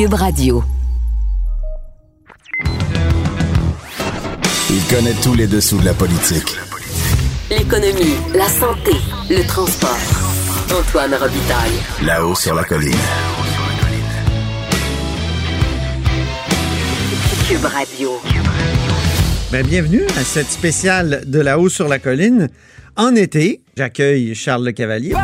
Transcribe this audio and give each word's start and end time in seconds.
Cube 0.00 0.14
Radio. 0.14 0.64
Il 4.70 4.82
connaît 4.88 5.12
tous 5.22 5.34
les 5.34 5.46
dessous 5.46 5.76
de 5.76 5.84
la 5.84 5.92
politique. 5.92 6.56
L'économie, 7.50 8.16
la 8.34 8.48
santé, 8.48 8.92
le 9.28 9.46
transport. 9.46 9.98
Antoine 10.72 11.14
Robitaille. 11.16 12.06
Là-haut 12.06 12.34
sur 12.34 12.54
la 12.54 12.64
colline. 12.64 12.96
Cube 17.46 17.66
Radio. 17.66 18.12
Ben, 19.52 19.66
bienvenue 19.66 20.04
à 20.18 20.24
cette 20.24 20.50
spéciale 20.50 21.24
de 21.26 21.40
là-haut 21.40 21.68
sur 21.68 21.88
la 21.88 21.98
colline. 21.98 22.48
En 22.96 23.14
été, 23.14 23.60
j'accueille 23.76 24.34
Charles 24.34 24.64
Le 24.64 24.72
Cavalier. 24.72 25.14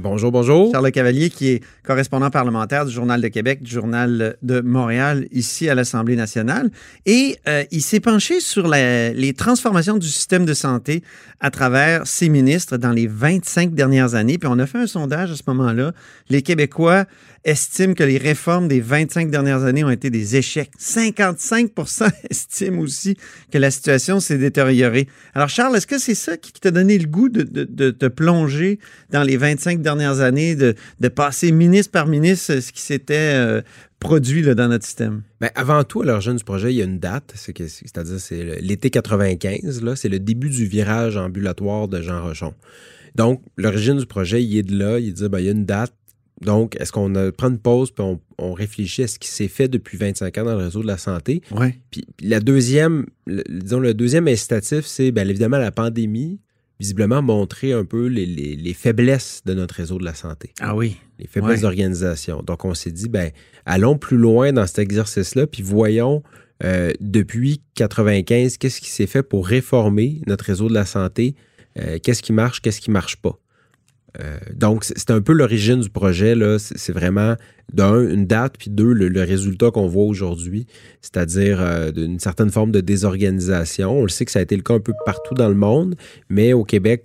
Bonjour. 0.00 0.32
Bonjour. 0.32 0.72
Charles 0.72 0.86
Le 0.86 0.90
Cavalier, 0.90 1.28
qui 1.28 1.48
est 1.48 1.62
correspondant 1.84 2.30
parlementaire 2.30 2.86
du 2.86 2.92
Journal 2.92 3.20
de 3.20 3.28
Québec, 3.28 3.62
du 3.62 3.70
Journal 3.70 4.36
de 4.40 4.60
Montréal, 4.62 5.28
ici 5.30 5.68
à 5.68 5.74
l'Assemblée 5.74 6.16
nationale. 6.16 6.70
Et 7.04 7.36
euh, 7.46 7.64
il 7.70 7.82
s'est 7.82 8.00
penché 8.00 8.40
sur 8.40 8.66
les 8.66 9.34
transformations 9.36 9.98
du 9.98 10.08
système 10.08 10.46
de 10.46 10.54
santé 10.54 11.02
à 11.38 11.50
travers 11.50 12.06
ses 12.06 12.30
ministres 12.30 12.78
dans 12.78 12.92
les 12.92 13.06
25 13.06 13.74
dernières 13.74 14.14
années. 14.14 14.38
Puis 14.38 14.48
on 14.50 14.58
a 14.58 14.66
fait 14.66 14.78
un 14.78 14.86
sondage 14.86 15.32
à 15.32 15.36
ce 15.36 15.42
moment-là. 15.48 15.92
Les 16.30 16.40
Québécois 16.40 17.04
estiment 17.44 17.94
que 17.94 18.02
les 18.02 18.18
réformes 18.18 18.68
des 18.68 18.80
25 18.80 19.30
dernières 19.30 19.64
années 19.64 19.84
ont 19.84 19.90
été 19.90 20.10
des 20.10 20.36
échecs. 20.36 20.70
55% 20.78 22.10
estiment 22.30 22.80
aussi 22.80 23.16
que 23.50 23.58
la 23.58 23.70
situation 23.70 24.20
s'est 24.20 24.38
détériorée. 24.38 25.08
Alors, 25.34 25.48
Charles, 25.48 25.76
est-ce 25.76 25.86
que 25.86 25.98
c'est 25.98 26.14
ça 26.14 26.36
qui 26.36 26.52
t'a 26.52 26.70
donné 26.70 26.98
le 26.98 27.06
goût 27.06 27.28
de, 27.28 27.42
te 27.90 28.06
plonger 28.06 28.78
dans 29.10 29.22
les 29.22 29.36
25 29.36 29.80
dernières 29.80 30.20
années, 30.20 30.54
de, 30.54 30.74
de 31.00 31.08
passer 31.08 31.52
ministre 31.52 31.92
par 31.92 32.06
ministre 32.06 32.60
ce 32.60 32.72
qui 32.72 32.82
s'était 32.82 33.34
euh, 33.34 33.62
produit 33.98 34.42
dans 34.42 34.68
notre 34.68 34.84
système? 34.84 35.22
Ben, 35.40 35.50
avant 35.54 35.84
tout, 35.84 36.02
à 36.02 36.04
l'origine 36.04 36.36
du 36.36 36.44
projet, 36.44 36.72
il 36.72 36.76
y 36.76 36.82
a 36.82 36.84
une 36.84 36.98
date, 36.98 37.32
c'est-à-dire 37.36 38.20
c'est 38.20 38.60
l'été 38.60 38.90
95, 38.90 39.82
là, 39.82 39.96
c'est 39.96 40.08
le 40.08 40.18
début 40.18 40.50
du 40.50 40.66
virage 40.66 41.16
ambulatoire 41.16 41.88
de 41.88 42.02
Jean 42.02 42.22
Rochon. 42.22 42.54
Donc, 43.14 43.42
l'origine 43.56 43.96
du 43.98 44.06
projet, 44.06 44.42
il 44.42 44.56
est 44.56 44.62
de 44.62 44.76
là, 44.76 44.98
il 44.98 45.12
dit, 45.12 45.28
ben, 45.28 45.40
il 45.40 45.46
y 45.46 45.48
a 45.48 45.52
une 45.52 45.64
date, 45.64 45.94
donc 46.40 46.76
est-ce 46.80 46.92
qu'on 46.92 47.12
prend 47.36 47.48
une 47.48 47.58
pause 47.58 47.90
puis 47.90 48.02
on, 48.04 48.20
on 48.38 48.52
réfléchit 48.52 49.02
à 49.02 49.06
ce 49.08 49.18
qui 49.18 49.28
s'est 49.28 49.48
fait 49.48 49.68
depuis 49.68 49.96
25 49.98 50.38
ans 50.38 50.44
dans 50.44 50.56
le 50.56 50.64
réseau 50.64 50.82
de 50.82 50.86
la 50.86 50.98
santé? 50.98 51.42
Oui. 51.50 51.74
Puis 51.90 52.04
puis 52.16 52.26
la 52.28 52.40
deuxième, 52.40 53.06
le- 53.26 53.44
disons, 53.48 53.80
le 53.80 53.94
deuxième 53.94 54.26
incitatif, 54.28 54.86
c'est 54.86 55.10
bien 55.10 55.28
évidemment 55.28 55.58
la 55.58 55.70
pandémie, 55.72 56.40
visiblement 56.78 57.20
montrer 57.22 57.72
un 57.74 57.84
peu 57.84 58.06
les, 58.06 58.24
les- 58.26 58.56
les 58.56 58.74
faiblesses 58.74 59.42
de 59.44 59.52
notre 59.54 59.74
réseau 59.74 59.98
de 59.98 60.04
la 60.04 60.14
santé. 60.14 60.52
Ah 60.60 60.74
oui. 60.74 60.96
les 61.18 61.26
faiblesses 61.26 61.56
Ouais. 61.56 61.62
d'organisation. 61.62 62.42
Donc, 62.42 62.64
on 62.64 62.72
s'est 62.72 62.90
dit, 62.90 63.10
ben, 63.10 63.30
allons 63.66 63.98
plus 63.98 64.16
loin 64.16 64.54
dans 64.54 64.66
cet 64.66 64.78
exercice-là, 64.78 65.46
puis 65.46 65.62
voyons 65.62 66.22
euh, 66.64 66.92
depuis 67.00 67.60
95, 67.74 68.56
qu'est-ce 68.56 68.80
qui 68.80 68.88
s'est 68.90 69.06
fait 69.06 69.22
pour 69.22 69.46
réformer 69.46 70.22
notre 70.26 70.44
réseau 70.46 70.68
de 70.70 70.74
la 70.74 70.86
santé, 70.86 71.34
euh, 71.78 71.98
qu'est-ce 72.02 72.22
qui 72.22 72.32
marche, 72.32 72.60
qu'est-ce 72.62 72.80
qui 72.80 72.90
marche 72.90 73.16
pas? 73.16 73.38
Euh, 74.18 74.38
donc, 74.54 74.84
c'est 74.84 75.10
un 75.10 75.20
peu 75.20 75.32
l'origine 75.32 75.80
du 75.80 75.90
projet. 75.90 76.34
C'est 76.58 76.92
vraiment, 76.92 77.36
d'un, 77.72 78.08
une 78.08 78.26
date, 78.26 78.56
puis 78.58 78.70
deux, 78.70 78.92
le, 78.92 79.22
résultat 79.22 79.70
qu'on 79.70 79.86
voit 79.86 80.04
aujourd'hui, 80.04 80.66
c'est-à-dire 81.00 81.60
euh, 81.60 81.92
d'une 81.92 82.18
certaine 82.18 82.50
forme 82.50 82.72
de 82.72 82.80
désorganisation. 82.80 83.98
On 83.98 84.02
le 84.02 84.08
sait 84.08 84.24
que 84.24 84.32
ça 84.32 84.40
a 84.40 84.42
été 84.42 84.56
le 84.56 84.62
cas 84.62 84.74
un 84.74 84.80
peu 84.80 84.92
partout 85.04 85.34
dans 85.34 85.48
le 85.48 85.54
monde, 85.54 85.94
mais 86.28 86.52
au 86.52 86.64
Québec, 86.64 87.04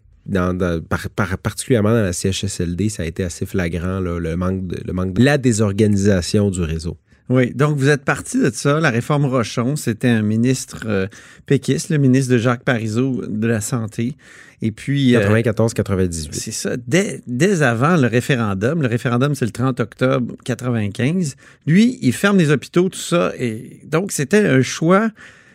particulièrement 1.43 1.91
dans 1.91 2.01
la 2.01 2.13
CHSLD, 2.13 2.89
ça 2.89 3.03
a 3.03 3.05
été 3.05 3.23
assez 3.23 3.45
flagrant, 3.45 3.99
le, 3.99 4.35
manque 4.35 4.63
le 4.83 4.93
manque 4.93 5.13
de 5.13 5.23
la 5.23 5.37
désorganisation 5.37 6.49
du 6.49 6.61
réseau. 6.61 6.97
Oui, 7.29 7.53
donc 7.55 7.77
vous 7.77 7.89
êtes 7.89 8.03
parti 8.03 8.39
de 8.39 8.51
ça. 8.51 8.79
La 8.79 8.91
réforme 8.91 9.25
Rochon, 9.25 9.75
c'était 9.75 10.09
un 10.09 10.21
ministre 10.21 10.83
euh, 10.85 11.07
péquiste, 11.47 11.89
le 11.89 11.97
ministre 11.97 12.31
de 12.31 12.37
Jacques 12.37 12.63
Parizeau 12.63 13.23
de 13.27 13.47
la 13.47 13.61
Santé. 13.61 14.15
Et 14.61 14.71
puis, 14.71 15.15
euh, 15.15 15.27
94-98. 15.41 16.29
c'est 16.31 16.51
ça, 16.51 16.77
dès, 16.87 17.21
dès 17.27 17.61
avant 17.61 17.97
le 17.97 18.07
référendum, 18.07 18.81
le 18.81 18.87
référendum 18.87 19.35
c'est 19.35 19.45
le 19.45 19.51
30 19.51 19.79
octobre 19.79 20.35
95, 20.45 21.35
lui, 21.65 21.97
il 22.01 22.13
ferme 22.13 22.37
les 22.37 22.51
hôpitaux, 22.51 22.89
tout 22.89 22.99
ça. 22.99 23.33
Et 23.39 23.81
donc, 23.85 24.11
c'était 24.11 24.45
un 24.47 24.61
choix 24.61 25.09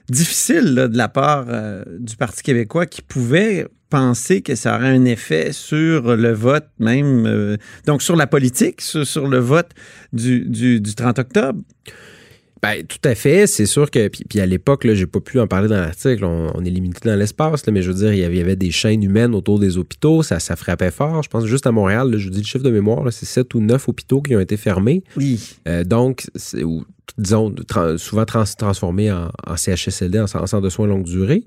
difficile 0.09 0.75
là, 0.75 0.89
de 0.89 0.97
la 0.97 1.09
part 1.09 1.47
euh, 1.49 1.85
du 1.99 2.17
Parti 2.17 2.43
québécois 2.43 2.87
qui 2.87 3.01
pouvait 3.01 3.67
penser 3.91 4.41
que 4.41 4.55
ça 4.55 4.77
aurait 4.77 4.89
un 4.89 5.05
effet 5.05 5.53
sur 5.53 6.17
le 6.17 6.33
vote 6.33 6.67
même, 6.79 7.27
euh, 7.27 7.57
donc 7.87 8.03
sur 8.03 8.17
la 8.17 8.27
politique, 8.27 8.81
sur, 8.81 9.07
sur 9.07 9.29
le 9.29 9.39
vote 9.39 9.71
du, 10.13 10.41
du, 10.49 10.81
du 10.81 10.95
30 10.95 11.19
octobre? 11.19 11.61
Ben, 12.63 12.85
tout 12.87 12.99
à 13.09 13.15
fait. 13.15 13.47
C'est 13.47 13.65
sûr 13.65 13.91
que, 13.91 14.09
puis, 14.09 14.23
puis 14.29 14.39
à 14.39 14.45
l'époque, 14.45 14.85
là, 14.85 14.95
j'ai 14.95 15.07
pas 15.07 15.21
pu 15.21 15.41
en 15.41 15.47
parler 15.47 15.67
dans 15.69 15.81
l'article. 15.81 16.27
On, 16.27 16.51
on 16.55 16.63
est 16.63 16.69
limité 16.69 17.09
dans 17.09 17.17
l'espace, 17.17 17.65
là, 17.65 17.73
mais 17.73 17.81
je 17.81 17.91
veux 17.91 17.97
dire, 17.97 18.13
il 18.13 18.19
y 18.21 18.25
avait, 18.25 18.35
il 18.35 18.39
y 18.39 18.43
avait 18.43 18.55
des 18.57 18.71
chaînes 18.71 19.03
humaines 19.03 19.35
autour 19.35 19.59
des 19.59 19.79
hôpitaux. 19.79 20.23
Ça, 20.23 20.41
ça 20.41 20.57
frappait 20.57 20.91
fort. 20.91 21.23
Je 21.23 21.31
pense 21.31 21.47
juste 21.47 21.67
à 21.67 21.73
Montréal, 21.73 22.11
là, 22.11 22.19
je 22.19 22.25
vous 22.25 22.31
dis 22.31 22.41
le 22.41 22.45
chiffre 22.45 22.63
de 22.65 22.71
mémoire, 22.71 23.11
c'est 23.13 23.25
sept 23.25 23.55
ou 23.55 23.61
neuf 23.61 23.89
hôpitaux 23.89 24.21
qui 24.21 24.37
ont 24.37 24.41
été 24.41 24.59
fermés. 24.59 25.03
Oui. 25.17 25.41
Euh, 25.69 25.85
donc, 25.85 26.27
c'est- 26.35 26.63
disons, 27.19 27.51
tra- 27.51 27.97
souvent 27.99 28.25
trans- 28.25 28.45
transformés 28.59 29.11
en, 29.13 29.31
en 29.47 29.57
CHSLD, 29.57 30.21
en, 30.21 30.25
en 30.25 30.27
centre 30.47 30.61
de 30.61 30.69
soins 30.69 30.87
longue 30.87 31.05
durée. 31.05 31.45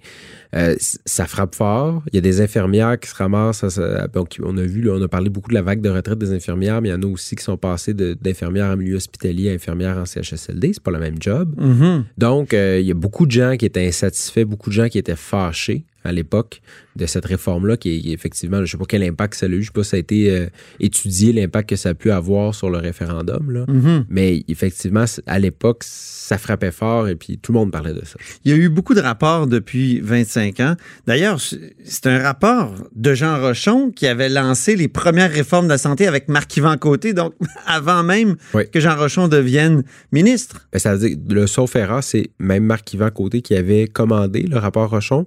Euh, 0.56 0.76
ça 0.80 1.26
frappe 1.26 1.56
fort. 1.56 2.04
Il 2.12 2.16
y 2.16 2.18
a 2.20 2.22
des 2.22 2.42
infirmières 2.42 3.00
qui 3.00 3.10
se 3.10 3.16
ramassent. 3.16 3.64
à 3.64 4.08
donc, 4.08 4.38
on 4.44 4.56
a 4.58 4.62
vu, 4.62 4.82
là, 4.82 4.94
on 4.96 5.02
a 5.02 5.08
parlé 5.08 5.30
beaucoup 5.30 5.50
de 5.50 5.56
la 5.56 5.64
vague 5.64 5.82
de 5.82 5.90
retraite 5.90 6.20
des 6.20 6.32
infirmières, 6.32 6.82
mais 6.82 6.90
il 6.90 6.92
y 6.92 6.96
en 6.96 7.02
a 7.02 7.06
aussi 7.08 7.36
qui 7.36 7.44
sont 7.44 7.58
passées 7.58 7.94
d'infirmières 7.94 8.68
en 8.72 8.78
milieu 8.78 8.96
hospitalier 8.98 9.50
à 9.50 9.54
infirmières 9.54 9.98
en 9.98 10.06
CHSLD. 10.06 10.72
C'est 10.74 10.84
pas 10.84 10.92
le 10.92 11.00
même 11.00 11.16
job. 11.20 11.54
Mhm. 11.58 12.06
Donc, 12.18 12.54
euh, 12.54 12.80
il 12.80 12.86
y 12.86 12.92
a 12.92 12.96
beaucoup 12.96 13.26
de 13.26 13.32
gens 13.32 13.58
qui 13.58 13.66
étaient 13.66 13.88
insatisfaits, 13.88 14.46
beaucoup 14.46 14.70
de 14.70 14.76
gens 14.76 14.90
qui 14.90 14.98
étaient 15.00 15.16
fâchés 15.16 15.86
à 16.04 16.12
l'époque 16.12 16.62
de 16.96 17.06
cette 17.06 17.26
réforme-là, 17.26 17.78
qui 17.78 18.12
effectivement, 18.14 18.58
je 18.58 18.62
ne 18.62 18.68
sais 18.68 18.78
pas 18.78 18.86
quel 18.88 19.04
impact 19.04 19.34
ça 19.36 19.46
a 19.48 19.50
eu, 19.50 19.54
je 19.54 19.58
ne 19.58 19.64
sais 19.64 19.72
pas 19.72 19.84
si 19.84 19.90
ça 19.92 19.98
a 19.98 20.00
été 20.00 20.32
euh, 20.32 20.48
étudié, 20.80 21.34
l'impact 21.34 21.70
que 21.70 21.76
ça 21.76 21.90
a 21.90 21.94
pu 21.94 22.12
avoir 22.12 22.54
sur 22.54 22.70
le 22.70 22.78
référendum, 22.78 23.52
là. 23.52 23.66
Mhm. 23.68 24.06
mais 24.10 24.44
effectivement, 24.48 25.06
à 25.26 25.40
l'époque, 25.40 25.84
ça 25.84 26.38
frappait 26.38 26.72
fort 26.72 27.08
et 27.08 27.16
puis 27.16 27.38
tout 27.38 27.52
le 27.52 27.60
monde 27.60 27.72
parlait 27.72 27.94
de 27.94 28.04
ça. 28.06 28.16
Il 28.46 28.52
y 28.52 28.54
a 28.54 28.58
eu 28.58 28.70
beaucoup 28.70 28.94
de 28.94 29.02
rapports 29.02 29.48
depuis 29.48 30.00
25 30.00 30.60
ans. 30.60 30.76
D'ailleurs, 31.08 31.40
c'est 31.84 32.08
un 32.08 32.20
rapport 32.20 32.74
de 32.96 33.14
Jean 33.14 33.40
Rochon 33.42 33.92
qui 33.92 34.08
avait 34.08 34.30
lancé 34.30 34.76
les 34.76 34.88
premières 34.88 35.32
réformes 35.32 35.66
de 35.66 35.72
la 35.72 35.78
santé 35.78 36.08
avec 36.08 36.28
Marc-Yvan 36.30 36.78
Côté, 36.78 37.14
donc 37.14 37.34
avant 37.66 38.04
même 38.04 38.36
Oui. 38.54 38.64
que 38.72 38.80
Jean 38.80 38.96
Rochon 38.96 39.28
devienne 39.28 39.84
ministre. 40.12 40.68
Ben, 40.72 40.80
ça 40.80 40.96
veut 40.96 41.08
dire 41.10 41.18
que 41.28 41.34
le 41.34 41.48
sauf 41.48 41.76
erreur, 41.76 42.04
c'est 42.04 42.30
même 42.40 42.64
Marc-Yvan 42.66 43.10
Côté 43.10 43.42
qui 43.42 43.56
avait 43.56 43.88
commandé 43.88 44.44
le 44.44 44.58
rapport 44.58 44.90
Rochon. 44.90 45.26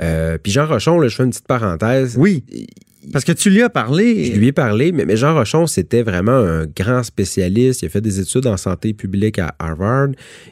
Euh, 0.00 0.38
puis 0.42 0.52
Jean 0.52 0.66
Rochon, 0.66 0.98
là, 1.00 1.08
je 1.08 1.16
fais 1.16 1.24
une 1.24 1.30
petite 1.30 1.46
parenthèse. 1.46 2.16
Oui, 2.18 2.44
parce 3.12 3.24
que 3.24 3.32
tu 3.32 3.50
lui 3.50 3.62
as 3.62 3.70
parlé. 3.70 4.32
Je 4.32 4.38
lui 4.38 4.48
ai 4.48 4.52
parlé, 4.52 4.90
mais, 4.90 5.04
mais 5.04 5.16
Jean 5.16 5.32
Rochon, 5.34 5.66
c'était 5.66 6.02
vraiment 6.02 6.32
un 6.36 6.66
grand 6.66 7.02
spécialiste. 7.04 7.82
Il 7.82 7.86
a 7.86 7.88
fait 7.88 8.00
des 8.00 8.18
études 8.20 8.46
en 8.46 8.56
santé 8.56 8.94
publique 8.94 9.38
à 9.38 9.54
Harvard. 9.58 10.08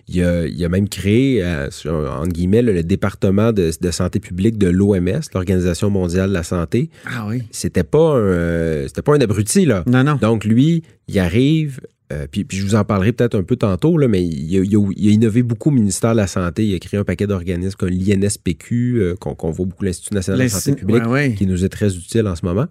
Il 0.07 0.23
a, 0.23 0.47
il 0.47 0.65
a 0.65 0.69
même 0.69 0.89
créé, 0.89 1.43
euh, 1.43 1.69
entre 1.87 2.29
guillemets, 2.29 2.63
le, 2.63 2.73
le 2.73 2.85
département 2.85 3.53
de, 3.53 3.73
de 3.81 3.91
santé 3.91 4.21
publique 4.21 4.57
de 4.57 4.69
l'OMS, 4.69 5.21
l'Organisation 5.35 5.91
mondiale 5.91 6.29
de 6.29 6.35
la 6.35 6.45
santé. 6.45 6.91
Ah 7.07 7.27
oui. 7.29 7.43
C'était 7.51 7.83
pas 7.85 8.13
un, 8.13 8.19
euh, 8.19 8.87
c'était 8.87 9.03
pas 9.03 9.15
un 9.15 9.21
abruti, 9.21 9.67
là. 9.67 9.83
Non, 9.87 10.05
non. 10.05 10.15
Donc, 10.15 10.45
lui, 10.45 10.85
il 11.09 11.19
arrive 11.19 11.81
euh, 12.13 12.27
puis, 12.31 12.45
puis 12.45 12.59
je 12.59 12.65
vous 12.65 12.75
en 12.75 12.85
parlerai 12.85 13.13
peut-être 13.13 13.35
un 13.35 13.43
peu 13.43 13.57
tantôt, 13.57 13.97
là, 13.97 14.09
mais 14.09 14.23
il 14.25 14.59
a, 14.59 14.63
il 14.63 14.77
a- 14.77 14.91
il 14.97 15.09
a 15.09 15.11
innové 15.11 15.43
beaucoup 15.43 15.71
au 15.71 15.73
ministère 15.73 16.13
de 16.13 16.19
la 16.19 16.27
Santé. 16.27 16.67
Il 16.67 16.75
a 16.75 16.79
créé 16.79 17.01
un 17.01 17.05
paquet 17.05 17.27
d'organismes 17.27 17.77
comme 17.79 17.89
l'INSPQ, 17.89 18.99
euh, 19.01 19.15
qu'on 19.17 19.51
voit 19.51 19.67
beaucoup 19.67 19.85
l'Institut 19.85 20.15
national 20.15 20.39
de 20.39 20.43
la 20.45 20.49
santé 20.51 20.77
publique, 20.77 21.05
ouais, 21.05 21.11
ouais. 21.11 21.35
qui 21.35 21.47
nous 21.47 21.65
est 21.65 21.69
très 21.69 21.95
utile 21.97 22.27
en 22.27 22.37
ce 22.37 22.45
moment. 22.45 22.67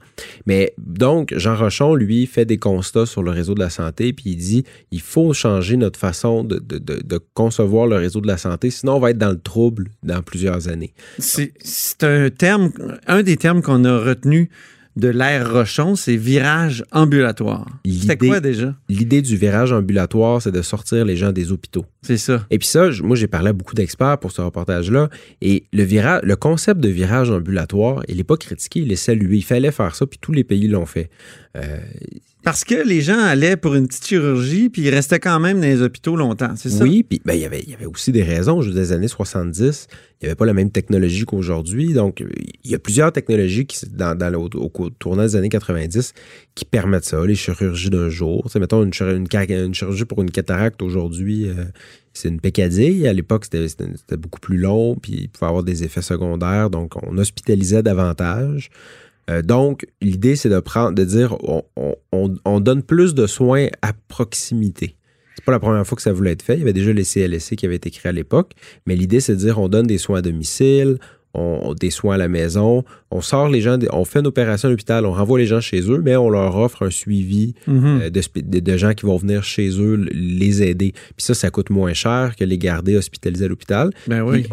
Mais 0.46 0.74
donc, 0.78 1.34
Jean 1.38 1.56
Rochon, 1.56 1.96
lui, 1.96 2.26
fait 2.28 2.46
des 2.46 2.58
constats 2.58 3.06
sur 3.06 3.24
le 3.24 3.32
réseau 3.32 3.56
de 3.56 3.60
la 3.60 3.70
santé, 3.70 4.14
puis 4.14 4.32
il 4.32 4.38
dit 4.38 4.64
il 4.92 5.02
faut 5.02 5.34
changer 5.34 5.78
notre 5.78 6.00
façon 6.00 6.44
de, 6.44 6.60
de- 6.60 6.78
de- 6.78 7.02
de 7.04 7.20
concevoir 7.34 7.88
le 7.88 7.96
réseau 7.96 8.22
de 8.22 8.28
la 8.28 8.38
santé, 8.38 8.70
sinon 8.70 8.96
on 8.96 9.00
va 9.00 9.12
être 9.12 9.18
dans 9.18 9.32
le 9.32 9.40
trouble 9.40 9.90
dans 10.04 10.22
plusieurs 10.22 10.68
années. 10.68 10.94
C'est 11.20 11.54
c'est 11.64 12.04
un 12.04 12.30
terme, 12.30 12.72
un 13.08 13.24
des 13.24 13.38
termes 13.38 13.62
qu'on 13.62 13.84
a 13.86 13.98
retenu 13.98 14.50
de 14.96 15.08
l'ère 15.08 15.52
Rochon, 15.52 15.96
c'est 15.96 16.16
virage 16.16 16.84
ambulatoire. 16.92 17.68
C'était 17.86 18.28
quoi 18.28 18.40
déjà? 18.40 18.76
L'idée 18.90 19.22
du 19.22 19.38
virage 19.38 19.72
ambulatoire, 19.72 20.42
c'est 20.42 20.52
de 20.52 20.62
sortir 20.62 21.06
les 21.06 21.16
gens 21.16 21.32
des 21.32 21.52
hôpitaux. 21.52 21.86
C'est 22.06 22.18
ça. 22.18 22.46
Et 22.52 22.60
puis 22.60 22.68
ça, 22.68 22.90
moi, 23.02 23.16
j'ai 23.16 23.28
parlé 23.28 23.50
à 23.50 23.54
beaucoup 23.54 23.76
d'experts 23.76 24.18
pour 24.20 24.32
ce 24.32 24.42
reportage-là. 24.42 25.10
Et 25.42 25.64
le, 25.74 25.84
virage, 25.84 26.22
le 26.24 26.36
concept 26.36 26.80
de 26.82 26.90
virage 26.90 27.32
ambulatoire, 27.32 28.04
il 28.08 28.18
n'est 28.18 28.24
pas 28.24 28.38
critiqué, 28.38 28.82
il 28.82 28.92
est 28.92 28.96
salué. 28.98 29.38
Il 29.38 29.44
fallait 29.44 29.72
faire 29.72 29.96
ça, 29.96 30.06
puis 30.06 30.20
tous 30.22 30.34
les 30.34 30.44
pays 30.44 30.68
l'ont 30.68 30.86
fait. 30.86 31.10
Euh, 31.56 31.78
Parce 32.44 32.66
que 32.66 32.76
les 32.86 33.00
gens 33.02 33.20
allaient 33.20 33.56
pour 33.56 33.76
une 33.76 33.88
petite 33.88 34.06
chirurgie, 34.06 34.70
puis 34.70 34.82
ils 34.82 34.90
restaient 34.90 35.20
quand 35.20 35.40
même 35.40 35.62
dans 35.62 35.68
les 35.68 35.82
hôpitaux 35.82 36.16
longtemps, 36.18 36.56
c'est 36.58 36.70
ça? 36.70 36.84
oui, 36.84 37.04
puis 37.04 37.22
ben, 37.24 37.36
il 37.36 37.40
y 37.42 37.46
avait- 37.46 37.62
il 37.62 37.70
y 37.70 37.74
avait 37.74 37.86
aussi 37.86 38.12
des 38.12 38.24
raisons. 38.24 38.62
Je 38.62 38.68
veux 38.68 38.74
dire, 38.74 38.82
des 38.84 38.92
années 38.92 39.08
70, 39.08 39.88
il 40.20 40.26
n'y 40.26 40.28
avait 40.30 40.36
pas 40.36 40.46
la 40.46 40.54
même 40.54 40.70
technologie 40.72 41.24
qu'aujourd'hui. 41.26 41.94
Donc, 41.94 42.22
il 42.66 42.72
y 42.72 42.76
a 42.76 42.80
plusieurs 42.80 43.14
technologies 43.14 43.66
qui, 43.66 43.78
dans, 43.90 44.18
dans 44.18 44.30
le- 44.30 44.40
au, 44.40 44.50
au 44.56 44.70
cours- 44.70 44.92
tournant 45.00 45.24
des 45.24 45.36
années 45.38 45.48
90 45.50 46.14
qui 46.56 46.66
permettent 46.66 47.06
ça. 47.06 47.24
Les 47.26 47.36
chirurgies 47.36 47.90
d'un 47.92 48.10
jour. 48.10 48.44
Tu 48.48 48.52
sais, 48.54 48.60
mettons, 48.60 48.84
une, 48.84 48.92
une 48.92 49.74
chirurgie 49.74 50.06
pour 50.06 50.22
une 50.22 50.32
cataracte 50.32 50.82
aujourd'hui, 50.82 51.48
euh, 51.48 51.64
c'est 52.14 52.30
une 52.30 52.40
pécadille. 52.40 53.08
À 53.08 53.14
l'époque, 53.14 53.46
c'était 53.46 54.18
beaucoup 54.18 54.40
plus 54.40 54.58
long, 54.58 54.96
puis 54.96 55.14
il 55.14 55.30
pouvait 55.30 55.48
avoir 55.48 55.64
des 55.64 55.84
effets 55.84 56.02
secondaires. 56.02 56.70
Donc, 56.70 56.94
on 57.04 57.18
hospitalisait 57.18 57.84
davantage. 57.84 58.70
Euh, 59.30 59.42
donc, 59.42 59.88
l'idée, 60.02 60.36
c'est 60.36 60.50
de 60.50 61.04
dire, 61.04 61.38
on 61.42 62.60
donne 62.60 62.84
plus 62.84 63.16
de 63.16 63.28
soins 63.28 63.68
à 63.82 63.94
proximité. 64.08 64.96
C'est 65.36 65.46
pas 65.46 65.52
la 65.52 65.60
première 65.60 65.86
fois 65.86 65.96
que 65.96 66.02
ça 66.02 66.14
voulait 66.14 66.32
être 66.32 66.44
fait. 66.44 66.56
Il 66.56 66.60
y 66.60 66.62
avait 66.62 66.74
déjà 66.74 66.94
les 66.94 67.04
CLSC 67.04 67.56
qui 67.56 67.66
avaient 67.66 67.76
été 67.76 67.90
créés 67.90 68.10
à 68.10 68.14
l'époque. 68.14 68.54
Mais 68.86 68.96
l'idée, 68.96 69.20
c'est 69.20 69.34
de 69.34 69.40
dire, 69.40 69.60
on 69.60 69.68
donne 69.68 69.88
des 69.88 69.98
soins 69.98 70.20
à 70.20 70.22
domicile, 70.22 71.00
on, 71.34 71.74
des 71.74 71.90
soins 71.90 72.16
à 72.16 72.18
la 72.18 72.28
maison, 72.28 72.84
on 73.10 73.22
sort 73.22 73.50
les 73.50 73.62
gens, 73.62 73.78
on 73.92 74.06
fait 74.06 74.20
une 74.20 74.28
opération 74.28 74.68
à 74.68 74.72
l'hôpital, 74.72 75.06
on 75.06 75.12
renvoie 75.14 75.40
les 75.40 75.48
gens 75.48 75.62
chez 75.62 75.82
eux, 75.90 76.02
mais 76.04 76.16
on 76.16 76.30
leur 76.30 76.56
offre 76.58 76.86
un 76.86 76.92
suivi 76.92 77.56
Mhm. 77.68 78.02
euh, 78.04 78.10
de, 78.10 78.78
gens 78.78 78.94
qui 78.94 79.06
vont 79.06 79.18
venir 79.18 79.44
chez 79.44 79.70
eux 79.80 79.96
les 80.12 80.62
aider. 80.64 80.92
Puis 80.92 81.26
ça, 81.26 81.34
ça 81.34 81.50
coûte 81.50 81.70
moins 81.70 81.94
cher 81.94 82.36
que 82.38 82.44
les 82.44 82.58
garder 82.58 82.96
hospitalisés 82.98 83.46
à 83.46 83.48
l'hôpital. 83.48 83.90
Ben 84.08 84.22
oui. 84.22 84.46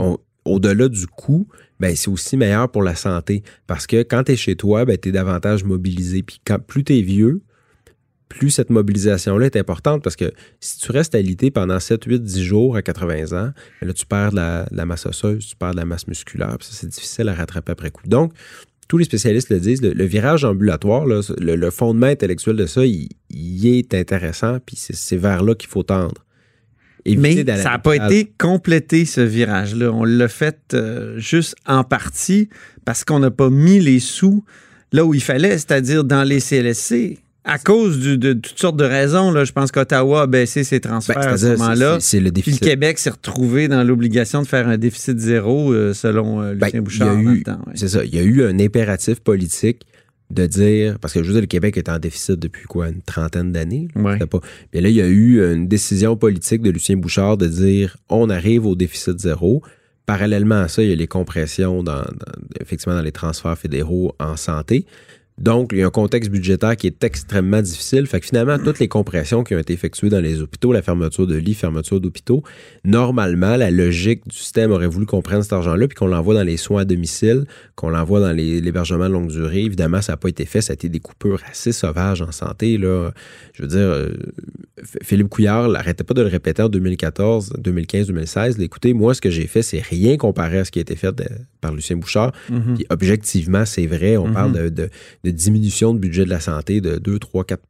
Au-delà 0.46 0.88
du 0.88 1.06
coût, 1.06 1.46
ben, 1.80 1.94
c'est 1.94 2.08
aussi 2.08 2.36
meilleur 2.38 2.70
pour 2.70 2.82
la 2.82 2.94
santé. 2.94 3.42
Parce 3.66 3.86
que 3.86 4.02
quand 4.02 4.24
tu 4.24 4.32
es 4.32 4.36
chez 4.36 4.56
toi, 4.56 4.86
ben, 4.86 4.96
tu 4.96 5.10
es 5.10 5.12
davantage 5.12 5.64
mobilisé. 5.64 6.22
Puis 6.22 6.40
quand, 6.44 6.58
plus 6.58 6.82
tu 6.82 6.96
es 6.96 7.02
vieux, 7.02 7.42
plus 8.30 8.50
cette 8.50 8.70
mobilisation-là 8.70 9.46
est 9.46 9.56
importante 9.56 10.02
parce 10.02 10.16
que 10.16 10.32
si 10.60 10.78
tu 10.78 10.92
restes 10.92 11.14
alité 11.14 11.50
pendant 11.50 11.78
7, 11.78 12.04
8, 12.04 12.22
10 12.22 12.44
jours 12.44 12.76
à 12.76 12.82
80 12.82 13.36
ans, 13.36 13.52
ben 13.80 13.86
là, 13.86 13.92
tu 13.92 14.06
perds 14.06 14.30
de 14.30 14.36
la, 14.36 14.64
de 14.70 14.76
la 14.76 14.86
masse 14.86 15.04
osseuse, 15.04 15.44
tu 15.46 15.56
perds 15.56 15.72
de 15.72 15.76
la 15.76 15.84
masse 15.84 16.06
musculaire. 16.06 16.56
Puis 16.58 16.68
ça, 16.68 16.74
c'est 16.74 16.88
difficile 16.88 17.28
à 17.28 17.34
rattraper 17.34 17.72
après 17.72 17.90
coup. 17.90 18.06
Donc, 18.06 18.32
tous 18.88 18.98
les 18.98 19.04
spécialistes 19.04 19.50
le 19.50 19.58
disent, 19.58 19.82
le, 19.82 19.92
le 19.92 20.04
virage 20.04 20.44
ambulatoire, 20.44 21.06
là, 21.06 21.20
le, 21.38 21.56
le 21.56 21.70
fondement 21.70 22.06
intellectuel 22.06 22.56
de 22.56 22.66
ça, 22.66 22.86
il, 22.86 23.08
il 23.30 23.66
est 23.66 23.94
intéressant, 23.94 24.58
puis 24.64 24.76
c'est 24.76 24.96
c'est 24.96 25.16
vers 25.16 25.42
là 25.42 25.54
qu'il 25.54 25.68
faut 25.68 25.82
tendre. 25.82 26.24
Éviter 27.04 27.44
Mais 27.44 27.56
ça 27.56 27.70
n'a 27.70 27.78
pas 27.78 27.96
été 27.96 28.32
complété, 28.38 29.06
ce 29.06 29.20
virage-là. 29.20 29.90
On 29.92 30.04
l'a 30.04 30.28
fait 30.28 30.58
euh, 30.74 31.18
juste 31.18 31.56
en 31.66 31.82
partie 31.82 32.48
parce 32.84 33.04
qu'on 33.04 33.18
n'a 33.18 33.30
pas 33.30 33.50
mis 33.50 33.80
les 33.80 34.00
sous 34.00 34.44
là 34.92 35.04
où 35.04 35.14
il 35.14 35.22
fallait, 35.22 35.52
c'est-à-dire 35.52 36.04
dans 36.04 36.22
les 36.22 36.40
CLSC. 36.40 37.18
À 37.44 37.58
cause 37.58 37.98
du- 37.98 38.18
de, 38.18 38.34
toutes 38.34 38.58
sortes 38.58 38.76
de 38.76 38.84
raisons, 38.84 39.30
là, 39.30 39.44
je 39.44 39.52
pense 39.52 39.72
qu'Ottawa 39.72 40.22
a 40.22 40.26
baissé 40.26 40.62
ses 40.62 40.78
transferts 40.80 41.16
Ben, 41.18 41.28
à 41.28 41.36
ce 41.38 41.46
moment-là. 41.52 41.98
c'est- 42.00 42.18
le 42.20 42.24
Puis 42.24 42.24
le 42.26 42.30
déficit. 42.32 42.62
Québec 42.62 42.98
s'est 42.98 43.10
retrouvé 43.10 43.66
dans 43.68 43.82
l'obligation 43.82 44.42
de 44.42 44.46
faire 44.46 44.68
un 44.68 44.76
déficit 44.76 45.18
zéro, 45.18 45.72
euh, 45.72 45.94
selon 45.94 46.42
euh, 46.42 46.54
Ben, 46.54 46.66
Lucien 46.66 46.80
y 46.80 46.82
Bouchard. 46.82 47.16
ouais. 47.16 47.42
C'est 47.74 47.88
ça. 47.88 48.04
Il 48.04 48.14
y 48.14 48.18
a 48.18 48.22
eu 48.22 48.44
un 48.44 48.58
impératif 48.60 49.20
politique 49.20 49.82
de 50.30 50.46
dire, 50.46 50.98
parce 51.00 51.14
que 51.14 51.22
je 51.22 51.26
veux 51.28 51.32
dire, 51.32 51.40
le 51.40 51.46
Québec 51.46 51.76
est 51.78 51.88
en 51.88 51.98
déficit 51.98 52.38
depuis 52.38 52.66
quoi, 52.66 52.88
une 52.90 53.00
trentaine 53.02 53.52
d'années. 53.52 53.88
Ouais. 53.96 54.18
Pas- 54.18 54.40
Mais 54.74 54.80
là, 54.82 54.88
il 54.90 54.94
y 54.94 55.00
a 55.02 55.08
eu 55.08 55.42
une 55.42 55.66
décision 55.66 56.16
politique 56.16 56.60
de 56.62 56.70
Lucien 56.70 56.96
Bouchard 56.96 57.36
de 57.38 57.46
dire, 57.46 57.96
on 58.10 58.28
arrive 58.30 58.66
au 58.66 58.76
déficit 58.76 59.18
zéro. 59.18 59.62
Parallèlement 60.06 60.62
à 60.62 60.68
ça, 60.68 60.82
il 60.82 60.90
y 60.90 60.92
a 60.92 60.96
les 60.96 61.06
compressions 61.06 61.82
dans, 61.82 62.02
dans- 62.02 62.04
effectivement 62.60 62.94
dans 62.96 63.02
les 63.02 63.12
transferts 63.12 63.56
fédéraux 63.58 64.14
en 64.20 64.36
santé. 64.36 64.84
Donc, 65.40 65.70
il 65.72 65.78
y 65.78 65.82
a 65.82 65.86
un 65.86 65.90
contexte 65.90 66.30
budgétaire 66.30 66.76
qui 66.76 66.86
est 66.86 67.02
extrêmement 67.02 67.62
difficile. 67.62 68.06
Fait 68.06 68.20
que 68.20 68.26
finalement, 68.26 68.58
toutes 68.58 68.78
les 68.78 68.88
compressions 68.88 69.42
qui 69.42 69.54
ont 69.54 69.58
été 69.58 69.72
effectuées 69.72 70.10
dans 70.10 70.20
les 70.20 70.42
hôpitaux, 70.42 70.72
la 70.72 70.82
fermeture 70.82 71.26
de 71.26 71.36
lits, 71.36 71.54
fermeture 71.54 71.98
d'hôpitaux, 71.98 72.42
normalement, 72.84 73.56
la 73.56 73.70
logique 73.70 74.28
du 74.28 74.36
système 74.36 74.70
aurait 74.70 74.86
voulu 74.86 75.06
qu'on 75.06 75.22
prenne 75.22 75.42
cet 75.42 75.54
argent-là 75.54 75.88
puis 75.88 75.96
qu'on 75.96 76.08
l'envoie 76.08 76.34
dans 76.34 76.42
les 76.42 76.58
soins 76.58 76.82
à 76.82 76.84
domicile, 76.84 77.46
qu'on 77.74 77.88
l'envoie 77.88 78.20
dans 78.20 78.32
l'hébergement 78.32 79.08
de 79.08 79.14
longue 79.14 79.30
durée. 79.30 79.62
Évidemment, 79.62 80.02
ça 80.02 80.12
n'a 80.12 80.16
pas 80.18 80.28
été 80.28 80.44
fait. 80.44 80.60
Ça 80.60 80.72
a 80.72 80.74
été 80.74 80.90
des 80.90 81.00
coupures 81.00 81.40
assez 81.50 81.72
sauvages 81.72 82.20
en 82.20 82.32
santé. 82.32 82.78
Je 82.78 83.62
veux 83.62 83.68
dire, 83.68 83.78
euh, 83.78 84.10
Philippe 85.02 85.28
Couillard 85.28 85.68
n'arrêtait 85.70 86.04
pas 86.04 86.14
de 86.14 86.20
le 86.20 86.28
répéter 86.28 86.62
en 86.62 86.68
2014, 86.68 87.54
2015, 87.58 88.08
2016. 88.08 88.58
Là, 88.58 88.64
Écoutez, 88.64 88.92
moi, 88.92 89.14
ce 89.14 89.22
que 89.22 89.30
j'ai 89.30 89.46
fait, 89.46 89.62
c'est 89.62 89.80
rien 89.80 90.18
comparé 90.18 90.58
à 90.58 90.64
ce 90.66 90.70
qui 90.70 90.80
a 90.80 90.82
été 90.82 90.96
fait 90.96 91.14
par 91.60 91.74
Lucien 91.74 91.96
Bouchard. 91.96 92.32
Mhm. 92.50 92.74
Puis 92.74 92.86
objectivement, 92.90 93.64
c'est 93.64 93.86
vrai. 93.86 94.16
On 94.16 94.28
Mhm. 94.28 94.34
parle 94.34 94.52
de, 94.52 94.68
de- 94.68 94.90
de 95.24 95.30
diminution 95.30 95.94
de 95.94 95.98
budget 95.98 96.24
de 96.24 96.30
la 96.30 96.40
santé 96.40 96.80
de 96.80 96.98
2, 96.98 97.18
3, 97.18 97.44
4 97.44 97.62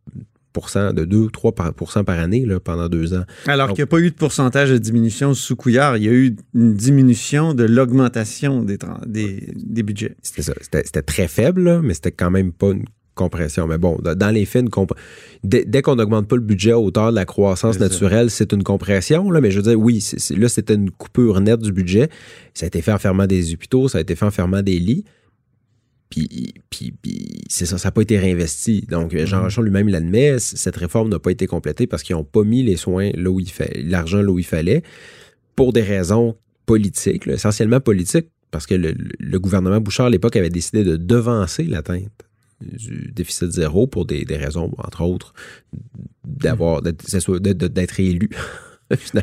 de 0.92 1.04
2 1.04 1.28
3 1.28 1.52
par, 1.54 1.72
par 1.72 2.18
année 2.18 2.44
là, 2.44 2.58
pendant 2.58 2.88
deux 2.88 3.14
ans. 3.14 3.22
Alors 3.46 3.68
Donc- 3.68 3.76
qu'il 3.76 3.82
n'y 3.82 3.84
a 3.84 3.86
pas 3.86 4.00
eu 4.00 4.10
de 4.10 4.16
pourcentage 4.16 4.70
de 4.70 4.78
diminution 4.78 5.32
sous 5.32 5.54
couillard, 5.54 5.96
il 5.96 6.02
y 6.02 6.08
a 6.08 6.12
eu 6.12 6.34
une 6.54 6.74
diminution 6.74 7.54
de 7.54 7.62
l'augmentation 7.64 8.64
des, 8.64 8.76
tran- 8.76 9.00
des, 9.06 9.48
des 9.54 9.82
budgets. 9.84 10.16
C'était 10.22 10.42
ça. 10.42 10.54
C'était 10.60 10.82
c'était 10.84 11.02
très 11.02 11.28
faible, 11.28 11.62
là, 11.62 11.80
mais 11.82 11.94
c'était 11.94 12.10
quand 12.10 12.32
même 12.32 12.50
pas 12.52 12.70
une 12.72 12.84
compression. 13.14 13.66
Mais 13.66 13.78
bon, 13.78 13.98
dans 14.02 14.34
les 14.34 14.44
faits, 14.44 14.68
comp- 14.70 14.94
dès, 15.44 15.64
dès 15.64 15.82
qu'on 15.82 15.96
n'augmente 15.96 16.28
pas 16.28 16.36
le 16.36 16.42
budget 16.42 16.72
à 16.72 16.78
hauteur 16.78 17.10
de 17.10 17.16
la 17.16 17.24
croissance 17.24 17.78
naturelle, 17.78 18.30
c'est 18.30 18.52
une 18.52 18.62
compression. 18.62 19.30
Là, 19.30 19.40
mais 19.40 19.50
je 19.50 19.56
veux 19.60 19.70
dire, 19.70 19.78
oui, 19.78 20.04
là, 20.36 20.48
c'était 20.48 20.74
une 20.74 20.90
coupure 20.90 21.40
nette 21.40 21.60
du 21.60 21.72
budget. 21.72 22.08
Ça 22.54 22.66
a 22.66 22.68
été 22.68 22.82
fait 22.82 22.92
en 22.92 22.98
fermant 22.98 23.26
des 23.26 23.52
hôpitaux, 23.52 23.88
ça 23.88 23.98
a 23.98 24.00
été 24.00 24.14
fait 24.16 24.26
en 24.26 24.30
fermant 24.30 24.62
des 24.62 24.78
lits. 24.78 25.04
Puis, 26.08 26.54
puis, 26.70 26.92
puis 27.00 27.28
c'est 27.48 27.66
ça, 27.66 27.78
ça 27.78 27.88
n'a 27.88 27.92
pas 27.92 28.02
été 28.02 28.18
réinvesti. 28.18 28.80
Donc, 28.88 29.16
Jean 29.16 29.42
Rochon 29.42 29.62
lui-même 29.62 29.88
l'admet, 29.88 30.40
cette 30.40 30.76
réforme 30.76 31.08
n'a 31.08 31.20
pas 31.20 31.30
été 31.30 31.46
complétée 31.46 31.86
parce 31.86 32.02
qu'ils 32.02 32.16
n'ont 32.16 32.24
pas 32.24 32.42
mis 32.42 32.64
les 32.64 32.76
soins 32.76 33.10
là 33.14 33.30
où 33.30 33.38
il 33.38 33.48
fait, 33.48 33.80
l'argent 33.84 34.20
là 34.20 34.30
où 34.32 34.38
il 34.38 34.44
fallait, 34.44 34.82
pour 35.54 35.72
des 35.72 35.82
raisons 35.82 36.36
politiques, 36.66 37.26
là, 37.26 37.34
essentiellement 37.34 37.78
politiques, 37.78 38.26
parce 38.50 38.66
que 38.66 38.74
le, 38.74 38.92
le 39.18 39.38
gouvernement 39.38 39.80
Bouchard 39.80 40.06
à 40.06 40.10
l'époque 40.10 40.34
avait 40.34 40.50
décidé 40.50 40.82
de 40.82 40.96
devancer 40.96 41.62
l'atteinte 41.62 42.10
du 42.60 43.10
déficit 43.14 43.50
zéro 43.52 43.86
pour 43.86 44.04
des, 44.06 44.24
des 44.24 44.36
raisons, 44.36 44.70
entre 44.78 45.02
autres, 45.02 45.32
d'avoir 46.24 46.82
d'être 46.82 48.00
élu. 48.00 48.30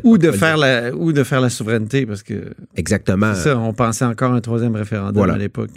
Ou 0.02 0.16
de, 0.16 0.30
faire 0.32 0.56
la, 0.56 0.94
ou 0.96 1.12
de 1.12 1.22
faire 1.22 1.42
la 1.42 1.50
souveraineté, 1.50 2.06
parce 2.06 2.22
que 2.22 2.54
Exactement. 2.74 3.34
c'est 3.34 3.50
ça, 3.50 3.58
on 3.58 3.74
pensait 3.74 4.06
encore 4.06 4.32
à 4.32 4.36
un 4.36 4.40
troisième 4.40 4.74
référendum 4.74 5.16
Voilà. 5.18 5.34
à 5.34 5.38
l'époque. 5.38 5.68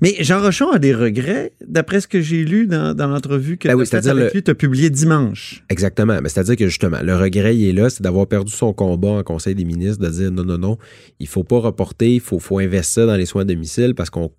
Mais 0.00 0.16
Jean 0.24 0.40
Rochon 0.40 0.72
a 0.72 0.80
des 0.80 0.92
regrets, 0.92 1.52
d'après 1.64 2.00
ce 2.00 2.08
que 2.08 2.20
j'ai 2.20 2.44
lu 2.44 2.66
dans, 2.66 2.94
dans 2.96 3.06
l'entrevue 3.06 3.58
que 3.58 3.68
Ben 3.68 3.74
oui, 3.76 3.86
tu 3.88 3.94
as 3.94 4.12
le- 4.12 4.54
publié 4.54 4.90
dimanche. 4.90 5.62
Exactement. 5.70 6.18
Mais 6.20 6.28
c'est-à-dire 6.30 6.56
que 6.56 6.66
justement, 6.66 6.98
le 7.00 7.14
regret, 7.14 7.56
il 7.56 7.68
est 7.68 7.72
là, 7.72 7.90
c'est 7.90 8.02
d'avoir 8.02 8.26
perdu 8.26 8.50
son 8.50 8.72
combat 8.72 9.10
en 9.10 9.22
Conseil 9.22 9.54
des 9.54 9.64
ministres, 9.64 10.02
de 10.04 10.10
dire 10.10 10.32
non, 10.32 10.42
non, 10.44 10.58
non, 10.58 10.78
il 11.20 11.28
faut 11.28 11.44
pas 11.44 11.60
reporter, 11.60 12.14
il 12.14 12.20
faut, 12.20 12.40
faut 12.40 12.58
investir 12.58 13.06
dans 13.06 13.14
les 13.16 13.26
soins 13.26 13.42
à 13.42 13.44
domicile 13.44 13.94
parce 13.94 14.10
qu'on 14.10 14.32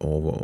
on 0.00 0.20
va, 0.20 0.38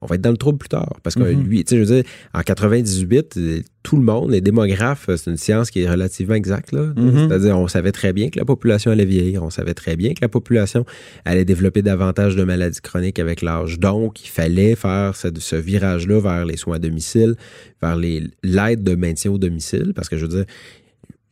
on 0.00 0.06
va 0.06 0.14
être 0.14 0.20
dans 0.20 0.30
le 0.30 0.36
trouble 0.36 0.58
plus 0.58 0.68
tard. 0.68 0.94
Parce 1.02 1.16
que 1.16 1.22
Mhm. 1.22 1.42
lui, 1.44 1.64
tu 1.64 1.70
sais, 1.70 1.76
je 1.76 1.80
veux 1.90 2.02
dire, 2.02 2.10
en 2.32 2.42
98, 2.42 3.36
euh, 3.36 3.60
tout 3.82 3.96
le 3.96 4.02
monde, 4.02 4.30
les 4.30 4.40
démographes, 4.40 5.08
c'est 5.16 5.30
une 5.30 5.36
science 5.36 5.70
qui 5.70 5.82
est 5.82 5.90
relativement 5.90 6.34
exacte. 6.34 6.72
Mhm. 6.72 7.28
C'est-à-dire, 7.28 7.58
on 7.58 7.68
savait 7.68 7.92
très 7.92 8.12
bien 8.12 8.30
que 8.30 8.38
la 8.38 8.44
population 8.44 8.90
allait 8.90 9.04
vieillir, 9.04 9.42
on 9.42 9.50
savait 9.50 9.74
très 9.74 9.96
bien 9.96 10.14
que 10.14 10.20
la 10.22 10.28
population 10.28 10.84
allait 11.24 11.44
développer 11.44 11.82
davantage 11.82 12.36
de 12.36 12.44
maladies 12.44 12.80
chroniques 12.80 13.18
avec 13.18 13.42
l'âge. 13.42 13.78
Donc, 13.78 14.24
il 14.24 14.28
fallait 14.30 14.74
faire 14.74 15.16
ce, 15.16 15.28
ce 15.38 15.56
virage-là 15.56 16.20
vers 16.20 16.44
les 16.44 16.56
soins 16.56 16.76
à 16.76 16.78
domicile, 16.78 17.34
vers 17.82 17.96
les- 17.96 18.22
l'aide 18.42 18.82
de 18.84 18.94
maintien 18.94 19.30
au 19.32 19.38
domicile. 19.38 19.92
Parce 19.94 20.08
que 20.08 20.16
je 20.16 20.26
veux 20.26 20.36
dire, 20.36 20.44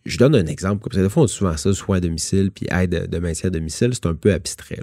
je 0.05 0.19
donne 0.19 0.35
un 0.35 0.47
exemple, 0.47 0.83
comme 0.83 0.93
ça, 0.93 1.03
des 1.03 1.09
fois, 1.09 1.23
on 1.23 1.27
dit 1.27 1.33
souvent 1.33 1.57
ça, 1.57 1.73
soins 1.73 1.99
à 1.99 2.01
domicile, 2.01 2.51
puis 2.51 2.67
aide 2.71 3.09
de 3.09 3.19
maintien 3.19 3.49
à 3.49 3.51
domicile, 3.51 3.91
c'est 3.95 4.07
un 4.07 4.15
peu 4.15 4.33
abstrait. 4.33 4.81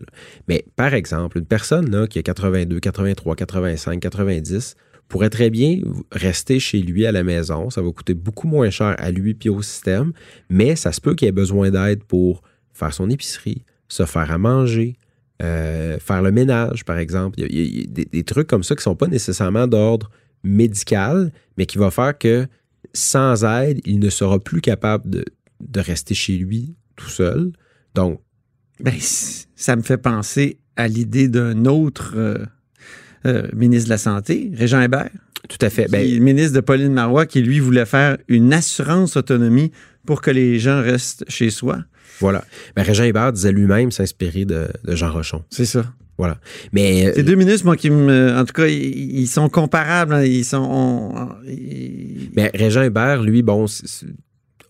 Mais 0.48 0.66
par 0.76 0.94
exemple, 0.94 1.38
une 1.38 1.46
personne 1.46 2.08
qui 2.08 2.20
a 2.20 2.24
82, 2.24 2.80
83, 2.80 3.36
85, 3.36 4.00
90, 4.00 4.76
pourrait 5.10 5.30
très 5.30 5.50
bien 5.50 5.80
rester 6.12 6.60
chez 6.60 6.82
lui 6.82 7.06
à 7.06 7.12
la 7.12 7.24
maison. 7.24 7.70
Ça 7.70 7.82
va 7.82 7.92
coûter 7.92 8.14
beaucoup 8.14 8.48
moins 8.48 8.70
cher 8.70 8.96
à 8.98 9.12
lui 9.12 9.34
puis 9.34 9.50
au 9.50 9.62
système, 9.62 10.14
mais 10.50 10.76
ça 10.76 10.92
se 10.92 11.02
peut 11.02 11.16
qu'il 11.16 11.28
ait 11.28 11.34
besoin 11.34 11.72
d'aide 11.72 12.04
pour 12.04 12.44
faire 12.72 12.94
son 12.94 13.10
épicerie, 13.10 13.64
se 13.88 14.06
faire 14.06 14.32
à 14.32 14.38
manger, 14.38 14.96
euh, 15.42 15.98
faire 16.00 16.22
le 16.22 16.32
ménage, 16.32 16.86
par 16.86 16.98
exemple. 16.98 17.40
Il 17.40 17.56
y 17.56 17.84
a, 17.84 18.06
des 18.06 18.24
trucs 18.24 18.48
comme 18.48 18.64
ça 18.64 18.76
qui 18.76 18.80
ne 18.80 18.84
sont 18.84 18.96
pas 18.96 19.08
nécessairement 19.08 19.68
d'ordre 19.68 20.12
médical, 20.44 21.32
mais 21.58 21.66
qui 21.66 21.78
va 21.78 21.92
faire 21.92 22.18
que 22.18 22.48
sans 22.94 23.44
aide, 23.46 23.82
il 23.86 24.00
ne 24.00 24.10
sera 24.10 24.40
plus 24.40 24.62
capable 24.62 25.10
de, 25.10 25.26
de 25.62 25.80
rester 25.80 26.14
chez 26.14 26.38
lui 26.38 26.76
tout 26.96 27.10
seul. 27.10 27.52
Donc, 27.96 28.22
Ben, 28.80 28.94
ça 29.56 29.76
me 29.76 29.82
fait 29.82 29.98
penser 29.98 30.60
à 30.76 30.88
l'idée 30.88 31.28
d'un 31.28 31.66
autre 31.66 32.14
euh, 32.16 32.46
euh, 33.26 33.48
ministre 33.54 33.86
de 33.88 33.94
la 33.94 33.98
Santé, 33.98 34.52
Régent 34.54 34.82
Hébert, 34.82 35.10
tout 35.50 35.58
à 35.62 35.70
fait. 35.70 35.86
qui 35.86 35.92
Ben, 35.92 36.02
est 36.08 36.16
le 36.16 36.24
ministre 36.24 36.54
de 36.56 36.62
Pauline 36.62 36.94
Marois, 36.94 37.26
qui 37.26 37.42
lui 37.42 37.60
voulait 37.60 37.86
faire 37.86 38.18
une 38.28 38.54
assurance 38.54 39.18
autonomie 39.18 39.72
pour 40.10 40.22
que 40.24 40.32
les 40.32 40.58
gens 40.58 40.82
restent 40.82 41.24
chez 41.28 41.52
soi. 41.52 41.78
voilà. 42.20 42.44
Ben, 42.76 42.82
Régent 42.82 43.04
Hébert 43.04 43.32
disait 43.32 43.52
lui-même 43.52 43.92
s'inspirer 43.92 44.44
de, 44.44 44.68
de 44.84 44.96
Jean 44.96 45.12
Rochon. 45.12 45.44
C'est 45.52 45.66
ça. 45.68 45.86
Voilà. 46.18 46.40
Mais 46.74 47.06
euh, 47.06 47.12
Ces 47.14 47.22
deux 47.22 47.36
ministres, 47.36 47.64
moi, 47.66 47.78
qui 47.78 47.92
me. 47.92 48.36
En 48.36 48.44
tout 48.44 48.54
cas, 48.54 48.66
ils, 48.66 49.20
ils 49.20 49.28
sont 49.28 49.50
comparables. 49.50 50.16
hein, 50.16 50.24
Ils 50.24 50.44
sont. 50.44 50.58
on- 50.68 51.30
ils- 51.48 52.32
Mais 52.36 52.50
Régent 52.56 52.82
Hébert, 52.82 53.22
lui, 53.22 53.44
bon, 53.44 53.68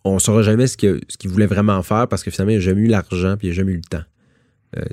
on 0.03 0.15
ne 0.15 0.19
saura 0.19 0.41
jamais 0.41 0.67
ce 0.67 0.75
qu'il 0.75 1.29
voulait 1.29 1.45
vraiment 1.47 1.81
faire 1.83 2.09
parce 2.09 2.21
que 2.21 2.31
finalement, 2.31 2.51
il 2.51 2.55
n'a 2.57 2.61
jamais 2.61 2.81
eu 2.81 2.87
l'argent 2.87 3.35
puis 3.37 3.47
il 3.47 3.51
n'a 3.51 3.55
jamais 3.55 3.71
eu 3.71 3.77
le 3.77 3.89
temps. 3.97 4.03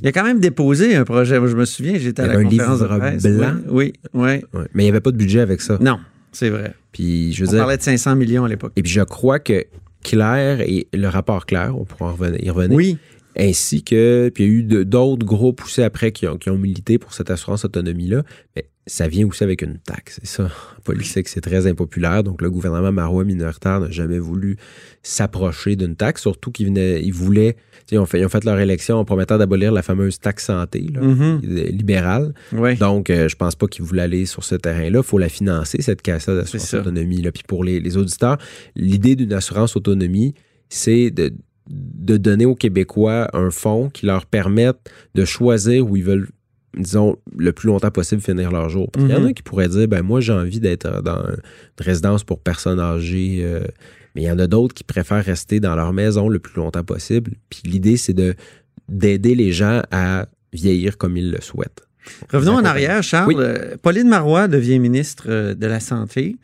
il 0.01 0.07
a 0.07 0.13
quand 0.13 0.23
même 0.25 0.39
déposé 0.39 0.95
un 0.95 1.03
projet. 1.03 1.41
Moi, 1.41 1.49
je 1.49 1.57
me 1.57 1.65
souviens, 1.65 1.99
j'étais 1.99 2.23
à 2.23 2.29
la 2.29 2.41
conférence 2.41 2.79
de 2.79 2.85
livre 2.87 2.99
presse. 3.01 3.23
blanc. 3.25 3.55
Oui, 3.69 3.93
oui. 4.15 4.23
Ouais. 4.23 4.43
Mais 4.75 4.85
il 4.85 4.87
n'y 4.87 4.91
avait 4.91 5.01
pas 5.01 5.11
de 5.11 5.17
budget 5.19 5.41
avec 5.41 5.61
ça. 5.61 5.77
Non, 5.81 5.99
c'est 6.31 6.51
vrai. 6.51 6.73
Puis 6.93 7.33
je 7.35 7.43
veux 7.43 7.49
On 7.49 7.53
dire, 7.53 7.61
parlait 7.61 7.77
de 7.77 7.83
500 7.83 8.15
millions 8.17 8.45
à 8.45 8.49
l'époque. 8.49 8.73
et 8.77 8.83
puis 8.83 8.93
je 8.93 9.03
crois 9.03 9.39
que 9.41 9.65
Claire 10.07 10.61
et 10.61 10.87
le 10.95 11.09
rapport 11.09 11.47
Claire, 11.47 11.77
on 11.77 11.85
pourra 11.85 12.15
y 12.39 12.49
revenir, 12.49 12.77
Oui, 12.77 12.99
ainsi 13.39 13.83
que, 13.83 14.31
puis 14.35 14.45
il 14.45 14.47
y 14.47 14.51
a 14.51 14.55
eu 14.55 14.85
d'autres 14.85 15.27
groupes 15.27 15.63
aussi 15.65 15.83
après 15.83 16.13
qui 16.13 16.27
ont, 16.27 16.37
qui 16.39 16.51
ont 16.51 16.59
milité 16.59 16.99
pour 16.99 17.13
cette 17.13 17.31
assurance 17.31 17.65
autonomie-là, 17.65 18.23
mais 18.55 18.67
ça 18.89 19.09
vient 19.09 19.27
aussi 19.27 19.43
avec 19.43 19.63
une 19.63 19.79
taxe. 19.79 20.21
C'est 20.23 20.29
ça, 20.29 20.45
en 20.45 20.81
politique, 20.83 21.27
c'est 21.29 21.41
très 21.41 21.67
impopulaire. 21.67 22.23
Donc, 22.23 22.41
le 22.41 22.51
gouvernement 22.51 22.93
marois 22.93 23.25
minoritaire 23.25 23.81
n'a 23.81 23.91
jamais 23.91 24.21
voulu 24.21 24.57
s'approcher 25.03 25.75
d'une 25.77 25.97
taxe, 25.97 26.23
surtout 26.23 26.51
qu'ils 26.53 26.67
venaient, 26.67 27.03
ils 27.03 27.13
voulaient, 27.13 27.55
tu 27.55 27.59
sais, 27.87 27.97
ils 27.97 27.99
ont 27.99 28.07
fait, 28.07 28.21
ils 28.21 28.25
ont 28.25 28.29
fait 28.29 28.45
leur 28.45 28.59
élection 28.61 28.97
en 28.99 29.05
promettant 29.05 29.39
d'abolir 29.39 29.73
la 29.73 29.83
fameuse 29.83 30.19
taxe 30.21 30.45
santé, 30.47 30.87
là, 30.93 31.01
Mhm. 31.01 31.41
libérale. 31.71 32.33
oui. 32.53 32.77
Donc, 32.77 33.11
euh, 33.11 33.29
je 33.29 33.37
pense 33.37 33.55
pas 33.57 33.67
qu'ils 33.67 33.85
voulaient 33.85 34.03
aller 34.03 34.25
sur 34.25 34.45
ce 34.45 34.55
terrain-là. 34.55 35.01
Il 35.01 35.05
faut 35.05 35.19
la 35.19 35.29
financer, 35.29 35.83
cette 35.83 36.03
caisse 36.03 36.27
d'assurance 36.27 36.75
autonomie. 36.75 37.23
Là. 37.23 37.33
Puis 37.33 37.43
pour 37.47 37.65
les, 37.65 37.81
les 37.81 37.97
auditeurs, 37.97 38.39
l'idée 38.77 39.17
d'une 39.17 39.33
assurance 39.33 39.77
autonomie, 39.77 40.35
c'est 40.69 41.11
de, 41.11 41.33
de 41.69 42.17
donner 42.17 42.47
aux 42.47 42.55
Québécois 42.55 43.29
un 43.33 43.51
fonds 43.51 43.89
qui 43.91 44.07
leur 44.07 44.27
permette 44.27 44.77
de 45.15 45.25
choisir 45.25 45.89
où 45.89 45.97
ils 45.97 46.05
veulent 46.05 46.29
disons, 46.79 47.17
le 47.39 47.53
plus 47.53 47.69
longtemps 47.69 47.91
possible 47.91 48.21
finir 48.21 48.51
leur 48.53 48.69
jour. 48.69 48.91
Parce 48.91 49.07
qu'il 49.07 49.15
y 49.15 49.17
en 49.19 49.23
Mhm. 49.23 49.29
a 49.29 49.33
qui 49.33 49.43
pourraient 49.43 49.69
dire, 49.69 49.89
ben 49.89 50.03
moi, 50.03 50.21
j'ai 50.21 50.35
envie 50.35 50.61
d'être 50.61 51.01
dans 51.03 51.23
une 51.27 51.37
résidence 51.81 52.23
pour 52.23 52.39
personnes 52.39 52.79
âgées, 52.81 53.39
euh, 53.45 53.61
mais 54.15 54.23
il 54.23 54.25
y 54.27 54.31
en 54.31 54.39
a 54.39 54.47
d'autres 54.47 54.75
qui 54.75 54.85
préfèrent 54.85 55.25
rester 55.25 55.59
dans 55.59 55.75
leur 55.75 55.95
maison 55.95 56.29
le 56.29 56.39
plus 56.39 56.57
longtemps 56.61 56.85
possible. 56.85 57.33
Puis 57.49 57.63
l'idée, 57.65 57.97
c'est 57.97 58.13
de 58.13 58.35
d'aider 58.91 59.35
les 59.35 59.53
gens 59.53 59.81
à 59.91 60.27
vieillir 60.53 60.99
comme 60.99 61.17
ils 61.17 61.31
le 61.31 61.41
souhaitent. 61.41 61.83
Revenons 62.33 62.55
en 62.55 62.65
arrière, 62.65 63.03
Charles. 63.03 63.29
Oui. 63.29 63.37
Euh, 63.39 63.77
Pauline 63.83 64.09
Marois 64.09 64.49
devient 64.49 64.79
ministre 64.79 65.25
euh, 65.29 65.55
de 65.55 65.67
la 65.67 65.81
Santé 65.81 66.37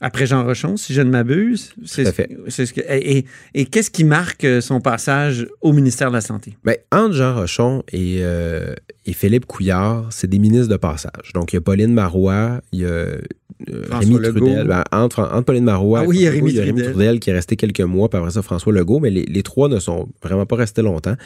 après 0.00 0.26
Jean 0.26 0.44
Rochon, 0.44 0.76
si 0.76 0.92
je 0.92 1.00
ne 1.00 1.08
m'abuse. 1.10 1.72
C'est 1.86 2.04
ce- 2.48 2.66
ce 2.66 2.72
que- 2.72 2.80
et 2.82 3.18
et- 3.18 3.24
et 3.54 3.64
qu'est-ce 3.64 3.90
qui 3.90 4.04
marque 4.04 4.44
euh, 4.44 4.60
son 4.60 4.80
passage 4.80 5.46
au 5.62 5.72
ministère 5.72 6.10
de 6.10 6.16
la 6.16 6.20
Santé? 6.20 6.56
Ben, 6.64 6.76
entre 6.92 7.14
Jean 7.14 7.34
Rochon 7.34 7.82
et, 7.92 8.18
euh, 8.20 8.74
et 9.06 9.12
Philippe 9.14 9.46
Couillard, 9.46 10.06
c'est 10.10 10.28
des 10.28 10.38
ministres 10.38 10.68
de 10.68 10.76
passage. 10.76 11.32
Donc, 11.34 11.52
il 11.52 11.56
y 11.56 11.58
a 11.58 11.62
Pauline 11.62 11.94
Marois, 11.94 12.60
il 12.72 12.80
y 12.80 12.84
a 12.84 13.06
Rémi 13.90 14.18
Legault. 14.18 14.46
Trudel. 14.46 14.66
Ben, 14.68 14.84
entre, 14.92 15.20
entre 15.20 15.44
Pauline 15.44 15.64
Marois 15.64 16.00
Ah 16.00 16.04
et 16.04 16.06
oui, 16.08 16.16
il 16.18 16.22
y 16.24 16.26
a 16.26 16.30
François 16.32 16.60
Rémi 16.60 16.72
Trudel. 16.82 16.92
Trudel 16.92 17.20
qui 17.20 17.30
est 17.30 17.32
resté 17.32 17.56
quelques 17.56 17.80
mois, 17.80 18.10
puis 18.10 18.18
après 18.18 18.32
ça, 18.32 18.42
François 18.42 18.72
Legault, 18.74 19.00
mais 19.00 19.10
les, 19.10 19.24
les 19.24 19.42
trois 19.42 19.70
ne 19.70 19.78
sont 19.78 20.10
vraiment 20.22 20.44
pas 20.44 20.56
restés 20.56 20.82
longtemps. 20.82 21.16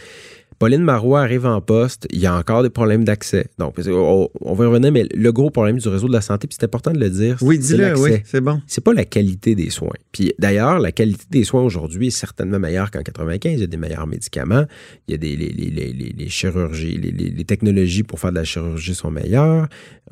Pauline 0.60 0.82
Marois 0.82 1.22
arrive 1.22 1.46
en 1.46 1.60
poste, 1.62 2.06
il 2.10 2.20
y 2.20 2.26
a 2.26 2.36
encore 2.36 2.62
des 2.62 2.68
problèmes 2.68 3.02
d'accès. 3.02 3.46
Donc, 3.58 3.76
on, 3.88 4.28
on 4.42 4.52
va 4.54 4.64
y 4.64 4.66
revenir, 4.68 4.92
mais 4.92 5.06
le 5.14 5.32
gros 5.32 5.48
problème 5.48 5.78
du 5.78 5.88
réseau 5.88 6.06
de 6.06 6.12
la 6.12 6.20
santé, 6.20 6.46
puis 6.46 6.56
c'est 6.60 6.66
important 6.66 6.92
de 6.92 6.98
le 7.00 7.08
dire, 7.08 7.38
Oui, 7.40 7.56
c'est 7.62 7.76
dis-le, 7.76 7.98
oui, 7.98 8.10
c'est 8.26 8.42
bon. 8.42 8.60
c'est 8.66 8.84
pas 8.84 8.92
la 8.92 9.06
qualité 9.06 9.54
des 9.54 9.70
soins. 9.70 9.88
Puis 10.12 10.34
d'ailleurs, 10.38 10.78
la 10.78 10.92
qualité 10.92 11.24
des 11.30 11.44
soins 11.44 11.62
aujourd'hui 11.62 12.08
est 12.08 12.10
certainement 12.10 12.58
meilleure 12.58 12.90
qu'en 12.90 13.00
95. 13.02 13.54
Il 13.54 13.60
y 13.60 13.64
a 13.64 13.66
des 13.66 13.76
meilleurs 13.78 14.06
médicaments, 14.06 14.64
il 15.08 15.12
y 15.12 15.14
a 15.14 15.16
des 15.16 15.34
les, 15.34 15.48
les- 15.48 15.70
les- 15.70 15.92
les- 15.94 16.14
les 16.16 16.28
chirurgies, 16.28 16.98
les 16.98 17.44
technologies 17.44 18.02
pour 18.02 18.20
faire 18.20 18.30
de 18.30 18.36
la 18.36 18.44
chirurgie 18.44 18.94
sont 18.94 19.10
meilleures. 19.10 19.66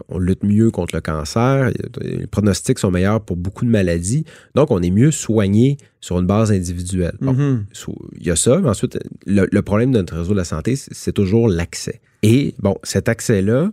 On 0.09 0.19
lutte 0.19 0.45
mieux 0.45 0.71
contre 0.71 0.95
le 0.95 1.03
cancer. 1.03 1.73
Les 2.01 2.27
pronostics 2.27 2.79
sont 2.79 2.91
meilleurs 2.91 3.21
pour 3.21 3.37
beaucoup 3.37 3.67
de 3.67 3.71
maladies. 3.71 4.25
Donc, 4.55 4.71
on 4.71 4.81
est 4.81 4.91
mieux 4.91 5.11
soigné 5.11 5.77
sur 6.01 6.19
une 6.19 6.27
base 6.27 6.53
individuelle. 6.53 7.17
Bon, 7.21 7.33
Mhm. 7.33 7.67
sous- 7.73 7.97
il 8.19 8.27
y 8.27 8.31
a 8.31 8.37
ça, 8.37 8.59
mais 8.59 8.69
ensuite, 8.69 8.99
le, 9.27 9.47
le 9.51 9.63
problème 9.63 9.91
de 9.93 9.99
notre 9.99 10.17
réseau 10.17 10.33
de 10.33 10.37
la 10.39 10.45
santé, 10.45 10.77
c'est 10.77 11.13
toujours 11.13 11.49
l'accès. 11.49 12.01
Et 12.23 12.55
bon, 12.61 12.77
cet 12.83 13.09
accès-là, 13.09 13.71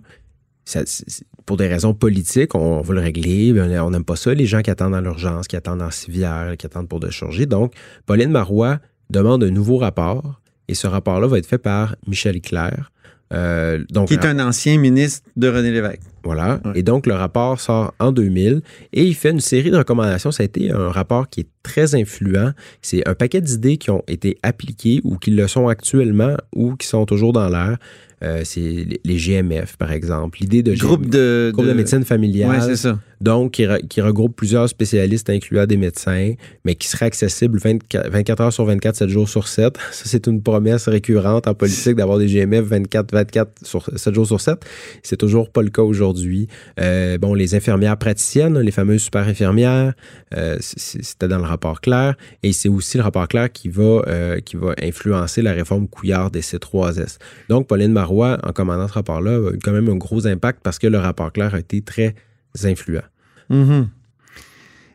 pour 1.46 1.58
des 1.58 1.68
raisons 1.68 1.94
politiques, 1.94 2.56
on, 2.56 2.80
on 2.80 2.82
va 2.82 2.94
le 2.96 3.02
régler. 3.02 3.54
mais 3.54 3.80
On 3.80 3.92
n'aime 3.92 4.04
pas 4.04 4.16
ça, 4.16 4.34
les 4.34 4.46
gens 4.48 4.62
qui 4.62 4.72
attendent 4.72 4.94
dans 4.94 5.02
l'urgence, 5.02 5.48
qui 5.48 5.56
attendent 5.56 5.82
en 5.82 5.92
civière, 5.92 6.56
qui 6.58 6.66
attendent 6.66 6.90
pour 6.90 7.00
de. 7.00 7.10
Donc, 7.46 7.74
Pauline 8.06 8.32
Marois 8.32 8.80
demande 9.12 9.44
un 9.44 9.52
nouveau 9.52 9.78
rapport, 9.78 10.42
et 10.68 10.74
ce 10.74 10.88
rapport-là 10.88 11.28
va 11.28 11.38
être 11.38 11.46
fait 11.46 11.60
par 11.60 11.96
Michel 12.08 12.42
Claire. 12.42 12.92
Euh, 13.34 13.84
donc, 13.92 14.10
Qui 14.10 14.14
est 14.14 14.26
un 14.26 14.40
ancien 14.40 14.78
ministre 14.78 15.28
de 15.36 15.48
René 15.48 15.72
Lévesque. 15.72 16.02
voilà. 16.24 16.60
Ouais. 16.64 16.74
Et 16.76 16.84
donc, 16.84 17.08
le 17.08 17.14
rapport 17.16 17.60
sort 17.60 17.94
en 18.00 18.12
2000 18.12 18.62
et 18.94 19.04
il 19.04 19.16
fait 19.16 19.32
une 19.32 19.40
série 19.40 19.72
de 19.72 19.78
recommandations. 19.78 20.32
Ça 20.32 20.44
a 20.44 20.46
été 20.46 20.72
un 20.72 20.90
rapport 20.90 21.28
qui 21.30 21.42
est 21.42 21.48
très 21.64 21.96
influent. 21.96 22.52
C'est 22.82 23.08
un 23.08 23.16
paquet 23.16 23.42
d'idées 23.42 23.78
qui 23.78 23.90
ont 23.90 24.04
été 24.08 24.38
appliquées 24.44 25.02
ou 25.04 25.18
qui 25.18 25.32
le 25.32 25.48
sont 25.48 25.68
actuellement 25.68 26.38
ou 26.56 26.76
qui 26.76 26.86
sont 26.88 27.06
toujours 27.06 27.34
dans 27.34 27.50
l'air. 27.50 27.78
Euh, 28.24 28.42
c'est 28.46 28.88
les- 29.04 29.18
GMF, 29.18 29.76
par 29.76 29.92
exemple. 29.92 30.38
L'idée 30.40 30.64
de 30.64 30.74
Groupe 30.76 31.08
de, 31.10 31.52
groupe 31.54 31.66
de 31.68 31.74
médecine 31.74 32.06
familiale 32.06 32.50
Oui, 32.52 32.58
c'est 32.62 32.76
ça. 32.78 33.00
Donc 33.22 33.54
qui, 33.54 33.64
re- 33.64 33.86
qui 33.88 34.02
regroupe 34.02 34.36
plusieurs 34.36 34.68
spécialistes, 34.70 35.30
incluant 35.30 35.66
des 35.66 35.78
médecins, 35.78 36.34
mais 36.64 36.76
qui 36.76 36.88
serait 36.88 37.06
accessible 37.06 37.60
24, 37.60 38.10
24 38.10 38.42
heures 38.42 38.54
sur 38.54 38.66
24, 38.66 38.96
7 38.96 39.10
jours 39.10 39.30
sur 39.30 39.48
7. 39.48 39.78
Ça, 39.92 40.04
c'est 40.06 40.28
une 40.28 40.42
promesse 40.42 40.88
récurrente 40.88 41.48
en 41.48 41.54
politique 41.54 41.96
d'avoir 41.96 42.18
des 42.18 42.28
GMF 42.28 42.66
24, 42.66 43.12
24 43.12 43.52
sur 43.66 43.90
7 43.96 44.14
jours 44.14 44.28
sur 44.28 44.42
7. 44.42 44.60
C'est 45.04 45.18
toujours 45.18 45.50
pas 45.50 45.62
le 45.62 45.70
cas 45.70 45.82
aujourd'hui. 45.82 46.48
Euh, 46.80 47.18
bon, 47.18 47.34
les 47.34 47.56
infirmières 47.56 47.98
praticiennes, 47.98 48.60
les 48.60 48.72
fameuses 48.72 49.04
super 49.04 49.28
infirmières, 49.28 49.94
euh, 50.36 50.58
c'était 50.60 51.28
dans 51.28 51.38
le 51.38 51.44
rapport 51.44 51.82
clair. 51.82 52.16
Et 52.44 52.54
c'est 52.54 52.70
aussi 52.70 52.98
le 52.98 53.04
rapport 53.04 53.28
clair 53.28 53.52
qui 53.52 53.70
va, 53.70 54.02
euh, 54.08 54.40
qui 54.40 54.56
va 54.56 54.74
influencer 54.82 55.42
la 55.42 55.54
réforme 55.54 55.88
Couillard 55.88 56.32
des 56.32 56.42
C3S. 56.42 57.18
Donc, 57.50 57.68
Pauline 57.68 57.92
Marois, 57.92 58.38
en 58.44 58.52
commandant 58.52 58.88
ce 58.88 58.94
rapport-là, 58.94 59.32
a 59.36 59.54
eu 59.54 59.60
quand 59.64 59.72
même 59.72 59.90
un 59.90 59.96
gros 59.96 60.28
impact 60.28 60.60
parce 60.64 60.80
que 60.80 60.88
le 60.88 60.98
rapport 60.98 61.32
clair 61.32 61.54
a 61.56 61.60
été 61.60 61.82
très 61.82 62.16
influent. 62.64 63.04
Mhm. 63.50 63.90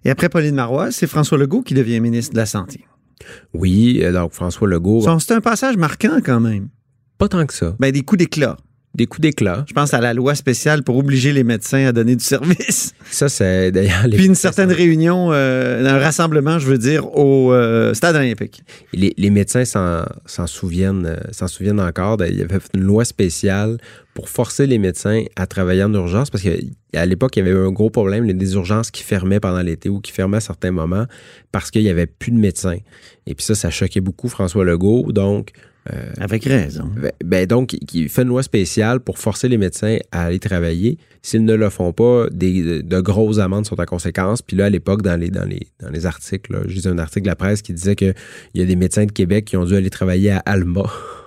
Et 0.05 0.11
après 0.11 0.29
Pauline 0.29 0.55
Marois, 0.55 0.91
c'est 0.93 1.07
François 1.07 1.37
Legault 1.39 1.63
qui 1.63 1.75
devient 1.75 2.01
ministre 2.01 2.33
de 2.33 2.39
la 2.39 2.47
Santé. 2.47 2.85
Oui, 3.53 4.01
euh, 4.03 4.13
donc 4.13 4.33
François 4.33 4.67
Legault, 4.67 5.03
C'est 5.21 5.35
un 5.35 5.41
passage 5.41 5.77
marquant 5.77 6.21
quand 6.25 6.41
même. 6.41 6.69
pas 7.19 7.29
tant 7.29 7.45
que 7.45 7.53
ça. 7.53 7.77
Ben, 7.79 7.93
des 7.93 8.03
coups 8.03 8.19
d'éclat. 8.21 8.57
Des 8.93 9.07
coups 9.07 9.21
d'éclat. 9.21 9.65
Je 9.69 9.73
pense 9.73 9.95
à 9.95 10.01
la 10.01 10.13
loi 10.15 10.35
spéciale 10.35 10.83
pour 10.83 10.97
obliger 10.97 11.33
les 11.33 11.45
médecins 11.45 11.87
à 11.87 11.93
donner 11.93 12.17
du 12.17 12.25
service. 12.25 12.93
Ça, 13.11 13.29
c'est 13.29 13.71
d'ailleurs... 13.71 14.07
les- 14.09 14.17
Puis 14.17 14.27
une 14.27 14.35
certaine 14.35 14.73
réunion, 14.73 15.29
euh, 15.33 15.87
un 15.87 15.99
rassemblement, 15.99 16.59
je 16.59 16.67
veux 16.67 16.77
dire, 16.77 17.07
au 17.17 17.53
euh, 17.53 17.95
stade 17.95 18.17
olympique. 18.17 18.65
Les, 18.93 19.15
les 19.17 19.31
médecins 19.31 19.65
s'en 19.65 20.07
souviennent, 20.49 21.07
euh, 21.07 21.17
s'en 21.31 21.47
souviennent 21.47 21.79
encore. 21.81 22.19
Il 22.29 22.37
y 22.37 22.43
avait 22.43 22.59
une 22.75 22.83
loi 22.83 23.05
spéciale 23.05 23.79
pour 24.13 24.29
forcer 24.29 24.67
les 24.67 24.79
médecins 24.79 25.23
à 25.37 25.47
travailler 25.47 25.85
en 25.85 25.95
urgence 25.95 26.29
parce 26.31 26.43
qu'à 26.43 27.07
l'époque, 27.07 27.37
il 27.37 27.47
y 27.47 27.49
avait 27.49 27.57
un 27.59 27.71
gros 27.71 27.91
problème, 27.91 28.25
il 28.25 28.29
y 28.29 28.35
a 28.35 28.35
des 28.37 28.55
urgences 28.55 28.91
qui 28.91 29.05
fermaient 29.05 29.39
pendant 29.39 29.63
l'été 29.63 29.89
ou 29.89 30.01
qui 30.01 30.11
fermaient 30.11 30.39
à 30.39 30.41
certains 30.41 30.73
moments 30.73 31.07
parce 31.53 31.71
qu'il 31.71 31.83
n'y 31.85 31.91
avait 31.91 32.07
plus 32.07 32.33
de 32.33 32.39
médecins. 32.39 32.79
Et 33.29 33.37
puis 33.37 33.45
ça, 33.45 33.55
ça 33.55 33.71
choquait 33.71 34.01
beaucoup 34.01 34.29
François 34.29 34.65
Legault. 34.65 35.13
Donc, 35.13 35.53
Avec 36.19 36.45
raison. 36.45 36.89
Ben, 36.97 37.13
ben 37.25 37.47
donc, 37.47 37.69
qui 37.69 38.09
fait 38.09 38.23
une 38.23 38.29
loi 38.29 38.43
spéciale 38.43 39.01
pour 39.01 39.19
forcer 39.19 39.49
les 39.49 39.59
médecins 39.59 39.99
à 40.13 40.25
aller 40.25 40.39
travailler. 40.39 40.99
S'ils 41.23 41.45
ne 41.45 41.55
le 41.55 41.69
font 41.71 41.93
pas, 41.93 42.27
des, 42.31 42.83
de 42.83 43.01
grosses 43.01 43.39
amendes 43.39 43.67
sont 43.67 43.81
en 43.81 43.85
conséquence. 43.85 44.43
Puis 44.43 44.57
là, 44.57 44.67
à 44.67 44.71
l'époque, 44.71 45.03
dans 45.03 45.19
les, 45.19 45.31
dans 45.31 45.45
les, 45.45 45.67
dans 45.81 45.91
les 45.91 46.07
articles, 46.07 46.57
je 46.67 46.75
lisais 46.75 46.89
un 46.89 46.99
article 46.99 47.25
de 47.25 47.31
la 47.31 47.37
presse 47.37 47.63
qui 47.63 47.73
disait 47.73 47.97
qu'il 47.97 48.15
y 48.55 48.63
a 48.63 48.65
des 48.65 48.77
médecins 48.77 49.05
de 49.05 49.13
Québec 49.13 49.45
qui 49.45 49.57
ont 49.57 49.65
dû 49.65 49.75
aller 49.75 49.91
travailler 49.91 50.31
à 50.31 50.39
Alma. 50.39 50.85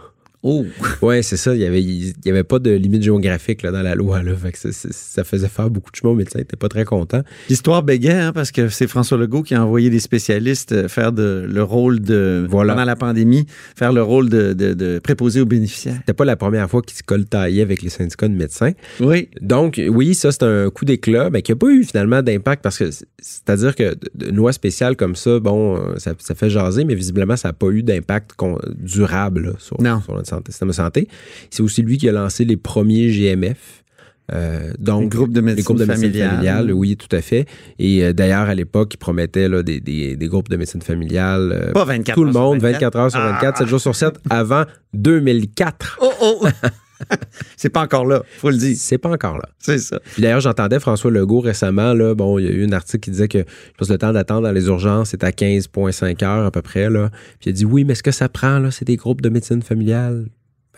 Oh! 0.44 0.66
Ouais, 1.02 1.24
c'est 1.24 1.38
ça. 1.38 1.54
Il 1.56 1.60
n'y 1.60 1.66
avait, 1.66 1.82
il 1.82 2.14
y 2.26 2.30
avait 2.30 2.44
pas 2.44 2.60
de 2.60 2.72
limite 2.72 3.02
géographique 3.04 3.62
là, 3.62 3.72
dans 3.72 3.82
la 3.82 3.96
loi. 3.96 4.22
Là. 4.24 4.34
Fait 4.36 4.52
que 4.52 4.58
ça, 4.72 5.24
faisait 5.24 5.48
faire 5.48 5.70
beaucoup 5.70 5.90
de 5.92 5.96
chemin 5.96 6.12
au 6.12 6.16
médecin. 6.16 6.40
Il 6.40 6.42
n'était 6.42 6.58
pas 6.58 6.68
très 6.70 6.84
content. 6.86 7.22
L'histoire 7.50 7.82
bégait, 7.84 8.12
hein, 8.12 8.34
parce 8.34 8.52
que 8.52 8.68
c'est 8.70 8.88
François 8.88 9.18
Legault 9.18 9.44
qui 9.44 9.56
a 9.56 9.64
envoyé 9.64 9.90
des 9.90 10.00
spécialistes 10.00 10.74
euh, 10.74 10.88
faire 10.88 11.12
de, 11.14 11.48
le 11.50 11.64
rôle 11.64 12.00
de, 12.02 12.46
Voilà. 12.50 12.74
pendant 12.74 12.86
la 12.86 12.96
pandémie, 12.96 13.46
faire 13.76 13.94
le 13.94 14.04
rôle 14.04 14.30
de, 14.30 14.54
de, 14.54 14.74
de 14.74 15.00
préposé 15.00 15.40
aux 15.42 15.46
bénéficiaires. 15.46 15.96
C'était 16.00 16.14
pas 16.14 16.26
la 16.26 16.36
première 16.36 16.70
fois 16.70 16.82
qu'il 16.82 16.98
se 16.98 17.04
coltaillait 17.04 17.62
avec 17.62 17.82
les 17.82 17.90
syndicats 17.90 18.28
de 18.28 18.34
médecins. 18.36 18.72
Oui. 19.00 19.30
Donc, 19.42 19.80
oui, 19.90 20.14
ça, 20.14 20.32
c'est 20.32 20.44
un 20.44 20.70
coup 20.70 20.84
d'éclat, 20.86 21.30
mais 21.30 21.42
qui 21.42 21.52
n'a 21.52 21.56
pas 21.56 21.68
eu 21.70 21.84
finalement 21.84 22.22
d'impact 22.22 22.62
parce 22.64 22.78
que, 22.78 22.92
c'est- 22.92 23.06
c'est-à-dire 23.20 23.76
que 23.76 23.96
une 24.28 24.36
loi 24.36 24.52
spéciale 24.52 24.98
comme 24.98 25.16
ça, 25.16 25.40
bon, 25.40 25.78
euh, 25.78 25.96
ça, 25.98 26.14
ça 26.20 26.36
fait 26.36 26.50
jaser, 26.50 26.84
mais 26.84 26.96
visiblement, 26.96 27.38
ça 27.38 27.50
n'a 27.50 27.54
pas 27.54 27.68
eu 27.70 27.82
d'impact 27.82 28.32
durable 28.78 29.42
là, 29.46 29.52
sur, 29.58 29.82
Non. 29.82 30.02
sur 30.02 30.14
notre 30.16 30.28
santé, 30.36 30.52
système 30.52 30.68
de 30.70 30.74
santé. 30.74 31.08
C'est 31.50 31.64
aussi 31.64 31.82
lui 31.82 31.98
qui 31.98 32.08
a 32.10 32.12
lancé 32.12 32.46
les 32.46 32.58
premiers 32.58 33.10
GMF. 33.10 33.84
euh, 34.32 34.72
donc, 34.80 35.02
Les 35.04 35.10
groupes 35.10 35.34
de 35.34 35.42
médecine 35.42 35.58
les 35.58 35.64
groupes 35.64 35.78
de 35.80 35.86
médecine 35.86 36.06
familiale. 36.12 36.30
familiale, 36.32 36.72
oui, 36.74 36.96
tout 36.96 37.14
à 37.16 37.22
fait. 37.22 37.46
Et 37.80 38.04
euh, 38.04 38.14
d'ailleurs, 38.14 38.48
à 38.50 38.56
l'époque, 38.56 38.94
il 38.94 38.98
promettait 38.98 39.50
là, 39.50 39.64
des, 39.64 39.80
des- 39.82 40.16
des 40.16 40.28
groupes 40.28 40.48
de 40.50 40.56
médecine 40.56 40.82
familiale. 40.82 41.52
euh, 41.52 41.72
Pas 41.74 41.84
24 41.86 42.16
tout 42.16 42.24
le 42.24 42.32
monde, 42.32 42.60
24. 42.60 42.74
24 42.74 42.96
heures 42.98 43.12
sur 43.12 43.20
24, 43.20 43.58
7 43.60 43.68
jours 43.68 43.82
sur 43.82 43.96
7, 43.96 44.16
avant 44.30 44.64
2004. 44.94 46.00
Oh, 46.02 46.12
oh! 46.22 46.48
c'est 47.58 47.70
pas 47.70 47.82
encore 47.82 48.06
là, 48.06 48.24
faut 48.38 48.50
le 48.50 48.58
dire. 48.58 48.76
C'est 48.78 48.98
pas 48.98 49.10
encore 49.10 49.38
là. 49.38 49.50
C'est 49.60 49.78
ça. 49.78 50.00
Puis 50.14 50.22
d'ailleurs, 50.22 50.40
j'entendais 50.40 50.80
François 50.80 51.12
Legault 51.12 51.40
récemment, 51.40 51.94
là, 51.94 52.16
bon, 52.16 52.40
il 52.40 52.46
y 52.46 52.48
a 52.48 52.52
eu 52.52 52.66
un 52.66 52.72
article 52.72 53.00
qui 53.00 53.12
disait 53.12 53.28
que 53.28 53.40
je 53.40 53.78
pense 53.78 53.88
que 53.88 53.94
le 53.94 54.00
temps 54.00 54.14
d'attente 54.14 54.44
dans 54.44 54.52
les 54.52 54.68
urgences 54.68 55.14
est 55.14 55.24
à 55.24 55.32
15,5 55.32 56.24
heures 56.24 56.46
à 56.46 56.52
peu 56.52 56.62
près. 56.62 56.90
Là. 56.90 57.10
Puis 57.40 57.50
il 57.50 57.50
a 57.50 57.54
dit 57.54 57.66
oui, 57.66 57.84
mais 57.84 57.96
ce 57.96 58.04
que 58.04 58.12
ça 58.12 58.30
prend, 58.30 58.60
là, 58.60 58.72
c'est 58.72 58.86
des 58.86 58.96
groupes 58.96 59.22
de 59.22 59.30
médecine 59.30 59.62
familiale. 59.62 60.28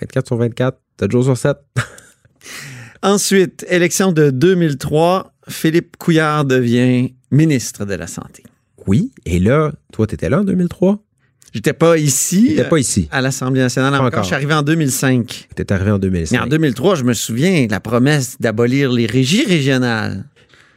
24 0.02 0.28
sur 0.28 0.38
24, 0.38 0.78
7 1.00 1.12
jours 1.12 1.24
sur 1.24 1.38
7. 1.38 1.58
Ensuite, 3.04 3.66
élection 3.70 4.12
de 4.12 4.30
2003, 4.30 5.34
Philippe 5.48 5.98
Couillard 5.98 6.46
devient 6.46 7.14
ministre 7.32 7.86
de 7.86 7.94
la 7.94 8.08
Santé. 8.08 8.44
Oui, 8.88 9.12
et 9.26 9.40
là, 9.40 9.72
toi, 9.92 10.08
tu 10.08 10.16
étais 10.16 10.30
là 10.30 10.42
en 10.42 10.44
2003? 10.44 11.05
J'étais 11.56 11.72
pas 11.72 11.98
ici. 11.98 12.58
Euh, 12.60 12.66
pas 12.66 12.78
ici. 12.78 13.08
à 13.12 13.22
l'Assemblée 13.22 13.62
nationale 13.62 13.94
encore. 13.94 14.08
encore. 14.08 14.24
Je 14.24 14.28
suis 14.28 14.36
arrivé 14.36 14.54
en 14.54 14.62
2005. 14.62 15.48
Tu 15.56 15.62
es 15.62 15.72
arrivé 15.72 15.90
en 15.90 15.94
Mais 15.94 16.00
2005. 16.00 16.44
en 16.44 16.48
2003, 16.48 16.96
je 16.96 17.04
me 17.06 17.14
souviens 17.14 17.66
de 17.66 17.72
la 17.72 17.80
promesse 17.80 18.36
d'abolir 18.42 18.92
les 18.92 19.06
régies 19.06 19.46
régionales 19.46 20.26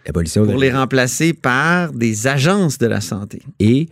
L'abolition 0.06 0.42
de 0.46 0.52
pour 0.52 0.60
les 0.60 0.70
remplacer 0.70 1.32
par 1.32 1.92
des 1.92 2.28
agences 2.28 2.78
de 2.78 2.86
la 2.86 3.00
santé. 3.00 3.42
Et 3.58 3.88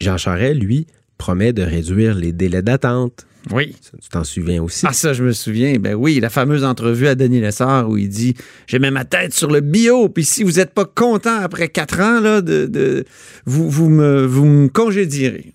Jean 0.00 0.16
Charest, 0.18 0.54
lui, 0.54 0.86
promet 1.18 1.52
de 1.52 1.62
réduire 1.62 2.14
les 2.14 2.32
délais 2.32 2.62
d'attente. 2.62 3.26
Oui. 3.52 3.74
Ça, 3.80 3.90
Tu 4.00 4.08
t'en 4.08 4.24
souviens 4.24 4.62
aussi. 4.62 4.86
Ah, 4.88 4.92
ça, 4.92 5.12
je 5.12 5.22
me 5.22 5.32
souviens. 5.32 5.76
Ben 5.78 5.94
oui, 5.94 6.18
la 6.20 6.30
fameuse 6.30 6.64
entrevue 6.64 7.06
à 7.08 7.14
Denis 7.14 7.40
Lessard 7.40 7.88
où 7.90 7.96
il 7.96 8.08
dit 8.08 8.34
J'ai 8.66 8.78
mis 8.78 8.90
ma 8.90 9.04
tête 9.04 9.34
sur 9.34 9.50
le 9.50 9.60
bio, 9.60 10.08
puis 10.08 10.24
si 10.24 10.42
vous 10.42 10.52
n'êtes 10.52 10.72
pas 10.72 10.84
content 10.86 11.36
après 11.40 11.68
quatre 11.68 12.00
ans, 12.00 12.20
là, 12.20 12.40
de, 12.40 12.66
de- 12.66 13.04
vous, 13.44 13.68
vous, 13.68 13.88
me, 13.90 14.24
vous 14.24 14.44
me 14.46 14.68
congédierez. 14.68 15.52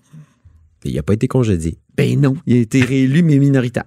Il 0.84 0.94
n'a 0.94 1.02
pas 1.02 1.14
été 1.14 1.26
congédié. 1.28 1.78
Ben 1.96 2.18
non, 2.18 2.36
il 2.46 2.56
a 2.56 2.60
été 2.60 2.80
réélu, 2.82 3.22
mais 3.22 3.38
minoritaire. 3.38 3.84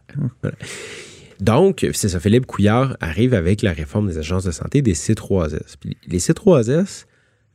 Donc, 1.39 1.85
c'est 1.93 2.09
ça, 2.09 2.19
Philippe 2.19 2.45
Couillard 2.45 2.95
arrive 3.01 3.33
avec 3.33 3.61
la 3.63 3.73
réforme 3.73 4.07
des 4.07 4.17
agences 4.17 4.43
de 4.43 4.51
santé 4.51 4.81
des 4.81 4.93
C3S. 4.93 5.75
Puis 5.79 5.97
les 6.07 6.19
C3S, 6.19 7.05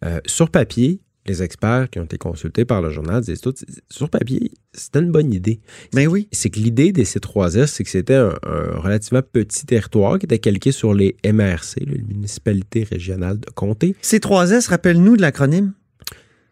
euh, 0.04 0.20
sur 0.26 0.50
papier, 0.50 1.00
les 1.28 1.42
experts 1.42 1.88
qui 1.90 1.99
ont 1.99 2.04
été 2.04 2.18
consultés 2.18 2.64
par 2.64 2.82
le 2.82 2.90
journal 2.90 3.23
disent 3.23 3.40
tout, 3.40 3.54
sur 3.90 4.08
papier, 4.11 4.50
c'était 4.73 4.99
une 5.00 5.11
bonne 5.12 5.32
idée. 5.32 5.61
Ben 5.92 6.08
oui. 6.08 6.28
C'est 6.32 6.50
que 6.50 6.58
l'idée 6.58 6.92
des 6.92 7.04
C3S, 7.04 7.66
c'est 7.66 7.85
que 7.85 7.90
c'était 7.90 8.14
un, 8.14 8.35
un 8.44 8.78
relativement 8.80 9.23
petit 9.23 9.66
territoire 9.66 10.18
qui 10.18 10.26
était 10.26 10.38
calqué 10.38 10.73
sur 10.73 10.94
les 10.94 11.16
MRC, 11.25 11.80
les 11.80 12.02
municipalités 12.02 12.85
régionales 12.85 13.40
de 13.40 13.50
comté. 13.50 13.94
C3S, 14.02 14.68
rappelle-nous 14.68 15.16
de 15.16 15.23
l'acronyme. 15.23 15.73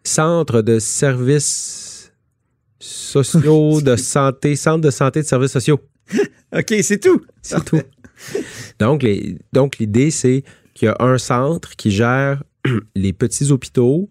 Centre 0.05 0.63
de 0.63 0.79
services 0.79 2.13
sociaux 2.79 3.81
de 3.83 3.97
santé, 3.97 4.57
centre 4.57 4.81
de 4.83 4.91
santé 4.91 5.23
de 5.23 5.27
services 5.27 5.53
sociaux. 5.53 5.81
OK, 6.57 6.75
c'est 6.83 7.01
tout. 7.01 7.21
C'est 7.43 7.65
tout. 7.65 7.81
Donc, 8.79 9.03
les- 9.03 9.37
donc 9.53 9.79
l'idée, 9.79 10.11
c'est 10.11 10.45
qu'il 10.75 10.87
y 10.87 10.89
a 10.89 10.97
un 11.01 11.19
centre 11.19 11.75
qui 11.77 11.91
gère 11.91 12.43
les 12.95 13.13
petits 13.13 13.51
hôpitaux, 13.51 14.09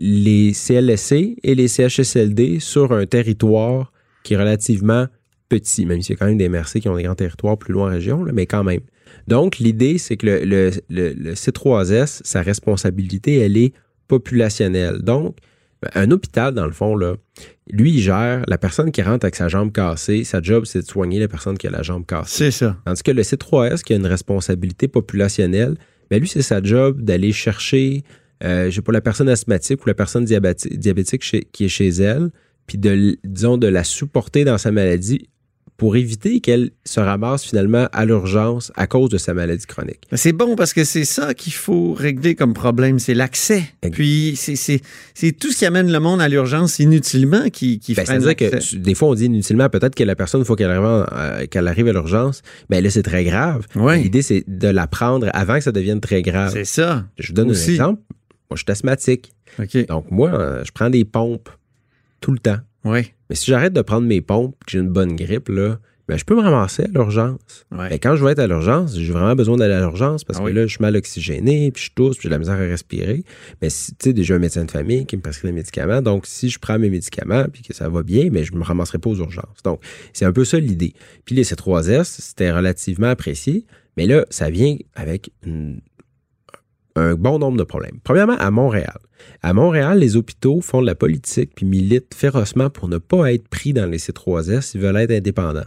les 0.00 0.52
CLSC 0.52 1.36
et 1.42 1.54
les 1.54 1.68
CHSLD 1.68 2.60
sur 2.60 2.92
un 2.92 3.06
territoire 3.06 3.92
qui 4.24 4.34
est 4.34 4.36
relativement 4.36 5.06
petit, 5.48 5.86
même 5.86 6.02
s'il 6.02 6.14
y 6.14 6.16
a 6.16 6.18
quand 6.18 6.26
même 6.26 6.38
des 6.38 6.48
MRC 6.48 6.80
qui 6.80 6.88
ont 6.88 6.96
des 6.96 7.02
grands 7.04 7.14
territoires 7.14 7.56
plus 7.58 7.72
loin 7.72 7.88
en 7.88 7.90
région, 7.92 8.22
là, 8.24 8.32
mais 8.32 8.46
quand 8.46 8.64
même. 8.64 8.80
Donc, 9.26 9.58
l'idée, 9.58 9.98
c'est 9.98 10.16
que 10.16 10.26
le, 10.26 10.44
le- 10.44 10.70
le- 10.90 11.12
le 11.14 11.32
C3S, 11.34 12.20
sa 12.24 12.42
responsabilité, 12.42 13.38
elle 13.38 13.56
est 13.56 13.72
populationnelle. 14.22 14.98
Donc, 15.02 15.36
un 15.94 16.10
hôpital, 16.10 16.54
dans 16.54 16.66
le 16.66 16.72
fond, 16.72 16.96
là, 16.96 17.14
lui, 17.70 17.92
il 17.92 18.00
gère 18.00 18.42
la 18.48 18.58
personne 18.58 18.90
qui 18.90 19.00
rentre 19.00 19.24
avec 19.24 19.36
sa 19.36 19.48
jambe 19.48 19.70
cassée. 19.72 20.24
Sa 20.24 20.42
job, 20.42 20.64
c'est 20.66 20.80
de 20.82 20.86
soigner 20.86 21.20
la 21.20 21.28
personne 21.28 21.56
qui 21.56 21.66
a 21.66 21.70
la 21.70 21.82
jambe 21.82 22.04
cassée. 22.04 22.44
C'est 22.46 22.50
ça. 22.50 22.76
Tandis 22.84 23.02
que 23.02 23.12
le 23.12 23.22
C3S, 23.22 23.82
qui 23.84 23.92
a 23.92 23.96
une 23.96 24.06
responsabilité 24.06 24.88
populationnelle, 24.88 25.76
ben 26.10 26.20
lui, 26.20 26.28
c'est 26.28 26.42
sa 26.42 26.60
job 26.62 27.00
d'aller 27.02 27.32
chercher, 27.32 28.02
euh, 28.44 28.70
pas, 28.84 28.92
la 28.92 29.00
personne 29.00 29.28
asthmatique 29.28 29.84
ou 29.84 29.88
la 29.88 29.94
personne 29.94 30.24
diabétique 30.24 31.22
chez- 31.24 31.46
qui 31.52 31.64
est 31.64 31.68
chez 31.68 31.88
elle, 31.88 32.30
puis 32.66 32.78
de, 32.78 33.16
disons, 33.24 33.56
de 33.58 33.66
la 33.66 33.84
supporter 33.84 34.44
dans 34.44 34.58
sa 34.58 34.70
maladie 34.70 35.28
pour 35.76 35.94
éviter 35.96 36.40
qu'elle 36.40 36.70
se 36.84 36.98
ramasse 36.98 37.44
finalement 37.44 37.86
à 37.92 38.04
l'urgence 38.04 38.72
à 38.74 38.88
cause 38.88 39.10
de 39.10 39.16
sa 39.16 39.32
maladie 39.32 39.64
chronique. 39.64 40.00
Ben, 40.10 40.16
C'est 40.16 40.32
bon 40.32 40.56
parce 40.56 40.72
que 40.72 40.82
c'est 40.82 41.04
ça 41.04 41.34
qu'il 41.34 41.52
faut 41.52 41.94
régler 41.94 42.34
comme 42.34 42.52
problème, 42.52 42.98
c'est 42.98 43.14
l'accès. 43.14 43.62
Puis 43.92 44.34
c'est- 44.36 44.56
c'est 44.56 44.80
c'est 45.14 45.30
tout 45.30 45.52
ce 45.52 45.56
qui 45.58 45.66
amène 45.66 45.92
le 45.92 46.00
monde 46.00 46.20
à 46.20 46.28
l'urgence 46.28 46.80
inutilement 46.80 47.48
qui, 47.48 47.78
qui 47.78 47.94
Ben, 47.94 48.04
C'est-à-dire 48.04 48.34
que 48.34 48.58
tu- 48.58 48.78
des 48.80 48.94
fois, 48.96 49.08
on 49.10 49.14
dit 49.14 49.26
inutilement, 49.26 49.68
peut-être 49.68 49.94
que 49.94 50.02
la 50.02 50.16
personne, 50.16 50.40
il 50.40 50.44
faut 50.44 50.56
qu'elle 50.56 50.70
arrive, 50.72 51.06
euh, 51.12 51.46
qu'elle 51.46 51.68
arrive 51.68 51.86
à 51.86 51.92
l'urgence, 51.92 52.42
mais 52.70 52.80
là, 52.80 52.90
c'est 52.90 53.04
très 53.04 53.22
grave. 53.22 53.64
Ouais. 53.76 54.00
L'idée, 54.02 54.22
c'est 54.22 54.42
de 54.48 54.66
la 54.68 54.88
prendre 54.88 55.30
avant 55.32 55.58
que 55.58 55.62
ça 55.62 55.70
devienne 55.70 56.00
très 56.00 56.22
grave. 56.22 56.50
C'est 56.52 56.64
ça. 56.64 57.04
Je 57.18 57.28
vous 57.28 57.34
donne 57.34 57.50
Aussi. 57.52 57.70
un 57.70 57.74
exemple. 57.74 58.02
Moi, 58.50 58.56
je 58.56 58.62
suis 58.62 58.70
asthmatique. 58.72 59.32
Donc, 59.88 60.10
moi, 60.10 60.30
euh, 60.32 60.64
je 60.64 60.72
prends 60.72 60.90
des 60.90 61.04
pompes 61.04 61.48
tout 62.20 62.32
le 62.32 62.38
temps. 62.38 62.58
Oui. 62.84 63.12
Mais 63.28 63.36
si 63.36 63.46
j'arrête 63.50 63.72
de 63.72 63.82
prendre 63.82 64.06
mes 64.06 64.20
pompes, 64.20 64.56
que 64.64 64.70
j'ai 64.72 64.78
une 64.78 64.88
bonne 64.88 65.16
grippe, 65.16 65.48
là, 65.48 65.78
ben, 66.08 66.16
je 66.16 66.24
peux 66.24 66.34
me 66.34 66.40
ramasser 66.40 66.84
à 66.84 66.86
l'urgence. 66.86 67.66
Ouais. 67.70 67.88
Mais 67.90 67.98
quand 67.98 68.16
je 68.16 68.24
vais 68.24 68.32
être 68.32 68.38
à 68.38 68.46
l'urgence, 68.46 68.96
j'ai 68.98 69.12
vraiment 69.12 69.34
besoin 69.34 69.58
d'aller 69.58 69.74
à 69.74 69.80
l'urgence 69.80 70.24
parce 70.24 70.38
Ah 70.38 70.42
que 70.42 70.46
oui. 70.48 70.54
là, 70.54 70.62
je 70.62 70.68
suis 70.72 70.80
mal 70.80 70.96
oxygéné, 70.96 71.70
puis 71.70 71.84
je 71.84 71.90
tousse, 71.94 72.16
puis 72.16 72.22
j'ai 72.22 72.28
de 72.30 72.34
la 72.34 72.38
misère 72.38 72.54
à 72.54 72.58
respirer. 72.60 73.24
Mais 73.60 73.68
si, 73.68 73.90
tu 73.92 73.96
sais, 74.04 74.12
déjà 74.14 74.36
un 74.36 74.38
médecin 74.38 74.64
de 74.64 74.70
famille 74.70 75.04
qui 75.04 75.16
me 75.18 75.20
prescrit 75.20 75.48
des 75.48 75.52
médicaments. 75.54 76.00
Donc, 76.00 76.26
si 76.26 76.48
je 76.48 76.58
prends 76.58 76.78
mes 76.78 76.88
médicaments, 76.88 77.44
puis 77.52 77.60
que 77.62 77.74
ça 77.74 77.90
va 77.90 78.02
bien, 78.02 78.30
mais 78.32 78.42
je 78.44 78.54
me 78.54 78.62
ramasserai 78.64 78.98
pas 78.98 79.10
aux 79.10 79.16
urgences. 79.18 79.62
Donc, 79.64 79.82
c'est 80.14 80.24
un 80.24 80.32
peu 80.32 80.46
ça 80.46 80.58
l'idée. 80.58 80.94
Puis 81.26 81.34
les 81.34 81.44
C3S, 81.44 82.04
c'était 82.22 82.52
relativement 82.52 83.08
apprécié. 83.08 83.66
Mais 83.98 84.06
là, 84.06 84.24
ça 84.30 84.48
vient 84.48 84.76
avec 84.94 85.30
une- 85.44 85.82
un 86.96 87.14
bon 87.14 87.38
nombre 87.38 87.56
de 87.58 87.64
problèmes. 87.64 87.98
Premièrement, 88.04 88.36
à 88.38 88.50
Montréal. 88.50 88.98
À 89.42 89.52
Montréal, 89.52 89.98
les 89.98 90.16
hôpitaux 90.16 90.60
font 90.60 90.80
de 90.80 90.86
la 90.86 90.94
politique 90.94 91.52
puis 91.54 91.66
militent 91.66 92.14
férocement 92.14 92.70
pour 92.70 92.88
ne 92.88 92.98
pas 92.98 93.32
être 93.32 93.48
pris 93.48 93.72
dans 93.72 93.86
les 93.86 93.98
C3S 93.98 94.62
s'ils 94.62 94.80
veulent 94.80 94.96
être 94.96 95.10
indépendants. 95.12 95.66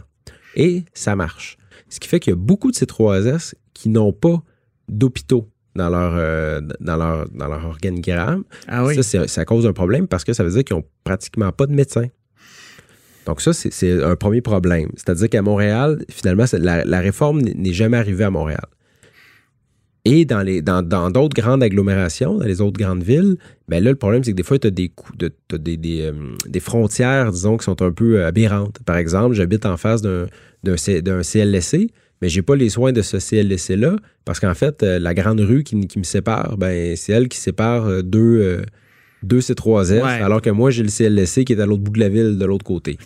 Et 0.56 0.82
ça 0.94 1.16
marche. 1.16 1.56
Ce 1.88 2.00
qui 2.00 2.08
fait 2.08 2.20
qu'il 2.20 2.32
y 2.32 2.34
a 2.34 2.36
beaucoup 2.36 2.70
de 2.70 2.76
C3S 2.76 3.54
qui 3.74 3.88
n'ont 3.88 4.12
pas 4.12 4.42
d'hôpitaux 4.88 5.48
dans 5.74 5.88
leur, 5.88 6.12
euh, 6.16 6.60
dans, 6.80 6.96
leur, 6.96 7.28
dans 7.30 7.48
leur 7.48 7.64
organigramme. 7.64 8.44
Ah 8.68 8.84
oui. 8.84 9.02
Ça, 9.02 9.26
ça 9.26 9.44
cause 9.46 9.66
un 9.66 9.72
problème 9.72 10.06
parce 10.08 10.24
que 10.24 10.32
ça 10.34 10.44
veut 10.44 10.50
dire 10.50 10.64
qu'ils 10.64 10.76
n'ont 10.76 10.84
pratiquement 11.04 11.50
pas 11.52 11.66
de 11.66 11.72
médecins. 11.72 12.08
Donc 13.26 13.40
ça, 13.40 13.52
c'est- 13.52 14.02
un 14.02 14.16
premier 14.16 14.40
problème. 14.40 14.90
C'est-à-dire 14.96 15.28
qu'à 15.30 15.42
Montréal, 15.42 16.04
finalement, 16.10 16.44
la, 16.52 16.84
la 16.84 17.00
réforme 17.00 17.40
n'est 17.40 17.72
jamais 17.72 17.96
arrivée 17.96 18.24
à 18.24 18.30
Montréal. 18.30 18.66
Et 20.04 20.24
dans 20.24 20.42
les 20.42 20.62
dans 20.62 20.82
dans 20.82 21.10
d'autres 21.10 21.40
grandes 21.40 21.62
agglomérations, 21.62 22.36
dans 22.38 22.44
les 22.44 22.60
autres 22.60 22.78
grandes 22.78 23.04
villes, 23.04 23.36
ben 23.68 23.82
là, 23.82 23.90
le 23.90 23.96
problème, 23.96 24.24
c'est 24.24 24.32
que 24.32 24.36
des 24.36 24.42
fois, 24.42 24.58
tu 24.58 24.66
as 24.66 24.70
des, 24.70 24.90
de- 25.16 25.30
t'as 25.46 25.58
des, 25.58 25.76
des, 25.76 26.02
euh, 26.02 26.12
des 26.48 26.58
frontières, 26.60 27.30
disons, 27.30 27.56
qui 27.56 27.64
sont 27.64 27.80
un 27.82 27.92
peu 27.92 28.18
euh, 28.18 28.26
aberrantes. 28.26 28.80
Par 28.84 28.96
exemple, 28.96 29.34
j'habite 29.36 29.64
en 29.64 29.76
face 29.76 30.02
d'un 30.02 30.26
d'un 30.64 30.76
CLSC, 31.22 31.88
mais 32.20 32.28
j'ai 32.28 32.42
pas 32.42 32.56
les 32.56 32.68
soins 32.68 32.92
de 32.92 33.02
ce 33.02 33.18
CLSC-là, 33.18 33.96
parce 34.24 34.38
qu'en 34.40 34.54
fait, 34.54 34.82
euh, 34.82 34.98
la 34.98 35.14
grande 35.14 35.40
rue 35.40 35.62
qui, 35.62 35.78
qui 35.86 35.98
me 35.98 36.04
sépare, 36.04 36.56
ben 36.56 36.96
c'est 36.96 37.12
elle 37.12 37.28
qui 37.28 37.38
sépare 37.38 38.02
deux, 38.02 38.40
euh, 38.42 38.62
deux 39.22 39.38
C3S, 39.40 40.02
Ouais. 40.02 40.08
alors 40.22 40.42
que 40.42 40.50
moi, 40.50 40.70
j'ai 40.70 40.82
le 40.82 40.88
CLSC 40.88 41.44
qui 41.44 41.52
est 41.52 41.60
à 41.60 41.66
l'autre 41.66 41.82
bout 41.82 41.92
de 41.92 42.00
la 42.00 42.08
ville, 42.08 42.38
de 42.38 42.44
l'autre 42.44 42.64
côté. 42.64 42.98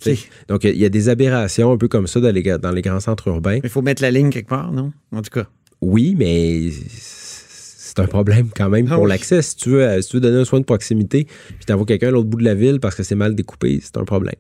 Donc, 0.49 0.65
il 0.65 0.77
y 0.79 0.85
a 0.85 0.89
des 0.89 1.09
aberrations 1.11 1.73
un 1.73 1.77
peu 1.77 1.89
comme 1.89 2.07
ça 2.07 2.21
dans 2.21 2.33
les, 2.33 2.43
dans 2.43 2.73
les 2.73 2.83
grands 2.83 3.01
centres 3.01 3.29
urbains. 3.29 3.59
Il 3.63 3.69
faut 3.71 3.83
mettre 3.83 4.01
la 4.03 4.11
ligne 4.11 4.31
quelque 4.31 4.49
part, 4.49 4.73
non? 4.73 4.93
En 5.13 5.21
tout 5.23 5.31
cas. 5.31 5.47
Oui, 5.87 6.15
mais 6.19 6.71
c'est 6.71 7.99
un 8.01 8.07
problème 8.07 8.49
quand 8.55 8.69
même 8.69 8.87
Ah 8.91 8.95
pour 8.97 9.05
oui. 9.05 9.11
l'accès. 9.11 9.41
Si 9.43 9.57
tu, 9.57 9.71
veux, 9.71 9.83
euh, 9.83 10.03
si 10.03 10.11
tu 10.11 10.17
veux 10.17 10.21
donner 10.21 10.39
un 10.39 10.45
soin 10.45 10.61
de 10.61 10.65
proximité, 10.65 11.25
puis 11.25 11.65
t'envoies 11.67 11.87
quelqu'un 11.87 12.09
à 12.09 12.11
l'autre 12.11 12.29
bout 12.29 12.39
de 12.39 12.45
la 12.45 12.55
ville 12.55 12.81
parce 12.81 12.95
que 12.95 13.03
c'est 13.03 13.15
mal 13.15 13.35
découpé, 13.35 13.79
c'est 13.83 13.97
un 13.97 14.05
problème. 14.05 14.35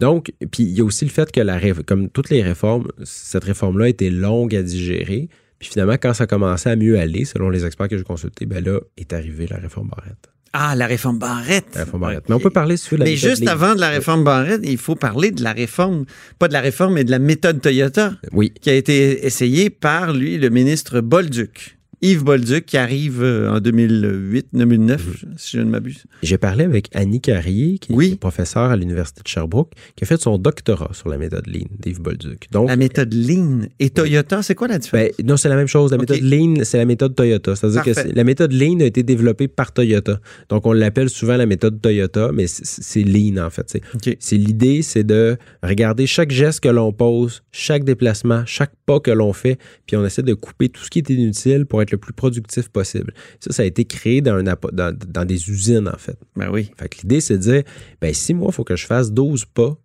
Donc, 0.00 0.32
puis 0.50 0.62
il 0.64 0.70
y 0.70 0.80
a 0.80 0.84
aussi 0.84 1.04
le 1.04 1.10
fait 1.10 1.30
que, 1.30 1.40
la, 1.40 1.58
ré- 1.58 1.74
comme 1.86 2.08
toutes 2.08 2.30
les 2.30 2.42
réformes, 2.42 2.88
cette 3.04 3.44
réforme-là 3.44 3.86
a 3.86 3.88
été 3.88 4.10
longue 4.10 4.54
à 4.54 4.62
digérer. 4.62 5.28
Puis 5.58 5.70
finalement, 5.70 5.96
quand 6.00 6.14
ça 6.14 6.26
commençait 6.28 6.70
à 6.70 6.76
mieux 6.76 6.98
aller, 6.98 7.24
selon 7.24 7.50
les 7.50 7.66
experts 7.66 7.88
que 7.88 7.98
j'ai 7.98 8.04
consultés, 8.04 8.46
ben 8.46 8.64
là 8.64 8.78
est 8.96 9.12
arrivée 9.12 9.46
la 9.48 9.56
réforme 9.56 9.88
Barrette. 9.88 10.28
Ah, 10.52 10.74
la 10.74 10.86
réforme 10.86 11.18
Barrette. 11.18 11.66
La 11.74 11.84
réforme 11.84 12.00
Barrette. 12.02 12.24
Mais 12.28 12.34
on 12.34 12.40
peut 12.40 12.50
parler 12.50 12.76
sur 12.76 12.96
la 12.98 13.04
Mais 13.04 13.16
juste 13.16 13.46
avant 13.46 13.74
de 13.74 13.80
la 13.80 13.88
réforme 13.88 14.24
Barrette, 14.24 14.60
il 14.64 14.78
faut 14.78 14.94
parler 14.96 15.30
de 15.30 15.42
la 15.42 15.52
réforme, 15.52 16.04
pas 16.38 16.48
de 16.48 16.52
la 16.52 16.60
réforme, 16.60 16.94
mais 16.94 17.04
de 17.04 17.10
la 17.10 17.18
méthode 17.18 17.60
Toyota 17.60 18.12
Oui, 18.32 18.52
qui 18.60 18.70
a 18.70 18.74
été 18.74 19.26
essayée 19.26 19.70
par, 19.70 20.12
lui, 20.12 20.38
le 20.38 20.50
ministre 20.50 21.00
Bolduc. 21.00 21.77
Yves 22.00 22.22
Bolduc, 22.24 22.64
qui 22.66 22.76
arrive 22.76 23.22
euh, 23.22 23.50
en 23.50 23.58
2008-2009, 23.60 24.98
si 25.36 25.56
je 25.56 25.62
ne 25.62 25.70
m'abuse. 25.70 26.04
j'ai 26.22 26.38
parlé 26.38 26.64
avec 26.64 26.88
Annie 26.94 27.20
Carrier, 27.20 27.78
qui 27.78 27.92
Oui. 27.92 28.12
est 28.12 28.16
professeure 28.20 28.70
à 28.70 28.76
l'Université 28.76 29.22
de 29.22 29.28
Sherbrooke, 29.28 29.72
qui 29.96 30.04
a 30.04 30.06
fait 30.06 30.20
son 30.20 30.38
doctorat 30.38 30.90
sur 30.92 31.08
la 31.08 31.18
méthode 31.18 31.46
Lean 31.46 31.66
d'Yves 31.78 32.00
Bolduc. 32.00 32.46
Donc, 32.52 32.68
La 32.68 32.76
méthode 32.76 33.12
Lean 33.12 33.62
et 33.80 33.90
Toyota, 33.90 34.42
c'est 34.42 34.54
quoi 34.54 34.68
la 34.68 34.78
différence? 34.78 35.08
Ben, 35.18 35.26
non, 35.26 35.36
c'est 35.36 35.48
la 35.48 35.56
même 35.56 35.66
chose. 35.66 35.90
La 35.90 35.98
méthode 35.98 36.20
Lean, 36.22 36.54
c'est 36.64 36.78
la 36.78 36.84
méthode 36.84 37.14
Toyota. 37.14 37.56
C'est-à-dire 37.56 37.82
que 37.82 38.14
la 38.14 38.24
méthode 38.24 38.52
Lean 38.52 38.80
a 38.80 38.84
été 38.84 39.02
développée 39.02 39.48
par 39.48 39.72
Toyota. 39.72 40.20
Donc, 40.48 40.66
on 40.66 40.72
l'appelle 40.72 41.08
souvent 41.10 41.36
la 41.36 41.46
méthode 41.46 41.80
Toyota, 41.80 42.30
mais 42.32 42.46
c'est- 42.46 43.02
Lean, 43.02 43.38
en 43.44 43.50
fait. 43.50 43.78
C'est 44.20 44.36
l'idée, 44.36 44.82
c'est 44.82 45.04
de 45.04 45.36
regarder 45.62 46.06
chaque 46.06 46.30
geste 46.30 46.60
que 46.60 46.68
l'on 46.68 46.92
pose, 46.92 47.42
chaque 47.52 47.84
déplacement, 47.84 48.42
chaque 48.46 48.72
pas 48.86 49.00
que 49.00 49.10
l'on 49.10 49.32
fait, 49.32 49.58
puis 49.86 49.96
on 49.96 50.04
essaie 50.04 50.22
de 50.22 50.34
couper 50.34 50.68
tout 50.68 50.82
ce 50.82 50.90
qui 50.90 50.98
est 50.98 51.10
inutile 51.10 51.66
pour 51.66 51.80
être 51.82 51.87
le 51.90 51.98
plus 51.98 52.12
productif 52.12 52.68
possible. 52.68 53.12
Ça, 53.40 53.52
ça 53.52 53.62
a 53.62 53.66
été 53.66 53.84
créé 53.84 54.20
dans, 54.20 54.34
un 54.34 54.46
app- 54.46 54.72
dans, 54.72 54.96
dans 55.08 55.24
des 55.24 55.50
usines, 55.50 55.88
en 55.88 55.98
fait. 55.98 56.18
Ben 56.36 56.50
oui. 56.52 56.70
Fait 56.76 56.88
que 56.88 56.98
l'idée, 57.02 57.20
c'est 57.20 57.36
de 57.38 57.42
dire, 57.42 57.62
ben, 58.00 58.12
si 58.14 58.34
moi, 58.34 58.48
il 58.50 58.54
faut 58.54 58.64
que 58.64 58.76
je 58.76 58.86
fasse 58.86 59.12
12 59.12 59.44
pas 59.46 59.76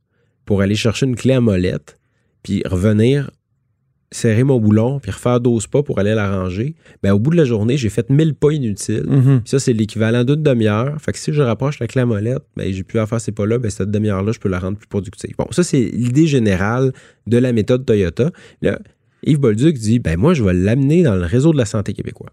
pour 0.45 0.61
aller 0.61 0.75
chercher 0.75 1.05
une 1.05 1.15
clé 1.15 1.33
à 1.33 1.41
molette, 1.41 1.97
puis 2.43 2.61
revenir 2.65 3.31
serrer 4.11 4.43
mon 4.43 4.59
boulon, 4.59 4.99
puis 4.99 5.09
refaire 5.11 5.39
12 5.39 5.65
pas 5.65 5.81
pour 5.81 5.97
aller 5.97 6.13
la 6.13 6.29
ranger, 6.29 6.75
ben, 7.01 7.13
au 7.13 7.19
bout 7.19 7.31
de 7.31 7.35
la 7.35 7.45
journée, 7.45 7.77
j'ai 7.77 7.89
fait 7.89 8.11
1000 8.11 8.35
pas 8.35 8.51
inutiles. 8.51 9.05
Mhm. 9.07 9.41
Puis 9.41 9.49
ça, 9.49 9.57
c'est 9.57 9.73
l'équivalent 9.73 10.23
d'une 10.23 10.43
demi-heure. 10.43 11.01
Fait 11.01 11.13
que 11.13 11.17
si 11.17 11.33
je 11.33 11.41
rapproche 11.41 11.79
la 11.79 11.87
clé 11.87 12.01
à 12.01 12.05
molette, 12.05 12.43
ben, 12.55 12.71
j'ai 12.71 12.83
pu 12.83 12.99
à 12.99 13.07
faire 13.07 13.19
ces 13.19 13.31
pas-là, 13.31 13.57
ben, 13.57 13.71
cette 13.71 13.89
demi-heure-là, 13.89 14.31
je 14.31 14.39
peux 14.39 14.49
la 14.49 14.59
rendre 14.59 14.77
plus 14.77 14.87
productive. 14.87 15.33
Bon, 15.35 15.47
ça, 15.49 15.63
c'est 15.63 15.81
l'idée 15.81 16.27
générale 16.27 16.93
de 17.25 17.37
la 17.37 17.53
méthode 17.53 17.85
Toyota. 17.87 18.29
Là, 18.61 18.77
Yves 19.25 19.39
Bolduc 19.39 19.77
dit, 19.77 19.99
ben, 19.99 20.17
moi, 20.17 20.33
je 20.33 20.43
vais 20.43 20.53
l'amener 20.53 21.03
dans 21.03 21.15
le 21.15 21.25
réseau 21.25 21.51
de 21.53 21.57
la 21.57 21.65
santé 21.65 21.93
québécois. 21.93 22.29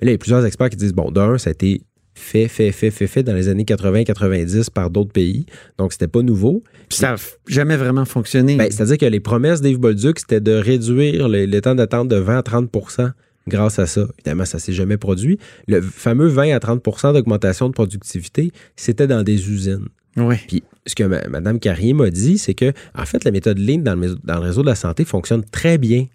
Mais 0.00 0.06
là, 0.06 0.10
il 0.10 0.12
y 0.12 0.14
a 0.14 0.18
plusieurs 0.18 0.44
experts 0.44 0.70
qui 0.70 0.76
disent, 0.76 0.94
bon, 0.94 1.10
d'un, 1.10 1.38
ça 1.38 1.50
a 1.50 1.52
été 1.52 1.82
fait, 2.14 2.48
fait, 2.48 2.72
fait, 2.72 2.90
fait, 2.90 3.06
fait 3.06 3.22
dans 3.22 3.34
les 3.34 3.48
années 3.48 3.64
80-90 3.64 4.70
par 4.70 4.90
d'autres 4.90 5.12
pays. 5.12 5.46
Donc, 5.78 5.92
c'était 5.92 6.08
pas 6.08 6.22
nouveau. 6.22 6.62
Puis 6.88 6.98
ça 6.98 7.12
n'a 7.12 7.16
jamais 7.46 7.76
vraiment 7.76 8.04
fonctionné. 8.06 8.56
Ben, 8.56 8.70
C'est-à-dire 8.70 8.98
que 8.98 9.06
les 9.06 9.20
promesses 9.20 9.60
d'Yves 9.60 9.78
Bolduc, 9.78 10.18
c'était 10.18 10.40
de 10.40 10.52
réduire 10.52 11.28
le, 11.28 11.44
le 11.44 11.60
temps 11.60 11.74
d'attente 11.74 12.08
de 12.08 12.16
20 12.16 12.38
à 12.38 12.42
30% 12.42 13.12
grâce 13.48 13.78
à 13.78 13.86
ça. 13.86 14.06
Évidemment, 14.18 14.44
ça 14.44 14.58
s'est 14.58 14.72
jamais 14.72 14.96
produit. 14.96 15.38
Le 15.68 15.80
fameux 15.80 16.26
20 16.26 16.54
à 16.54 16.58
30% 16.58 17.12
d'augmentation 17.12 17.68
de 17.68 17.74
productivité, 17.74 18.50
c'était 18.76 19.06
dans 19.06 19.22
des 19.22 19.50
usines. 19.50 19.88
oui. 20.16 20.36
Puis, 20.48 20.62
ce 20.86 20.94
que 20.94 21.04
Mme 21.04 21.58
Carrier 21.58 21.92
m'a 21.92 22.10
dit, 22.10 22.38
c'est 22.38 22.54
que, 22.54 22.72
en 22.96 23.04
fait, 23.06 23.24
la 23.24 23.30
méthode 23.30 23.58
Lean 23.58 23.78
dans 23.78 23.94
le, 23.96 24.16
dans 24.24 24.34
le 24.36 24.40
réseau 24.40 24.62
de 24.62 24.66
la 24.68 24.74
santé 24.74 25.04
fonctionne 25.04 25.44
très 25.44 25.78
bien 25.78 26.06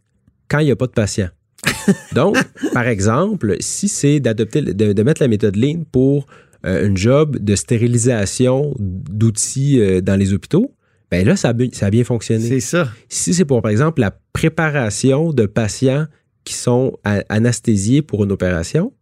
quand 0.48 0.60
il 0.60 0.66
n'y 0.66 0.72
a 0.72 0.76
pas 0.76 0.88
de 0.88 0.92
patients. 0.94 1.30
Donc, 2.16 2.38
par 2.74 2.88
exemple, 2.88 3.56
si 3.60 3.88
c'est 3.88 4.20
d'adopter, 4.20 4.62
de, 4.62 4.94
de 4.94 5.04
mettre 5.04 5.22
la 5.22 5.28
méthode 5.28 5.56
Lean 5.56 5.84
pour 5.92 6.26
euh, 6.66 6.90
un 6.90 6.96
job 6.96 7.38
de 7.38 7.56
stérilisation 7.56 8.74
d'outils 8.80 9.80
euh, 9.80 10.02
dans 10.02 10.16
les 10.16 10.34
hôpitaux, 10.34 10.74
ben 11.12 11.26
là, 11.26 11.36
ça 11.36 11.50
a, 11.50 11.54
bien- 11.54 11.70
ça 11.74 11.88
a 11.88 11.90
bien 11.90 12.04
fonctionné. 12.04 12.48
C'est 12.48 12.60
ça. 12.62 12.90
Si 13.10 13.34
c'est 13.34 13.46
pour, 13.46 13.62
par 13.62 13.72
exemple, 13.72 14.00
la 14.02 14.12
préparation 14.34 15.34
de 15.34 15.46
patients 15.46 16.08
qui 16.46 16.54
sont 16.54 16.98
anesthésiés 17.30 18.02
pour 18.02 18.24
une 18.24 18.32
opération, 18.32 18.94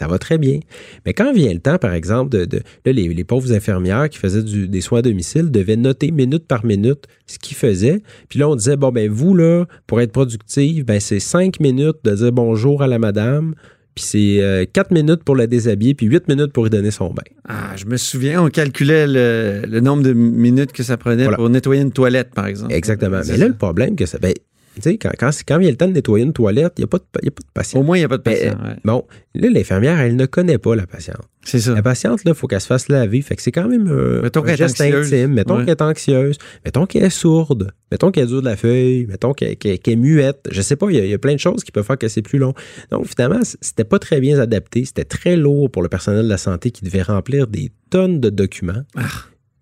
ça 0.00 0.08
va 0.08 0.18
très 0.18 0.38
bien. 0.38 0.58
Mais 1.06 1.12
quand 1.14 1.32
vient 1.32 1.52
le 1.52 1.60
temps, 1.60 1.78
par 1.78 1.92
exemple, 1.94 2.30
de, 2.30 2.44
de- 2.46 2.62
là, 2.86 2.92
les, 2.92 3.06
les 3.08 3.24
pauvres 3.24 3.52
infirmières 3.52 4.08
qui 4.08 4.18
faisaient 4.18 4.42
du- 4.42 4.66
des 4.66 4.80
soins 4.80 4.98
à 5.00 5.02
domicile 5.02 5.50
devaient 5.50 5.76
noter 5.76 6.10
minute 6.10 6.46
par 6.46 6.64
minute 6.64 7.04
ce 7.26 7.38
qu'ils 7.38 7.56
faisaient. 7.56 8.02
Puis 8.28 8.38
là, 8.38 8.48
on 8.48 8.56
disait, 8.56 8.76
bon, 8.76 8.90
ben 8.90 9.10
vous, 9.10 9.34
là, 9.34 9.66
pour 9.86 10.00
être 10.00 10.12
productive, 10.12 10.84
ben 10.84 10.98
c'est 11.00 11.20
cinq 11.20 11.60
minutes 11.60 11.98
de 12.02 12.14
dire 12.16 12.32
bonjour 12.32 12.82
à 12.82 12.86
la 12.88 12.98
madame, 12.98 13.54
puis 13.94 14.04
c'est 14.04 14.36
euh, 14.40 14.64
quatre 14.72 14.90
minutes 14.92 15.22
pour 15.24 15.36
la 15.36 15.46
déshabiller, 15.46 15.94
puis 15.94 16.06
huit 16.06 16.26
minutes 16.28 16.52
pour 16.52 16.62
lui 16.64 16.70
donner 16.70 16.90
son 16.90 17.10
bain. 17.10 17.22
Ah, 17.48 17.72
je 17.76 17.84
me 17.86 17.96
souviens, 17.96 18.42
on 18.42 18.48
calculait 18.48 19.06
le, 19.06 19.62
le 19.68 19.80
nombre 19.80 20.02
de 20.02 20.12
minutes 20.14 20.72
que 20.72 20.82
ça 20.82 20.96
prenait 20.96 21.24
Voilà. 21.24 21.36
pour 21.36 21.50
nettoyer 21.50 21.82
une 21.82 21.92
toilette, 21.92 22.30
par 22.34 22.46
exemple. 22.46 22.72
Exactement. 22.72 23.20
Mais 23.26 23.32
là, 23.36 23.38
ça. 23.38 23.48
le 23.48 23.54
problème, 23.54 23.96
que 23.96 24.06
ça, 24.06 24.18
ben, 24.18 24.32
tu 24.76 24.82
sais, 24.82 24.98
quand, 24.98 25.10
quand, 25.18 25.30
quand 25.46 25.58
vient 25.58 25.70
le 25.70 25.76
temps 25.76 25.88
de 25.88 25.92
nettoyer 25.92 26.24
une 26.24 26.32
toilette, 26.32 26.74
il 26.78 26.82
n'y 26.82 26.84
a, 26.84 26.86
pas 26.86 26.98
de- 26.98 27.04
il 27.22 27.26
y 27.26 27.28
a 27.28 27.32
pas 27.32 27.42
de 27.42 27.52
patient. 27.52 27.80
Au 27.80 27.82
moins, 27.82 27.96
il 27.96 28.00
n'y 28.00 28.04
a 28.04 28.08
pas 28.08 28.18
de 28.18 28.22
Ben, 28.22 28.32
patient. 28.34 28.50
ouais. 28.64 28.76
Bon, 28.84 29.04
là, 29.34 29.48
l'infirmière, 29.50 29.98
elle 30.00 30.16
ne 30.16 30.26
connaît 30.26 30.58
pas 30.58 30.76
la 30.76 30.86
patiente. 30.86 31.22
C'est 31.42 31.58
ça. 31.58 31.74
La 31.74 31.82
patiente, 31.82 32.24
là, 32.24 32.32
il 32.32 32.34
faut 32.34 32.46
qu'elle 32.46 32.60
se 32.60 32.66
fasse 32.66 32.88
laver. 32.88 33.20
Fait 33.22 33.34
que 33.34 33.42
c'est 33.42 33.50
quand 33.50 33.66
même 33.66 33.88
euh, 33.88 34.22
Mettons 34.22 34.44
un 34.44 34.54
geste 34.54 34.80
anxieuse. 34.80 35.12
intime. 35.12 35.32
Mettons 35.34 35.56
Ouais. 35.56 35.64
qu'elle 35.64 35.70
est 35.72 35.82
anxieuse. 35.82 36.36
Mettons 36.64 36.86
qu'elle 36.86 37.04
est 37.04 37.10
sourde. 37.10 37.72
Mettons 37.90 38.10
qu'elle 38.10 38.26
dure 38.28 38.40
de 38.42 38.46
la 38.46 38.56
feuille. 38.56 39.06
Mettons 39.06 39.32
qu'elle 39.32 39.56
est 39.60 39.96
muette. 39.96 40.46
Je 40.50 40.60
sais 40.62 40.76
pas, 40.76 40.86
il 40.90 40.96
y, 40.96 41.00
a, 41.00 41.06
y 41.06 41.14
a 41.14 41.18
plein 41.18 41.32
de 41.34 41.40
choses 41.40 41.64
qui 41.64 41.72
peuvent 41.72 41.84
faire 41.84 41.98
que 41.98 42.08
c'est 42.08 42.22
plus 42.22 42.38
long. 42.38 42.52
Donc, 42.90 43.06
finalement, 43.06 43.40
c'était 43.42 43.84
pas 43.84 43.98
très 43.98 44.20
bien 44.20 44.38
adapté. 44.38 44.84
C'était 44.84 45.04
très 45.04 45.36
lourd 45.36 45.70
pour 45.70 45.82
le 45.82 45.88
personnel 45.88 46.24
de 46.24 46.28
la 46.30 46.36
santé 46.38 46.70
qui 46.70 46.84
devait 46.84 47.02
remplir 47.02 47.46
des 47.46 47.72
tonnes 47.88 48.20
de 48.20 48.28
documents. 48.30 48.84
Ah. 48.96 49.06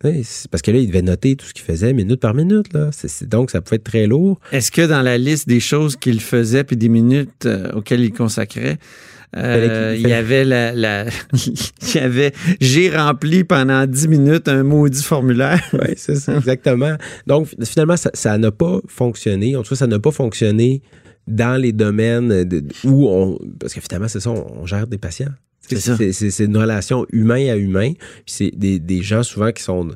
Parce 0.00 0.62
que 0.62 0.70
là, 0.70 0.78
il 0.78 0.86
devait 0.86 1.02
noter 1.02 1.34
tout 1.36 1.46
ce 1.46 1.52
qu'il 1.54 1.64
faisait 1.64 1.92
minute 1.92 2.20
par 2.20 2.34
minute. 2.34 2.72
Là. 2.72 2.90
Donc, 3.22 3.50
ça 3.50 3.60
pouvait 3.60 3.76
être 3.76 3.84
très 3.84 4.06
lourd. 4.06 4.38
Est-ce 4.52 4.70
que 4.70 4.82
dans 4.86 5.02
la 5.02 5.18
liste 5.18 5.48
des 5.48 5.60
choses 5.60 5.96
qu'il 5.96 6.20
faisait 6.20 6.62
puis 6.64 6.76
des 6.76 6.88
minutes 6.88 7.46
euh, 7.46 7.72
auxquelles 7.72 8.02
il 8.04 8.12
consacrait, 8.12 8.78
euh, 9.36 9.94
il 9.98 10.08
y 10.08 10.12
avait 10.12 10.44
la, 10.44 10.72
la- 10.72 11.04
il 11.32 11.94
y 11.94 11.98
avait 11.98 12.32
j'ai 12.60 12.96
rempli 12.96 13.44
pendant 13.44 13.86
10 13.86 14.08
minutes 14.08 14.48
un 14.48 14.62
maudit 14.62 15.02
formulaire? 15.02 15.60
Oui, 15.74 15.94
c'est 15.96 16.14
ça, 16.16 16.34
exactement. 16.36 16.96
Donc, 17.26 17.48
finalement, 17.64 17.96
ça 17.96 18.10
ça 18.14 18.38
n'a 18.38 18.50
pas 18.52 18.80
fonctionné. 18.86 19.56
En 19.56 19.62
tout 19.62 19.70
cas, 19.70 19.76
ça 19.76 19.86
n'a 19.86 19.98
pas 19.98 20.12
fonctionné 20.12 20.80
dans 21.26 21.60
les 21.60 21.72
domaines 21.72 22.44
de- 22.44 22.64
où 22.84 23.06
on. 23.08 23.38
Parce 23.60 23.74
que 23.74 23.80
finalement, 23.80 24.08
c'est 24.08 24.20
ça, 24.20 24.30
on, 24.30 24.62
on 24.62 24.66
gère 24.66 24.86
des 24.86 24.96
patients. 24.98 25.32
C'est 25.76 26.44
une 26.44 26.56
relation 26.56 27.06
humain 27.12 27.48
à 27.52 27.56
humain. 27.56 27.92
C'est 28.26 28.50
des, 28.56 28.78
des 28.78 29.02
gens 29.02 29.22
souvent 29.22 29.52
qui 29.52 29.62
sont. 29.62 29.90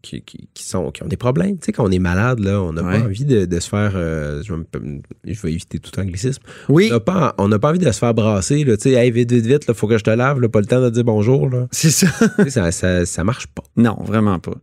Qui, 0.00 0.22
qui- 0.22 0.48
qui 0.54 0.62
sont, 0.62 0.92
qui 0.92 1.02
ont 1.02 1.08
des 1.08 1.16
problèmes. 1.16 1.58
Tu 1.58 1.66
sais, 1.66 1.72
quand 1.72 1.84
on 1.84 1.90
est 1.90 1.98
malade, 1.98 2.38
là, 2.38 2.62
on 2.62 2.72
n'a 2.72 2.84
Ouais. 2.84 3.00
pas 3.00 3.04
envie 3.06 3.24
de, 3.24 3.46
de 3.46 3.60
se 3.60 3.68
faire. 3.68 3.92
euh, 3.96 4.40
je, 4.44 4.52
vais 4.54 4.60
me- 4.80 5.00
je 5.24 5.40
vais 5.42 5.52
éviter 5.52 5.80
tout 5.80 5.90
anglicisme. 5.98 6.40
Oui, 6.68 6.86
On 6.92 7.48
n'a 7.48 7.58
pas, 7.58 7.68
envie 7.68 7.80
de 7.80 7.90
se 7.90 7.98
faire 7.98 8.14
brasser. 8.14 8.62
Là, 8.62 8.76
tu 8.76 8.84
sais, 8.84 8.92
hey, 8.92 9.10
vite, 9.10 9.32
vite, 9.32 9.44
vite, 9.44 9.64
il 9.66 9.74
faut 9.74 9.88
que 9.88 9.98
je 9.98 10.04
te 10.04 10.10
lave. 10.10 10.40
Là, 10.40 10.48
pas 10.48 10.60
le 10.60 10.66
temps 10.66 10.80
de 10.80 10.88
dire 10.90 11.02
bonjour. 11.02 11.50
C'est 11.72 11.90
ça. 11.90 12.06
Tu 12.38 12.44
sais, 12.44 12.50
ça, 12.50 12.70
ça, 12.70 13.06
ça 13.06 13.24
marche 13.24 13.48
pas. 13.48 13.64
Non, 13.76 13.96
vraiment 14.04 14.38
pas. 14.38 14.54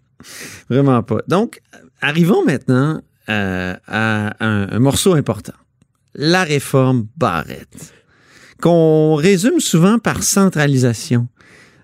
Vraiment 0.69 1.04
pas. 1.04 1.17
Donc, 1.28 1.62
arrivons 2.01 2.45
maintenant 2.45 3.01
euh, 3.28 3.75
à 3.88 4.43
un, 4.45 4.69
un 4.71 4.80
morceau 4.80 5.15
important. 5.15 5.54
La 6.15 6.45
réforme 6.45 7.08
Barrette, 7.17 7.93
qu'on 8.65 9.13
résume 9.15 9.60
souvent 9.60 9.99
par 9.99 10.23
centralisation. 10.23 11.28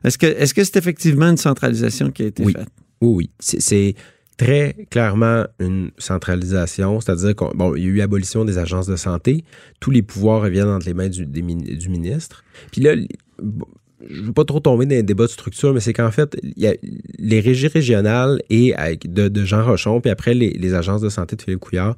Est-ce 0.04 0.18
que 0.18 0.26
est-ce 0.26 0.54
que 0.56 0.64
c'est 0.64 0.78
effectivement 0.78 1.30
une 1.30 1.38
centralisation 1.38 2.10
qui 2.10 2.24
a 2.24 2.26
été 2.28 2.44
Oui. 2.44 2.54
faite? 2.54 2.68
Oui, 3.02 3.14
oui. 3.16 3.30
C'est- 3.40 3.96
très 4.38 4.88
clairement 4.90 5.46
une 5.60 5.92
centralisation, 6.00 7.00
c'est-à-dire 7.00 7.36
qu'il 7.36 7.48
bon, 7.54 7.76
y 7.76 7.84
a 7.84 7.86
eu 7.86 8.02
abolition 8.02 8.44
des 8.44 8.58
agences 8.58 8.88
de 8.88 8.96
santé, 8.96 9.44
tous 9.80 9.92
les 9.92 10.02
pouvoirs 10.02 10.42
reviennent 10.42 10.70
entre 10.70 10.88
les 10.88 10.96
mains 10.96 11.10
du, 11.10 11.28
des 11.28 11.44
min- 11.44 11.58
du 11.84 11.90
ministre. 11.90 12.44
Puis 12.72 12.82
là, 12.82 12.96
bon, 13.40 13.68
je 14.10 14.20
ne 14.22 14.26
veux 14.28 14.34
pas 14.34 14.44
trop 14.46 14.60
tomber 14.60 14.86
dans 14.88 14.96
les 14.96 15.04
débats 15.04 15.26
de 15.26 15.30
structure, 15.30 15.72
mais 15.76 15.80
c'est 15.80 15.94
qu'en 15.94 16.10
fait, 16.10 16.36
il 16.42 16.54
y 16.64 16.66
a 16.66 16.74
les 17.20 17.40
régies 17.40 17.68
régionales 17.68 18.42
et 18.50 18.74
de, 19.06 19.28
de 19.28 19.46
Jean 19.46 19.64
Rochon, 19.64 20.02
puis 20.02 20.10
après 20.10 20.34
les, 20.34 20.50
les 20.50 20.74
agences 20.74 21.02
de 21.02 21.10
santé 21.10 21.36
de 21.36 21.42
Philippe 21.44 21.60
Couillard, 21.60 21.96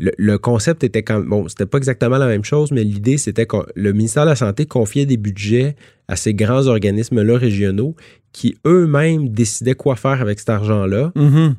le, 0.00 0.10
le 0.18 0.38
concept 0.38 0.82
était 0.82 1.02
quand 1.02 1.20
bon, 1.20 1.46
c'était 1.48 1.66
pas 1.66 1.78
exactement 1.78 2.18
la 2.18 2.26
même 2.26 2.42
chose, 2.44 2.72
mais 2.72 2.82
l'idée 2.82 3.18
c'était 3.18 3.46
que 3.46 3.58
le 3.76 3.92
ministère 3.92 4.24
de 4.24 4.30
la 4.30 4.36
Santé 4.36 4.66
confiait 4.66 5.06
des 5.06 5.16
budgets 5.16 5.76
à 6.08 6.16
ces 6.16 6.34
grands 6.34 6.66
organismes-là 6.66 7.36
régionaux 7.38 7.94
qui 8.32 8.56
eux-mêmes 8.66 9.28
décidaient 9.28 9.74
quoi 9.74 9.96
faire 9.96 10.20
avec 10.20 10.38
cet 10.40 10.48
argent-là 10.50 11.12
Mhm. 11.14 11.54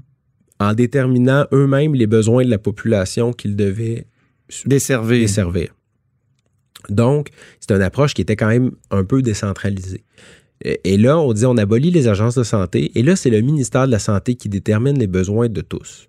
en 0.59 0.73
déterminant 0.73 1.45
eux-mêmes 1.53 1.95
les 1.95 2.07
besoins 2.07 2.43
de 2.43 2.49
la 2.49 2.57
population 2.59 3.31
qu'ils 3.33 3.55
devaient 3.55 4.05
Desservir. 4.65 5.19
desservir. 5.21 5.69
Donc, 6.89 7.29
c'est 7.59 7.71
une 7.73 7.81
approche 7.81 8.13
qui 8.13 8.21
était 8.21 8.35
quand 8.35 8.47
même 8.47 8.71
un 8.89 9.03
peu 9.03 9.21
décentralisée. 9.21 10.03
Et 10.63 10.79
et 10.83 10.97
là, 10.97 11.17
on 11.19 11.33
dit 11.33 11.45
on 11.45 11.57
abolit 11.57 11.91
les 11.91 12.07
agences 12.07 12.35
de 12.35 12.43
santé, 12.43 12.91
et 12.95 13.03
là, 13.03 13.15
c'est 13.15 13.29
le 13.29 13.41
ministère 13.41 13.85
de 13.87 13.91
la 13.91 13.99
Santé 13.99 14.35
qui 14.35 14.49
détermine 14.49 14.97
les 14.99 15.07
besoins 15.07 15.47
de 15.49 15.61
tous. 15.61 16.07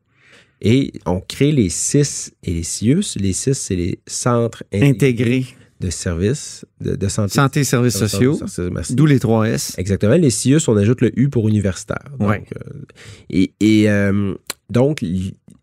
Et 0.65 0.93
on 1.07 1.21
crée 1.21 1.51
les 1.53 1.69
CIS 1.69 2.31
et 2.45 2.53
les 2.55 2.63
CIUS. 2.63 3.17
Les 3.17 3.33
CIS, 3.33 3.55
c'est 3.55 3.75
les 3.77 3.99
centres 4.07 4.63
intégrés 4.73 4.89
Intégré. 4.91 5.47
de 5.81 5.91
services 5.91 6.65
de, 6.81 6.95
de 6.95 7.09
santé. 7.09 7.33
Santé 7.35 7.61
et 7.61 7.65
services 7.65 7.99
sociaux, 7.99 8.39
d'où 8.91 9.07
les 9.07 9.19
3 9.19 9.49
S. 9.49 9.75
Exactement. 9.77 10.15
Les 10.15 10.31
CIUS, 10.31 10.61
on 10.69 10.77
ajoute 10.77 11.01
le 11.01 11.11
U 11.19 11.29
pour 11.29 11.49
universitaire. 11.49 12.05
Donc, 12.19 12.29
Ouais. 12.29 12.45
euh, 12.57 12.83
et 13.31 13.53
et, 13.61 13.91
euh, 13.91 14.35
donc, 14.71 15.03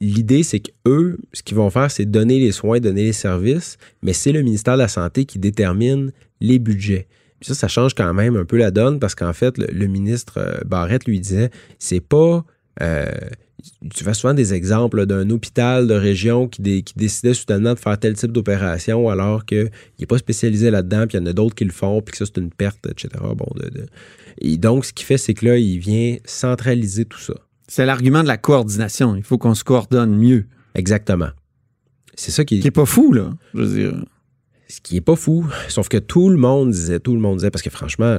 l'idée, 0.01 0.43
c'est 0.43 0.59
qu'eux, 0.59 1.17
ce 1.33 1.43
qu'ils 1.43 1.55
vont 1.57 1.69
faire, 1.69 1.89
c'est 1.89 2.05
donner 2.05 2.37
les 2.39 2.51
soins, 2.51 2.79
donner 2.79 3.03
les 3.05 3.13
services, 3.13 3.77
mais 4.03 4.11
c'est 4.13 4.31
le 4.33 4.41
ministère 4.41 4.73
de 4.75 4.79
la 4.81 4.87
Santé 4.89 5.23
qui 5.25 5.39
détermine 5.39 6.11
les 6.41 6.59
budgets. 6.59 7.07
Puis 7.39 7.47
ça, 7.47 7.53
ça 7.55 7.67
change 7.69 7.93
quand 7.95 8.13
même 8.13 8.35
un 8.35 8.43
peu 8.45 8.57
la 8.57 8.69
donne 8.71 8.99
parce 8.99 9.15
qu'en 9.15 9.31
fait, 9.33 9.57
le, 9.57 9.67
le 9.71 9.87
ministre 9.87 10.33
euh, 10.39 10.57
Barrette 10.65 11.05
lui 11.05 11.21
disait, 11.21 11.49
c'est 11.79 12.01
pas... 12.01 12.43
euh, 12.81 13.05
tu 13.93 14.03
fais 14.03 14.13
souvent 14.13 14.33
des 14.33 14.53
exemples 14.53 15.05
d'un 15.05 15.29
hôpital 15.29 15.87
de 15.87 15.93
région 15.93 16.47
qui, 16.47 16.61
dé- 16.61 16.81
qui 16.83 16.93
décidait 16.95 17.33
soudainement 17.33 17.73
de 17.73 17.79
faire 17.79 17.97
tel 17.99 18.13
type 18.13 18.31
d'opération 18.31 19.09
alors 19.09 19.45
qu'il 19.45 19.69
n'est 19.99 20.05
pas 20.05 20.17
spécialisé 20.17 20.71
là-dedans, 20.71 21.05
puis 21.07 21.17
il 21.17 21.21
y 21.21 21.23
en 21.23 21.25
a 21.27 21.33
d'autres 21.33 21.55
qui 21.55 21.65
le 21.65 21.71
font, 21.71 22.01
puis 22.01 22.11
que 22.13 22.17
ça, 22.17 22.25
c'est 22.25 22.39
une 22.41 22.51
perte, 22.51 22.79
etc. 22.89 23.09
Bon, 23.35 23.47
de, 23.55 23.69
de- 23.69 23.85
Et 24.39 24.57
donc, 24.57 24.85
ce 24.85 24.93
qu'il 24.93 25.05
fait, 25.05 25.17
c'est 25.17 25.33
que 25.33 25.45
là, 25.45 25.57
il 25.57 25.79
vient 25.79 26.17
centraliser 26.25 27.05
tout 27.05 27.19
ça. 27.19 27.33
C'est 27.67 27.85
l'argument 27.85 28.23
de 28.23 28.27
la 28.27 28.37
coordination. 28.37 29.15
Il 29.15 29.23
faut 29.23 29.37
qu'on 29.37 29.53
se 29.55 29.63
coordonne 29.63 30.15
mieux. 30.17 30.45
Exactement. 30.75 31.29
C'est 32.15 32.31
ça 32.31 32.43
qui 32.45 32.59
Qui 32.59 32.67
est 32.67 32.71
pas 32.71 32.85
fou, 32.85 33.13
là. 33.13 33.29
Je 33.53 33.61
veux 33.61 33.75
dire, 33.77 34.05
ce 34.67 34.81
qui 34.81 34.97
est 34.97 35.01
pas 35.01 35.15
fou. 35.15 35.45
Sauf 35.67 35.87
que 35.89 35.97
tout 35.97 36.29
le 36.29 36.37
monde 36.37 36.71
disait, 36.71 36.99
tout 36.99 37.13
le 37.13 37.19
monde 37.19 37.37
disait, 37.37 37.51
parce 37.51 37.61
que 37.61 37.69
franchement, 37.69 38.17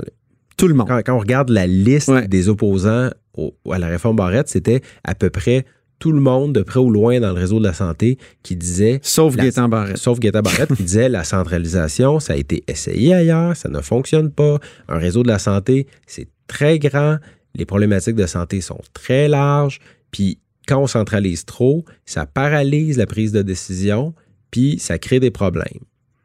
tout 0.57 0.69
le 0.69 0.75
monde. 0.75 0.89
quand, 0.89 1.01
quand 1.05 1.15
on 1.17 1.19
regarde 1.21 1.49
la 1.51 1.67
liste 1.67 2.09
Ouais. 2.09 2.29
des 2.29 2.49
opposants 2.49 3.11
au- 3.41 3.73
à 3.73 3.79
la 3.79 3.89
réforme 3.89 4.17
Barrette, 4.17 4.49
c'était 4.49 4.81
à 5.05 5.15
peu 5.15 5.31
près 5.31 5.65
tout 5.99 6.13
le 6.13 6.21
monde, 6.21 6.55
de 6.55 6.63
près 6.63 6.81
ou 6.81 6.91
loin, 6.91 7.21
dans 7.21 7.29
le 7.29 7.39
réseau 7.39 7.59
de 7.59 7.65
la 7.65 7.75
santé, 7.75 8.17
qui 8.43 8.57
disait 8.57 9.01
Sauf 9.03 9.37
La- 9.37 9.43
Gaétan 9.45 9.69
Barrette. 9.69 9.99
Sauf 9.99 10.19
Guetta 10.19 10.41
Barrette 10.41 10.75
qui 10.75 10.83
disait 10.83 11.09
la 11.11 11.25
centralisation, 11.25 12.21
ça 12.21 12.33
a 12.33 12.37
été 12.37 12.65
essayé 12.69 13.13
ailleurs, 13.15 13.55
ça 13.57 13.69
ne 13.69 13.81
fonctionne 13.81 14.31
pas. 14.31 14.59
Un 14.89 14.97
réseau 14.99 15.23
de 15.23 15.29
la 15.29 15.39
santé, 15.39 15.87
c'est 16.07 16.29
très 16.47 16.79
grand, 16.79 17.19
les 17.55 17.67
problématiques 17.67 18.17
de 18.17 18.27
santé 18.27 18.61
sont 18.63 18.81
très 18.95 19.29
larges, 19.29 19.79
puis 20.11 20.39
quand 20.67 20.79
on 20.81 20.87
centralise 20.87 21.45
trop, 21.45 21.85
ça 22.07 22.25
paralyse 22.25 22.97
la 22.97 23.07
prise 23.07 23.33
de 23.33 23.43
décision, 23.43 24.15
puis 24.51 24.79
ça 24.79 24.99
crée 24.99 25.21
des 25.21 25.31
problèmes. 25.31 25.85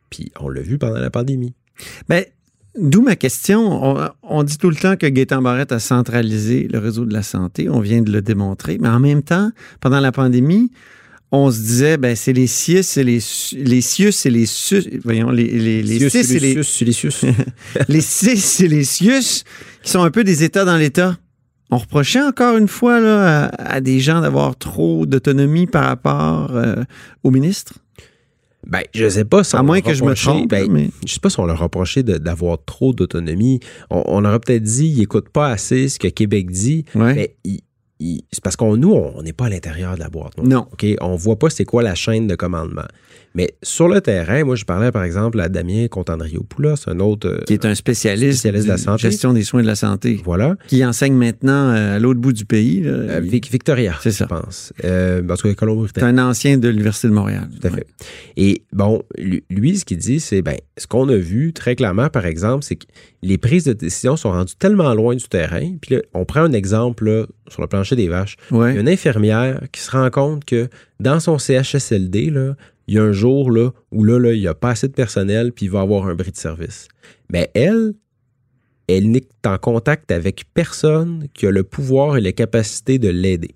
Puis 0.09 0.31
on 0.39 0.47
l'a 0.47 0.61
vu 0.61 0.77
pendant 0.77 0.99
la 0.99 1.09
pandémie. 1.09 1.53
Ben, 2.07 2.23
D'où 2.77 3.01
ma 3.01 3.15
question. 3.15 3.83
On, 3.83 4.09
on 4.23 4.43
dit 4.43 4.57
tout 4.57 4.69
le 4.69 4.75
temps 4.75 4.95
que 4.97 5.07
Gaétan 5.07 5.41
Barrette 5.41 5.71
a 5.71 5.79
centralisé 5.79 6.67
le 6.71 6.79
réseau 6.79 7.05
de 7.05 7.13
la 7.13 7.23
santé. 7.23 7.69
On 7.69 7.79
vient 7.79 8.01
de 8.01 8.11
le 8.11 8.21
démontrer. 8.21 8.77
Mais 8.81 8.89
en 8.89 8.99
même 8.99 9.23
temps, 9.23 9.51
pendant 9.79 9.99
la 9.99 10.11
pandémie, 10.11 10.71
on 11.31 11.51
se 11.51 11.59
disait, 11.59 11.97
ben, 11.97 12.15
c'est 12.15 12.33
les 12.33 12.47
CIUS 12.47 12.97
et 12.97 13.03
les, 13.03 13.19
les 13.53 13.81
CIUS 13.81 14.25
et 14.25 14.29
les 14.29 14.45
SUS, 14.45 14.87
voyons, 15.03 15.31
les, 15.31 15.47
les, 15.47 15.83
les 15.83 16.09
CIS 16.09 16.35
et 16.35 16.39
les, 16.39 16.63
Sius. 16.63 17.25
les 17.87 18.01
CIS 18.01 18.63
et 18.63 18.67
les 18.67 18.83
CIUS 18.83 19.43
qui 19.83 19.91
sont 19.91 20.03
un 20.03 20.11
peu 20.11 20.23
des 20.23 20.43
États 20.43 20.65
dans 20.65 20.77
l'État. 20.77 21.17
On 21.71 21.77
reprochait 21.77 22.21
encore 22.21 22.57
une 22.57 22.67
fois 22.67 22.99
là, 22.99 23.45
à, 23.45 23.75
à 23.75 23.81
des 23.81 23.99
gens 23.99 24.21
d'avoir 24.21 24.55
trop 24.55 25.05
d'autonomie 25.05 25.65
par 25.65 25.85
rapport 25.85 26.51
euh, 26.55 26.83
au 27.23 27.31
ministre. 27.31 27.73
Ben, 28.67 28.81
je 28.93 29.07
sais 29.09 29.25
pas 29.25 29.43
si 29.43 29.55
on 29.55 29.59
À 29.59 29.63
moins 29.63 29.81
que 29.81 29.93
je 29.93 30.03
me 30.03 30.13
trompe, 30.15 30.49
ben, 30.49 30.71
mais- 30.71 30.89
Je 31.05 31.13
sais 31.13 31.19
pas 31.19 31.29
si 31.29 31.39
on 31.39 31.45
leur 31.45 31.59
reprochait 31.59 32.03
d'avoir 32.03 32.57
trop 32.65 32.93
d'autonomie. 32.93 33.59
On, 33.89 34.03
on 34.07 34.25
aurait 34.25 34.39
peut-être 34.39 34.63
dit, 34.63 34.87
ils 34.87 34.99
n'écoutent 34.99 35.29
pas 35.29 35.49
assez 35.49 35.87
ce 35.89 35.99
que 35.99 36.07
Québec 36.07 36.49
dit. 36.51 36.85
Ouais. 36.95 37.13
Mais 37.15 37.59
c'est 38.31 38.43
parce 38.43 38.55
qu'on 38.55 38.75
nous, 38.75 38.91
on 38.91 39.21
n'est 39.23 39.33
pas 39.33 39.45
à 39.45 39.49
l'intérieur 39.49 39.95
de 39.95 39.99
la 39.99 40.09
boîte. 40.09 40.37
Non. 40.43 40.67
OK? 40.71 40.85
On 41.01 41.15
voit 41.15 41.39
pas 41.39 41.49
c'est 41.49 41.65
quoi 41.65 41.81
la 41.83 41.95
chaîne 41.95 42.27
de 42.27 42.35
commandement. 42.35 42.85
Mais 43.35 43.49
sur 43.61 43.87
le 43.89 44.01
terrain, 44.01 44.43
moi, 44.45 44.55
je 44.55 44.65
parlais 44.65 44.91
par 44.91 45.03
exemple 45.03 45.39
à 45.41 45.49
Damien 45.49 45.87
Contandriopoulos, 45.89 46.87
un 46.87 46.99
autre. 46.99 47.27
euh, 47.27 47.41
Qui 47.45 47.53
est 47.53 47.65
un 47.65 47.75
spécialiste, 47.75 48.39
Spécialiste 48.39 48.65
de 48.65 48.71
la 48.71 48.77
santé. 48.77 49.01
gestion 49.03 49.33
des 49.33 49.43
soins 49.43 49.61
de 49.61 49.67
la 49.67 49.75
santé. 49.75 50.19
Voilà. 50.23 50.55
Qui 50.67 50.83
enseigne 50.85 51.13
maintenant 51.15 51.69
euh, 51.75 51.97
à 51.97 51.99
l'autre 51.99 52.19
bout 52.19 52.33
du 52.33 52.45
pays. 52.45 52.81
là. 52.81 52.91
Euh, 52.91 53.19
Victoria, 53.21 53.93
C'est 54.01 54.11
je 54.11 54.15
ça. 54.15 54.27
pense. 54.27 54.73
Euh, 54.85 55.21
en 55.29 55.35
tout 55.35 55.53
cas, 55.53 55.65
C'est 55.93 56.03
un 56.03 56.17
ancien 56.17 56.57
de 56.57 56.69
l'Université 56.69 57.09
de 57.09 57.13
Montréal. 57.13 57.49
Tout 57.61 57.67
à 57.67 57.71
fait. 57.71 57.85
Et 58.37 58.63
bon, 58.71 59.03
lui, 59.49 59.77
ce 59.77 59.85
qu'il 59.85 59.97
dit, 59.97 60.19
c'est 60.19 60.41
ben, 60.41 60.55
ce 60.77 60.87
qu'on 60.87 61.09
a 61.09 61.15
vu 61.17 61.51
très 61.53 61.75
clairement, 61.75 62.09
par 62.09 62.25
exemple, 62.25 62.63
c'est 62.63 62.77
que 62.77 62.85
les 63.21 63.37
prises 63.37 63.65
de 63.65 63.73
décision 63.73 64.15
sont 64.15 64.31
rendues 64.31 64.55
tellement 64.57 64.93
loin 64.93 65.15
du 65.15 65.25
terrain. 65.27 65.75
Puis 65.81 65.95
là, 65.95 66.01
on 66.13 66.25
prend 66.25 66.41
un 66.41 66.53
exemple 66.53 67.05
là, 67.09 67.25
sur 67.49 67.61
le 67.61 67.67
plancher 67.67 67.95
des 67.95 68.07
vaches. 68.07 68.37
Il 68.51 68.55
y 68.55 68.59
a 68.59 68.63
Ouais. 68.63 68.79
une 68.79 68.87
infirmière 68.89 69.61
qui 69.71 69.81
se 69.81 69.91
rend 69.91 70.09
compte 70.09 70.45
que 70.45 70.69
dans 70.99 71.19
son 71.19 71.37
CHSLD, 71.37 72.29
là, 72.29 72.55
il 72.87 72.95
y 72.95 72.99
a 72.99 73.03
un 73.03 73.11
jour 73.11 73.51
là, 73.51 73.71
où 73.91 74.03
là, 74.03 74.19
là, 74.19 74.33
il 74.33 74.39
n'y 74.39 74.47
a 74.47 74.53
pas 74.53 74.71
assez 74.71 74.87
de 74.87 74.93
personnel, 74.93 75.51
puis 75.51 75.65
il 75.65 75.71
va 75.71 75.81
avoir 75.81 76.07
un 76.07 76.15
bris 76.15 76.31
de 76.31 76.37
service. 76.37 76.87
Mais 77.31 77.49
elle, 77.53 77.93
elle 78.87 79.09
n'est 79.09 79.27
en 79.45 79.57
contact 79.57 80.11
avec 80.11 80.45
personne 80.53 81.27
qui 81.33 81.47
a 81.47 81.51
le 81.51 81.63
pouvoir 81.63 82.17
et 82.17 82.21
la 82.21 82.31
capacité 82.31 82.99
de 82.99 83.09
l'aider. 83.09 83.55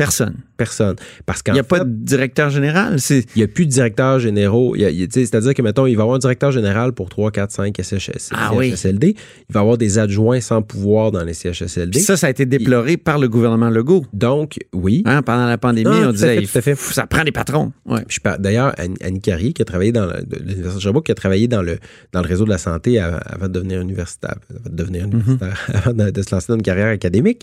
Personne. 0.00 0.34
Personne. 0.56 0.96
Parce 1.26 1.42
qu'en 1.42 1.52
Il 1.52 1.56
n'y 1.56 1.60
a 1.60 1.64
pas 1.64 1.80
de 1.80 1.90
directeur 1.90 2.48
général. 2.48 2.96
Il 3.10 3.22
n'y 3.36 3.42
a 3.42 3.48
plus 3.48 3.66
de 3.66 3.70
directeur 3.70 4.18
généraux. 4.18 4.74
C'est-à-dire 4.74 5.52
que, 5.52 5.60
mettons, 5.60 5.84
il 5.86 5.94
va 5.94 6.00
y 6.00 6.02
avoir 6.02 6.16
un 6.16 6.18
directeur 6.18 6.50
général 6.52 6.92
pour 6.92 7.10
3, 7.10 7.30
4, 7.30 7.50
5 7.50 7.76
CHS, 7.82 8.30
Ah 8.32 8.52
oui. 8.54 8.70
CHSLD. 8.70 9.08
Il 9.48 9.52
va 9.52 9.60
y 9.60 9.62
avoir 9.62 9.76
des 9.76 9.98
adjoints 9.98 10.40
sans 10.40 10.62
pouvoir 10.62 11.12
dans 11.12 11.22
les 11.22 11.34
CHSLD. 11.34 11.90
Puis 11.90 12.00
ça, 12.00 12.16
ça 12.16 12.28
a 12.28 12.30
été 12.30 12.46
déploré 12.46 12.96
par 12.96 13.18
le 13.18 13.28
gouvernement 13.28 13.68
Legault. 13.68 14.06
Donc, 14.14 14.58
oui. 14.72 15.02
Hein, 15.04 15.20
pendant 15.20 15.46
la 15.46 15.58
pandémie, 15.58 15.90
Ah, 15.92 16.08
on 16.08 16.12
disait, 16.12 16.46
fait, 16.46 16.70
il 16.72 16.76
ça 16.76 17.06
prend 17.06 17.22
des 17.24 17.32
patrons. 17.32 17.72
Ouais. 17.84 18.00
D'ailleurs, 18.38 18.72
Anne, 18.78 18.94
Annie 19.02 19.20
Carrier, 19.20 19.52
qui 19.52 19.60
a 19.60 19.66
travaillé 19.66 19.92
dans 19.92 20.06
l'Université 20.06 20.74
de 20.76 20.80
Sherbrooke, 20.80 21.04
qui 21.06 21.12
a 21.12 21.14
travaillé 21.14 21.46
dans 21.46 21.60
le, 21.60 21.78
dans 22.12 22.22
le 22.22 22.26
réseau 22.28 22.44
de 22.46 22.50
la 22.50 22.58
santé 22.58 22.98
avant, 22.98 23.18
de 23.42 23.52
devenir 23.52 23.82
universitaire, 23.82 24.36
avant 24.48 24.70
de, 24.70 24.76
devenir 24.76 25.08
Mhm. 25.08 25.38
avant 25.74 25.92
de, 25.92 26.10
de 26.10 26.22
se 26.22 26.34
lancer 26.34 26.46
dans 26.48 26.56
une 26.56 26.62
carrière 26.62 26.88
académique, 26.88 27.42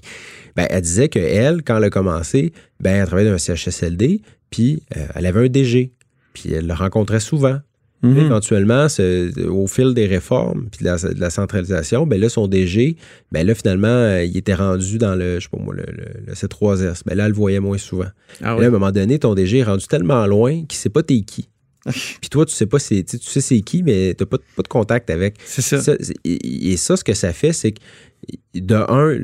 ben, 0.56 0.66
elle 0.70 0.82
disait 0.82 1.08
qu'elle, 1.10 1.62
quand 1.64 1.78
elle 1.78 1.84
a 1.84 1.90
commencé, 1.90 2.47
ben, 2.80 2.92
elle 3.02 3.06
travaillait 3.08 3.30
dans 3.30 3.36
un 3.36 3.38
CHSLD, 3.38 4.22
puis 4.50 4.84
euh, 4.96 5.06
elle 5.16 5.26
avait 5.26 5.46
un 5.46 5.50
DG, 5.50 5.92
puis 6.34 6.54
elle 6.54 6.68
le 6.68 6.74
rencontrait 6.74 7.20
souvent. 7.20 7.60
Mhm. 8.04 8.18
éventuellement, 8.28 8.88
ce- 8.90 9.48
au 9.48 9.66
fil 9.66 9.96
des 9.96 10.06
réformes 10.06 10.68
puis 10.72 10.82
de 10.82 10.86
la, 10.86 10.98
de 10.98 11.20
la 11.20 11.32
centralisation, 11.32 12.06
ben 12.06 12.22
là, 12.22 12.30
son 12.30 12.48
DG, 12.48 12.96
ben 13.32 13.46
là, 13.46 13.56
finalement, 13.56 13.88
euh, 13.88 14.24
il 14.24 14.38
était 14.38 14.54
rendu 14.54 15.00
dans 15.00 15.16
le, 15.16 15.40
je 15.40 15.46
sais 15.46 15.50
pas 15.50 15.58
moi, 15.58 15.74
le, 15.74 15.84
le- 15.92 16.26
le 16.28 16.34
C3S. 16.36 17.02
Ben 17.08 17.16
là, 17.18 17.24
elle 17.26 17.32
le 17.32 17.36
voyait 17.36 17.60
moins 17.60 17.80
souvent. 17.80 18.06
Ah 18.44 18.54
là, 18.56 18.66
à 18.66 18.68
un 18.68 18.70
moment 18.70 18.92
donné, 18.92 19.18
ton 19.18 19.34
DG 19.34 19.58
est 19.58 19.64
rendu 19.64 19.88
tellement 19.88 20.28
loin 20.28 20.52
qu'il 20.52 20.78
ne 20.78 20.82
sait 20.82 20.90
pas 20.92 21.02
t'es 21.02 21.22
qui. 21.22 21.50
Puis 21.88 22.30
toi, 22.30 22.46
tu 22.46 22.54
sais 22.54 22.68
pas 22.68 22.78
c'est, 22.78 23.04
tu 23.04 23.18
sais- 23.20 23.42
c'est 23.42 23.62
qui, 23.62 23.82
mais 23.82 24.14
tu 24.16 24.22
n'as 24.22 24.28
pas, 24.28 24.38
pas 24.56 24.62
de 24.62 24.68
contact 24.68 25.10
avec. 25.10 25.34
C'est 25.44 25.64
ça. 25.64 25.94
Et, 26.24 26.72
et 26.72 26.78
ça, 26.78 26.98
ce 26.98 27.04
que 27.04 27.16
ça 27.16 27.34
fait, 27.34 27.52
c'est 27.52 27.72
que, 27.72 27.80
de 28.54 28.76
un, 28.76 29.18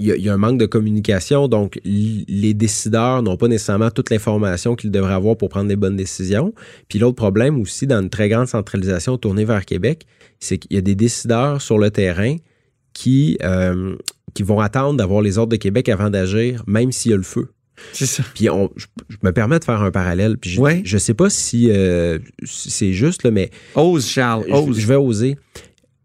il 0.00 0.06
y, 0.06 0.12
a, 0.12 0.16
il 0.16 0.22
y 0.24 0.28
a 0.28 0.34
un 0.34 0.38
manque 0.38 0.58
de 0.58 0.66
communication, 0.66 1.46
donc 1.46 1.78
les 1.84 2.54
décideurs 2.54 3.22
n'ont 3.22 3.36
pas 3.36 3.46
nécessairement 3.48 3.90
toute 3.90 4.10
l'information 4.10 4.74
qu'ils 4.74 4.90
devraient 4.90 5.14
avoir 5.14 5.36
pour 5.36 5.48
prendre 5.48 5.68
des 5.68 5.76
bonnes 5.76 5.96
décisions. 5.96 6.52
Puis 6.88 6.98
l'autre 6.98 7.16
problème 7.16 7.60
aussi, 7.60 7.86
dans 7.86 8.00
une 8.00 8.10
très 8.10 8.28
grande 8.28 8.48
centralisation 8.48 9.16
tournée 9.18 9.44
vers 9.44 9.64
Québec, 9.64 10.06
c'est 10.40 10.58
qu'il 10.58 10.74
y 10.74 10.78
a 10.78 10.80
des 10.80 10.94
décideurs 10.94 11.60
sur 11.62 11.78
le 11.78 11.90
terrain 11.90 12.36
qui, 12.92 13.38
euh, 13.44 13.94
qui 14.34 14.42
vont 14.42 14.60
attendre 14.60 14.96
d'avoir 14.96 15.22
les 15.22 15.38
ordres 15.38 15.52
de 15.52 15.56
Québec 15.56 15.88
avant 15.88 16.10
d'agir, 16.10 16.64
même 16.66 16.92
s'il 16.92 17.10
y 17.12 17.14
a 17.14 17.16
le 17.16 17.22
feu. 17.22 17.48
C'est 17.92 18.06
ça. 18.06 18.22
Puis 18.34 18.50
on, 18.50 18.70
je, 18.76 18.86
je 19.08 19.16
me 19.22 19.32
permets 19.32 19.58
de 19.58 19.64
faire 19.64 19.80
un 19.82 19.90
parallèle. 19.90 20.36
Puis 20.38 20.50
je, 20.50 20.60
Ouais. 20.60 20.82
je 20.84 20.98
sais 20.98 21.14
pas 21.14 21.30
si, 21.30 21.70
euh, 21.70 22.18
si 22.44 22.70
c'est 22.70 22.92
juste, 22.92 23.22
là, 23.22 23.30
mais 23.30 23.50
Ose, 23.74 24.06
Charles, 24.06 24.44
je, 24.48 24.52
ose. 24.54 24.78
je 24.78 24.86
vais 24.86 24.96
oser. 24.96 25.36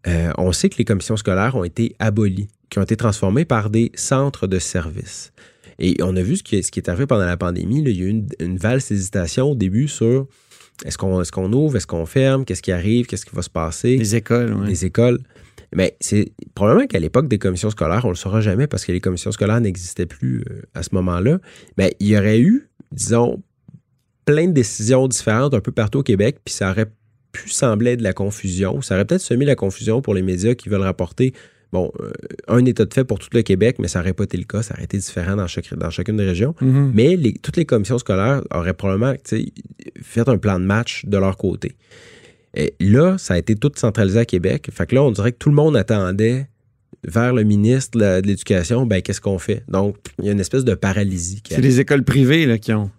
Euh, 0.06 0.30
on 0.38 0.52
sait 0.52 0.68
que 0.68 0.76
les 0.78 0.84
commissions 0.84 1.16
scolaires 1.16 1.56
ont 1.56 1.64
été 1.64 1.94
abolies, 1.98 2.48
qui 2.70 2.78
ont 2.78 2.82
été 2.82 2.96
transformées 2.96 3.44
par 3.44 3.70
des 3.70 3.92
centres 3.94 4.46
de 4.46 4.58
services. 4.58 5.32
Et 5.78 5.96
on 6.02 6.16
a 6.16 6.22
vu 6.22 6.36
ce 6.36 6.42
qui, 6.42 6.56
est- 6.56 6.62
ce 6.62 6.70
qui 6.72 6.80
est 6.80 6.88
arrivé 6.88 7.06
pendant 7.06 7.26
la 7.26 7.36
pandémie. 7.36 7.82
là. 7.82 7.90
il 7.90 7.96
y 7.98 8.02
a 8.02 8.06
eu 8.06 8.08
une, 8.08 8.26
une 8.40 8.56
valse 8.56 8.90
hésitation 8.90 9.50
au 9.50 9.54
début 9.54 9.88
sur 9.88 10.26
est-ce 10.84 10.98
qu'on 10.98 11.20
est 11.22 11.30
qu'on 11.30 11.52
ouvre, 11.52 11.76
est-ce 11.76 11.86
qu'on 11.86 12.06
ferme, 12.06 12.44
qu'est-ce 12.44 12.62
qui 12.62 12.72
arrive, 12.72 13.06
qu'est-ce 13.06 13.24
qui 13.26 13.34
va 13.34 13.42
se 13.42 13.50
passer? 13.50 13.96
Les 13.96 14.16
écoles, 14.16 14.54
ouais. 14.54 14.66
les 14.68 14.84
écoles. 14.84 15.18
Mais 15.74 15.96
c'est 16.00 16.32
probablement 16.54 16.86
qu'à 16.86 16.98
l'époque 17.00 17.28
des 17.28 17.38
commissions 17.38 17.70
scolaires, 17.70 18.04
on 18.04 18.08
ne 18.08 18.12
le 18.12 18.16
saura 18.18 18.40
jamais 18.40 18.66
parce 18.66 18.84
que 18.84 18.92
les 18.92 19.00
commissions 19.00 19.32
scolaires 19.32 19.60
n'existaient 19.60 20.06
plus 20.06 20.42
euh, 20.50 20.62
à 20.74 20.82
ce 20.82 20.90
moment-là. 20.92 21.38
Mais 21.76 21.94
il 22.00 22.06
y 22.08 22.16
aurait 22.16 22.40
eu, 22.40 22.68
disons, 22.92 23.42
plein 24.24 24.46
de 24.48 24.52
décisions 24.52 25.06
différentes 25.08 25.54
un 25.54 25.60
peu 25.60 25.72
partout 25.72 25.98
au 25.98 26.02
Québec, 26.02 26.38
puis 26.44 26.54
ça 26.54 26.70
aurait 26.70 26.90
pu 27.32 27.48
sembler 27.50 27.96
de 27.96 28.02
la 28.02 28.12
confusion. 28.12 28.80
Ça 28.80 28.94
aurait 28.94 29.04
peut-être 29.04 29.20
semé 29.20 29.44
la 29.44 29.56
confusion 29.56 30.00
pour 30.02 30.14
les 30.14 30.22
médias 30.22 30.54
qui 30.54 30.68
veulent 30.68 30.80
rapporter, 30.82 31.32
bon, 31.76 31.92
euh, 32.00 32.10
un 32.48 32.64
état 32.64 32.84
de 32.84 32.94
fait 32.94 33.04
pour 33.04 33.18
tout 33.18 33.28
le 33.32 33.42
Québec, 33.42 33.76
mais 33.78 33.88
ça 33.88 33.98
n'aurait 33.98 34.14
pas 34.14 34.24
été 34.24 34.36
le 34.36 34.44
cas. 34.44 34.62
Ça 34.62 34.74
aurait 34.74 34.84
été 34.84 34.96
différent 34.98 35.36
dans, 35.36 35.46
chaque, 35.46 35.72
dans 35.74 35.90
chacune 35.90 36.16
des 36.16 36.24
régions. 36.24 36.54
Mhm. 36.60 36.92
Mais 36.94 37.16
les- 37.16 37.34
toutes 37.34 37.56
les 37.56 37.64
commissions 37.66 37.98
scolaires 37.98 38.42
auraient 38.54 38.74
probablement 38.74 39.14
fait 40.02 40.28
un 40.28 40.38
plan 40.38 40.58
de 40.58 40.64
match 40.64 41.04
de 41.06 41.18
leur 41.18 41.36
côté. 41.36 41.76
Et 42.54 42.74
là, 42.80 43.18
ça 43.18 43.34
a 43.34 43.38
été 43.38 43.54
tout 43.56 43.70
centralisé 43.76 44.18
à 44.18 44.24
Québec. 44.24 44.68
Fait 44.72 44.86
que 44.86 44.94
là, 44.94 45.02
on 45.02 45.10
dirait 45.10 45.32
que 45.32 45.38
tout 45.38 45.50
le 45.50 45.54
monde 45.54 45.76
attendait 45.76 46.46
vers 47.06 47.34
le 47.34 47.42
ministre 47.44 47.98
de 47.98 48.26
l'Éducation, 48.26 48.86
ben 48.86 49.02
qu'est-ce 49.02 49.20
qu'on 49.20 49.38
fait? 49.38 49.62
Donc, 49.68 49.96
il 50.18 50.24
y 50.24 50.28
a 50.28 50.32
une 50.32 50.40
espèce 50.40 50.64
de 50.64 50.74
paralysie. 50.74 51.42
C'est 51.48 51.60
les 51.60 51.78
écoles 51.80 52.02
privées 52.04 52.46
là, 52.46 52.56
qui 52.58 52.72
ont. 52.72 52.90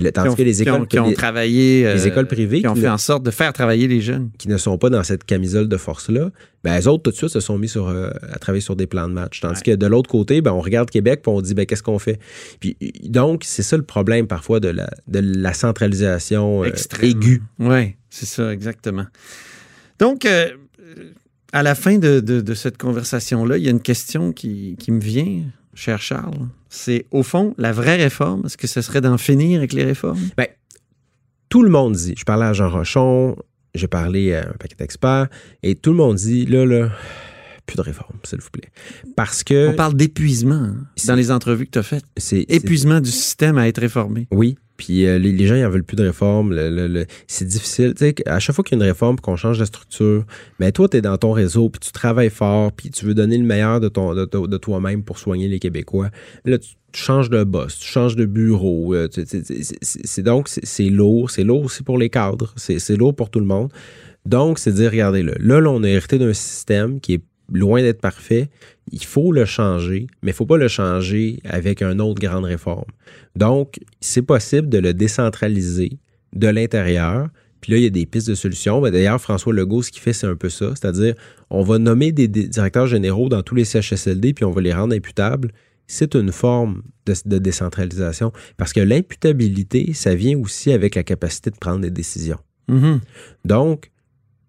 Le- 0.00 0.10
tandis 0.12 0.28
ont, 0.30 0.34
que 0.34 0.42
les 0.42 0.54
qui 0.54 0.62
ont- 0.70 0.74
écoles, 0.76 0.86
qui 0.88 0.98
ont 0.98 1.08
les- 1.08 1.14
travaillé. 1.14 1.82
les 1.94 2.04
euh, 2.06 2.08
écoles 2.08 2.26
privées 2.26 2.60
Qui 2.60 2.66
ont 2.68 2.74
qui 2.74 2.80
fait 2.80 2.86
ne- 2.86 2.92
en 2.92 2.98
sorte 2.98 3.22
de 3.24 3.30
faire 3.30 3.52
travailler 3.52 3.86
les 3.88 4.00
jeunes. 4.00 4.30
qui 4.38 4.48
ne 4.48 4.56
sont 4.56 4.78
pas 4.78 4.88
dans 4.90 5.02
cette 5.02 5.24
camisole 5.24 5.68
de 5.68 5.76
force-là, 5.76 6.30
ben, 6.64 6.80
eux 6.80 6.88
autres, 6.88 7.02
tout 7.02 7.10
de 7.10 7.16
suite, 7.16 7.28
se 7.30 7.40
sont 7.40 7.58
mis 7.58 7.68
sur, 7.68 7.88
euh, 7.88 8.10
à 8.32 8.38
travailler 8.38 8.60
sur 8.62 8.76
des 8.76 8.86
plans 8.86 9.08
de 9.08 9.12
match. 9.12 9.40
Tandis 9.40 9.62
que 9.62 9.72
de 9.74 9.86
l'autre 9.86 10.08
côté, 10.08 10.40
ben, 10.40 10.52
on 10.52 10.60
regarde 10.60 10.88
Québec 10.90 11.20
puis 11.22 11.32
on 11.32 11.40
dit, 11.40 11.54
ben, 11.54 11.66
qu'est-ce 11.66 11.82
qu'on 11.82 11.98
fait? 11.98 12.18
Puis, 12.60 12.76
donc, 13.04 13.42
c'est 13.44 13.62
ça 13.62 13.76
le 13.76 13.82
problème 13.82 14.26
parfois 14.26 14.60
de 14.60 14.68
la, 14.68 14.88
de 15.08 15.18
la 15.20 15.52
centralisation 15.52 16.64
euh, 16.64 16.70
aiguë. 17.02 17.42
Oui, 17.58 17.96
c'est 18.10 18.26
ça, 18.26 18.52
exactement. 18.52 19.06
Donc, 19.98 20.24
euh, 20.24 20.48
à 21.52 21.62
la 21.62 21.74
fin 21.74 21.98
de, 21.98 22.20
de- 22.20 22.40
de 22.40 22.54
cette 22.54 22.78
conversation-là, 22.78 23.58
il 23.58 23.64
y 23.64 23.68
a 23.68 23.70
une 23.70 23.82
question 23.82 24.32
qui, 24.32 24.76
qui 24.78 24.90
me 24.90 25.00
vient, 25.00 25.42
cher 25.74 26.00
Charles. 26.00 26.48
C'est, 26.68 27.06
au 27.10 27.22
fond, 27.22 27.54
la 27.58 27.72
vraie 27.72 27.96
réforme, 27.96 28.42
est-ce 28.46 28.56
que 28.56 28.66
ce 28.66 28.80
serait 28.82 29.00
d'en 29.00 29.18
finir 29.18 29.58
avec 29.58 29.72
les 29.72 29.84
réformes? 29.84 30.20
Tout 31.48 31.62
le 31.62 31.68
monde 31.70 31.94
dit, 31.94 32.14
je 32.16 32.24
parlais 32.24 32.46
à 32.46 32.52
Jean 32.54 32.70
Rochon, 32.70 33.36
j'ai 33.74 33.86
parlé 33.88 34.34
à 34.34 34.48
un 34.48 34.52
paquet 34.58 34.76
d'experts, 34.78 35.28
et 35.62 35.74
tout 35.74 35.90
le 35.90 35.96
monde 35.96 36.16
dit, 36.16 36.46
là, 36.46 36.64
là, 36.64 36.90
plus 37.66 37.76
de 37.76 37.82
réforme, 37.82 38.16
s'il 38.24 38.40
vous 38.40 38.50
plaît. 38.50 38.70
Parce 39.16 39.44
que 39.44 39.68
On 39.68 39.74
parle 39.74 39.94
d'épuisement 39.94 40.54
hein, 40.54 40.76
dans 41.06 41.14
les 41.14 41.30
entrevues 41.30 41.66
que 41.66 41.72
tu 41.72 41.78
as 41.78 41.82
faites. 41.82 42.04
c'est- 42.16 42.46
Épuisement 42.48 43.00
du 43.00 43.10
système 43.10 43.58
à 43.58 43.68
être 43.68 43.80
réformé. 43.80 44.26
Oui. 44.30 44.56
Puis 44.76 45.06
euh, 45.06 45.18
les, 45.18 45.46
gens, 45.46 45.54
ils 45.54 45.64
en 45.64 45.70
veulent 45.70 45.84
plus 45.84 45.96
de 45.96 46.04
réforme. 46.04 46.56
C'est 47.26 47.46
difficile. 47.46 47.94
Tu 47.94 48.06
sais, 48.06 48.14
à 48.26 48.38
chaque 48.38 48.54
fois 48.54 48.64
qu'il 48.64 48.78
y 48.78 48.80
a 48.80 48.84
une 48.84 48.90
réforme, 48.90 49.18
qu'on 49.20 49.36
change 49.36 49.58
de 49.58 49.64
structure, 49.64 50.24
mais 50.58 50.72
toi, 50.72 50.88
tu 50.88 50.96
es 50.96 51.00
dans 51.00 51.16
ton 51.18 51.32
réseau, 51.32 51.68
puis 51.68 51.80
tu 51.80 51.92
travailles 51.92 52.30
fort, 52.30 52.72
puis 52.72 52.90
tu 52.90 53.04
veux 53.04 53.14
donner 53.14 53.38
le 53.38 53.44
meilleur 53.44 53.80
de, 53.80 53.88
ton, 53.88 54.14
de, 54.14 54.56
toi-même 54.56 55.02
pour 55.02 55.18
soigner 55.18 55.48
les 55.48 55.58
Québécois. 55.58 56.10
Là, 56.44 56.58
tu, 56.58 56.70
changes 56.94 57.30
de 57.30 57.42
boss, 57.42 57.78
tu 57.78 57.86
changes 57.86 58.16
de 58.16 58.26
bureau. 58.26 58.94
euh, 58.94 59.08
c'est- 59.12 60.22
donc, 60.22 60.48
c'est 60.48 60.90
lourd. 60.90 61.30
C'est 61.30 61.44
lourd 61.44 61.62
aussi 61.62 61.82
pour 61.82 61.96
les 61.96 62.10
cadres. 62.10 62.52
C'est 62.56 62.96
lourd 62.96 63.14
pour 63.16 63.30
tout 63.30 63.40
le 63.40 63.46
monde. 63.46 63.72
Donc, 64.26 64.58
c'est 64.58 64.72
dire, 64.72 64.90
regardez, 64.90 65.22
là, 65.22 65.32
là, 65.38 65.60
là, 65.60 65.70
on 65.70 65.82
a 65.82 65.88
hérité 65.88 66.18
d'un 66.18 66.32
système 66.32 67.00
qui 67.00 67.14
est 67.14 67.22
loin 67.52 67.82
d'être 67.82 68.00
parfait. 68.00 68.48
Il 68.90 69.04
faut 69.04 69.32
le 69.32 69.44
changer, 69.44 70.06
mais 70.22 70.30
il 70.30 70.34
ne 70.34 70.36
faut 70.36 70.46
pas 70.46 70.56
le 70.56 70.68
changer 70.68 71.40
avec 71.44 71.82
une 71.82 72.00
autre 72.00 72.20
grande 72.20 72.44
réforme. 72.44 72.90
Donc, 73.36 73.78
c'est 74.00 74.22
possible 74.22 74.68
de 74.68 74.78
le 74.78 74.92
décentraliser 74.92 75.98
de 76.34 76.48
l'intérieur. 76.48 77.28
Puis 77.60 77.72
là, 77.72 77.78
il 77.78 77.84
y 77.84 77.86
a 77.86 77.90
des 77.90 78.06
pistes 78.06 78.28
de 78.28 78.34
solutions. 78.34 78.80
Ben, 78.80 78.90
D'ailleurs, 78.90 79.20
François 79.20 79.52
Legault, 79.52 79.82
ce 79.82 79.92
qu'il 79.92 80.02
fait, 80.02 80.12
c'est 80.12 80.26
un 80.26 80.34
peu 80.34 80.48
ça. 80.48 80.70
C'est-à-dire, 80.70 81.14
on 81.48 81.62
va 81.62 81.78
nommer 81.78 82.10
des, 82.10 82.26
directeurs 82.26 82.86
généraux 82.88 83.28
dans 83.28 83.42
tous 83.42 83.54
les 83.54 83.64
CHSLD, 83.64 84.34
puis 84.34 84.44
on 84.44 84.50
va 84.50 84.60
les 84.60 84.72
rendre 84.72 84.94
imputables. 84.94 85.52
C'est 85.86 86.14
une 86.16 86.32
forme 86.32 86.82
de, 87.06 87.14
de 87.24 87.38
décentralisation. 87.38 88.32
Parce 88.56 88.72
que 88.72 88.80
l'imputabilité, 88.80 89.92
ça 89.94 90.14
vient 90.14 90.36
aussi 90.38 90.72
avec 90.72 90.96
la 90.96 91.04
capacité 91.04 91.50
de 91.50 91.56
prendre 91.56 91.82
des 91.82 91.90
décisions. 91.90 92.38
Mhm. 92.68 93.00
Donc, 93.44 93.91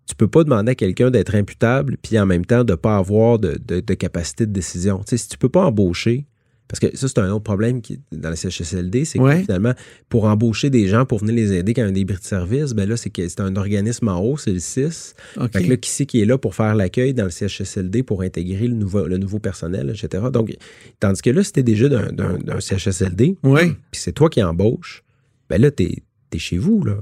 tu 0.05 0.15
peux 0.15 0.27
pas 0.27 0.43
demander 0.43 0.71
à 0.71 0.75
quelqu'un 0.75 1.09
d'être 1.11 1.35
imputable 1.35 1.97
puis 2.01 2.19
en 2.19 2.25
même 2.25 2.45
temps 2.45 2.63
de 2.63 2.75
pas 2.75 2.97
avoir 2.97 3.39
de, 3.39 3.57
de- 3.65 3.79
de 3.79 3.93
capacité 3.93 4.45
de 4.45 4.51
décision. 4.51 4.99
Tu 4.99 5.11
sais, 5.11 5.17
si 5.17 5.29
tu 5.29 5.37
peux 5.37 5.49
pas 5.49 5.65
embaucher, 5.65 6.25
parce 6.67 6.79
que 6.79 6.97
ça, 6.97 7.07
c'est 7.07 7.19
un 7.19 7.29
autre 7.29 7.43
problème 7.43 7.81
qui, 7.81 7.99
dans 8.11 8.29
le 8.31 8.35
CHSLD, 8.35 9.05
c'est 9.05 9.19
Ouais. 9.19 9.35
que 9.39 9.41
finalement, 9.43 9.73
pour 10.09 10.25
embaucher 10.25 10.69
des 10.71 10.87
gens 10.87 11.05
pour 11.05 11.19
venir 11.19 11.35
les 11.35 11.53
aider 11.53 11.73
quand 11.73 11.81
il 11.81 11.85
y 11.85 11.87
a 11.87 11.89
un 11.89 11.93
débris 11.93 12.17
de 12.17 12.23
service, 12.23 12.73
ben 12.73 12.89
là, 12.89 12.97
c'est 12.97 13.11
que 13.11 13.27
c'est 13.29 13.41
un 13.41 13.55
organisme 13.57 14.07
en 14.07 14.19
haut, 14.21 14.37
c'est 14.37 14.53
le 14.53 14.59
6. 14.59 15.13
OK. 15.37 15.51
Fait 15.53 15.63
que 15.65 15.69
là, 15.69 15.77
qui 15.77 15.89
c'est 15.91 16.05
qui 16.07 16.21
est 16.21 16.25
là 16.25 16.37
pour 16.39 16.55
faire 16.55 16.73
l'accueil 16.73 17.13
dans 17.13 17.25
le 17.25 17.29
CHSLD 17.29 18.01
pour 18.01 18.23
intégrer 18.23 18.67
le 18.67 18.73
nouveau, 18.75 19.05
le 19.05 19.17
nouveau 19.17 19.37
personnel, 19.39 19.89
etc. 19.95 20.23
Donc, 20.33 20.53
tandis 20.99 21.21
que 21.21 21.29
là, 21.29 21.43
si 21.43 21.53
t'es 21.53 21.63
déjà 21.63 21.87
d'un- 21.89 22.11
d'un 22.11 22.37
d'un 22.39 22.59
CHSLD, 22.59 23.37
puis 23.43 23.75
c'est 23.93 24.13
toi 24.13 24.29
qui 24.29 24.41
embauches, 24.41 25.03
ben 25.49 25.61
là, 25.61 25.69
t'es 25.69 26.03
es 26.33 26.39
chez 26.39 26.57
vous, 26.57 26.83
là. 26.83 26.95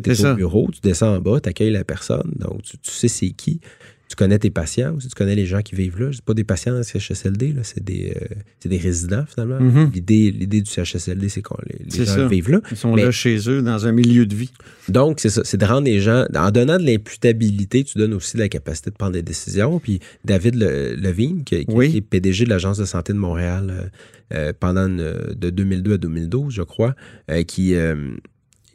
Tu 0.00 0.10
es 0.10 0.12
au 0.12 0.14
ça. 0.14 0.34
bureau, 0.34 0.68
tu 0.72 0.80
descends 0.80 1.16
en 1.16 1.20
bas, 1.20 1.40
tu 1.40 1.48
accueilles 1.48 1.70
la 1.72 1.84
personne, 1.84 2.32
donc 2.38 2.62
tu, 2.62 2.78
tu 2.78 2.90
sais 2.90 3.08
c'est 3.08 3.30
qui. 3.30 3.60
Tu 4.08 4.16
connais 4.16 4.38
tes 4.38 4.50
patients 4.50 4.94
aussi, 4.94 5.08
tu 5.08 5.14
connais 5.14 5.34
les 5.34 5.46
gens 5.46 5.62
qui 5.62 5.74
vivent 5.74 5.98
là. 5.98 6.10
C'est 6.12 6.20
pas 6.22 6.34
des 6.34 6.44
patients 6.44 6.72
dans 6.72 6.78
le 6.78 6.84
CHSLD, 6.84 7.54
c'est 7.62 7.82
des, 7.82 8.12
euh, 8.14 8.26
c'est 8.60 8.68
des 8.68 8.76
résidents 8.76 9.24
finalement. 9.26 9.58
Mhm. 9.58 9.90
L'idée, 9.94 10.30
l'idée 10.30 10.60
du 10.60 10.70
CHSLD, 10.70 11.30
c'est 11.30 11.40
qu'on 11.40 11.56
les, 11.66 12.04
gens 12.04 12.12
ça. 12.12 12.28
vivent 12.28 12.50
là. 12.50 12.60
Ils 12.70 12.76
sont 12.76 12.94
Mais- 12.94 13.04
là 13.04 13.10
chez 13.10 13.38
eux, 13.48 13.62
dans 13.62 13.86
un 13.86 13.92
milieu 13.92 14.26
de 14.26 14.34
vie. 14.34 14.50
Donc, 14.90 15.18
c'est 15.18 15.30
ça, 15.30 15.40
c'est 15.44 15.56
de 15.56 15.64
rendre 15.64 15.86
les 15.86 16.00
gens, 16.00 16.26
en 16.34 16.50
donnant 16.50 16.76
de 16.78 16.84
l'imputabilité, 16.84 17.84
tu 17.84 17.96
donnes 17.96 18.12
aussi 18.12 18.36
de 18.36 18.42
la 18.42 18.50
capacité 18.50 18.90
de 18.90 18.96
prendre 18.96 19.12
des 19.14 19.22
décisions. 19.22 19.78
Puis 19.78 20.00
David 20.26 20.56
Le- 20.56 20.94
Levine, 20.94 21.42
qui, 21.44 21.64
qui- 21.64 21.72
Oui. 21.74 21.90
qui 21.90 21.96
est 21.96 22.00
PDG 22.02 22.44
de 22.44 22.50
l'Agence 22.50 22.76
de 22.76 22.84
santé 22.84 23.14
de 23.14 23.18
Montréal 23.18 23.68
euh, 23.70 23.86
euh, 24.34 24.52
pendant 24.60 24.88
une- 24.88 25.34
de 25.34 25.48
2002 25.48 25.94
à 25.94 25.98
2012, 25.98 26.52
je 26.52 26.62
crois, 26.62 26.94
euh, 27.30 27.44
qui 27.44 27.74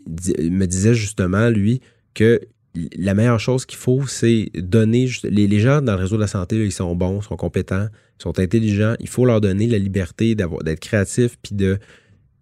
me 0.07 0.65
disait 0.65 0.93
justement, 0.93 1.49
lui, 1.49 1.81
que 2.13 2.41
la 2.97 3.13
meilleure 3.13 3.39
chose 3.39 3.65
qu'il 3.65 3.77
faut, 3.77 4.05
c'est 4.07 4.51
donner. 4.55 5.09
Les, 5.23 5.47
les 5.47 5.59
gens 5.59 5.81
dans 5.81 5.93
le 5.95 6.01
réseau 6.01 6.15
de 6.15 6.21
la 6.21 6.27
santé, 6.27 6.63
ils 6.63 6.71
sont 6.71 6.95
bons, 6.95 7.21
sont 7.21 7.35
compétents, 7.35 7.87
sont 8.17 8.39
intelligents. 8.39 8.95
Il 8.99 9.09
faut 9.09 9.25
leur 9.25 9.41
donner 9.41 9.67
la 9.67 9.79
liberté 9.79 10.35
d'être 10.35 10.79
créatifs 10.79 11.37
puis 11.41 11.55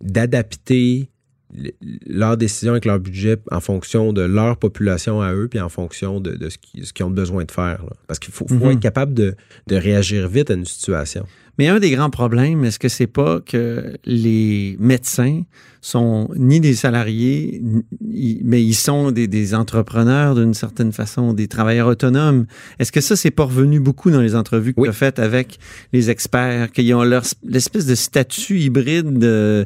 d'adapter 0.02 1.10
le- 1.54 1.72
leurs 2.08 2.38
décisions 2.38 2.72
avec 2.72 2.86
leur 2.86 3.00
budget 3.00 3.38
en 3.52 3.60
fonction 3.60 4.14
de 4.14 4.22
leur 4.22 4.58
population 4.58 5.22
à 5.22 5.34
eux, 5.34 5.48
puis 5.50 5.60
en 5.60 5.70
fonction 5.70 6.20
de, 6.20 6.32
de 6.36 6.50
ce 6.50 6.58
qui- 6.58 6.86
ce 6.86 6.94
qu'ils 6.94 7.06
ont 7.06 7.12
besoin 7.12 7.44
de 7.46 7.52
faire. 7.52 7.84
là. 7.84 7.94
Parce 8.08 8.20
qu'il 8.20 8.34
faut, 8.34 8.48
faut 8.48 8.56
Mhm. 8.56 8.72
être 8.72 8.80
capable 8.80 9.14
de, 9.14 9.36
de 9.68 9.76
réagir 9.76 10.28
vite 10.28 10.50
à 10.52 10.54
une 10.56 10.66
situation. 10.66 11.26
Mais 11.58 11.70
un 11.70 11.80
des 11.80 11.92
grands 11.92 12.10
problèmes, 12.10 12.66
est-ce 12.66 12.80
que 12.80 12.90
c'est 12.90 13.08
pas 13.08 13.40
que 13.40 13.94
les 14.06 14.76
médecins 14.78 15.44
sont 15.80 16.30
ni 16.36 16.60
des 16.60 16.74
salariés, 16.74 17.62
ni- 18.02 18.42
mais 18.44 18.62
ils 18.62 18.74
sont 18.74 19.12
des, 19.12 19.28
des 19.30 19.54
entrepreneurs 19.56 20.36
d'une 20.36 20.54
certaine 20.54 20.92
façon, 20.92 21.32
des 21.32 21.48
travailleurs 21.48 21.88
autonomes? 21.88 22.46
Est-ce 22.80 22.92
que 22.92 23.00
ça, 23.00 23.16
c'est 23.16 23.32
pas 23.32 23.46
revenu 23.46 23.80
beaucoup 23.80 24.12
dans 24.12 24.20
les 24.22 24.36
entrevues 24.36 24.74
que 24.74 24.82
Oui. 24.82 24.88
tu 24.88 24.90
as 24.90 24.94
faites 24.94 25.20
avec 25.20 25.58
les 25.94 26.10
experts, 26.10 26.74
qu'ils 26.74 26.94
ont 26.94 27.04
leur 27.04 27.24
l'espèce 27.48 27.86
de 27.86 27.96
statut 27.96 28.60
hybride 28.60 29.18
de- 29.18 29.66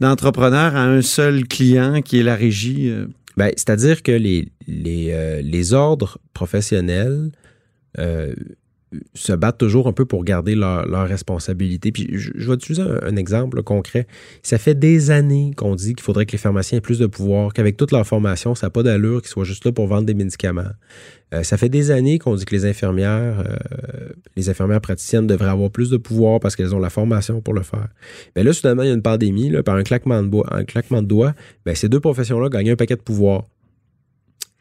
d'entrepreneur 0.00 0.76
à 0.76 0.84
un 0.84 1.02
seul 1.02 1.46
client 1.46 2.02
qui 2.02 2.18
est 2.18 2.22
la 2.22 2.36
régie? 2.36 2.88
euh? 2.88 3.06
Ben, 3.36 3.50
C'est-à-dire 3.56 4.02
que 4.02 4.12
les, 4.12 4.48
euh, 4.68 5.42
ordres 5.72 6.18
professionnels 6.32 7.30
euh, 7.98 8.34
se 9.14 9.32
battent 9.32 9.58
toujours 9.58 9.88
un 9.88 9.92
peu 9.92 10.04
pour 10.04 10.24
garder 10.24 10.54
leur, 10.54 10.86
leur 10.86 11.08
responsabilité. 11.08 11.92
Puis 11.92 12.08
je, 12.12 12.30
je 12.34 12.48
vais 12.48 12.54
utiliser 12.54 12.82
un, 12.82 13.00
un 13.02 13.16
exemple 13.16 13.62
concret. 13.62 14.06
Ça 14.42 14.58
fait 14.58 14.74
des 14.74 15.10
années 15.10 15.52
qu'on 15.56 15.74
dit 15.74 15.94
qu'il 15.94 16.04
faudrait 16.04 16.26
que 16.26 16.32
les 16.32 16.38
pharmaciens 16.38 16.78
aient 16.78 16.82
plus 16.82 16.98
de 16.98 17.06
pouvoir, 17.06 17.52
qu'avec 17.52 17.76
toute 17.76 17.92
leur 17.92 18.06
formation, 18.06 18.54
ça 18.54 18.66
n'a 18.66 18.70
pas 18.70 18.82
d'allure 18.82 19.22
qu'ils 19.22 19.30
soient 19.30 19.44
juste 19.44 19.64
là 19.64 19.72
pour 19.72 19.86
vendre 19.88 20.04
des 20.04 20.14
médicaments. 20.14 20.70
Euh, 21.34 21.42
ça 21.42 21.56
fait 21.56 21.68
des 21.68 21.90
années 21.90 22.18
qu'on 22.20 22.36
dit 22.36 22.44
que 22.44 22.54
les 22.54 22.66
infirmières, 22.66 23.40
euh, 23.40 24.08
les 24.36 24.48
infirmières 24.48 24.80
praticiennes 24.80 25.26
devraient 25.26 25.50
avoir 25.50 25.70
plus 25.70 25.90
de 25.90 25.96
pouvoir 25.96 26.38
parce 26.38 26.54
qu'elles 26.54 26.74
ont 26.74 26.78
la 26.78 26.90
formation 26.90 27.40
pour 27.40 27.54
le 27.54 27.62
faire. 27.62 27.88
Mais 28.36 28.44
là, 28.44 28.52
soudainement, 28.52 28.84
il 28.84 28.88
y 28.88 28.90
a 28.92 28.94
une 28.94 29.02
pandémie, 29.02 29.50
là, 29.50 29.64
par 29.64 29.74
un 29.74 29.82
claquement 29.82 30.22
de, 30.22 30.28
bois, 30.28 30.46
un 30.52 30.64
claquement 30.64 31.02
de 31.02 31.08
doigts, 31.08 31.34
ben, 31.64 31.74
ces 31.74 31.88
deux 31.88 32.00
professions-là 32.00 32.48
gagnent 32.48 32.70
un 32.70 32.76
paquet 32.76 32.96
de 32.96 33.02
pouvoir. 33.02 33.46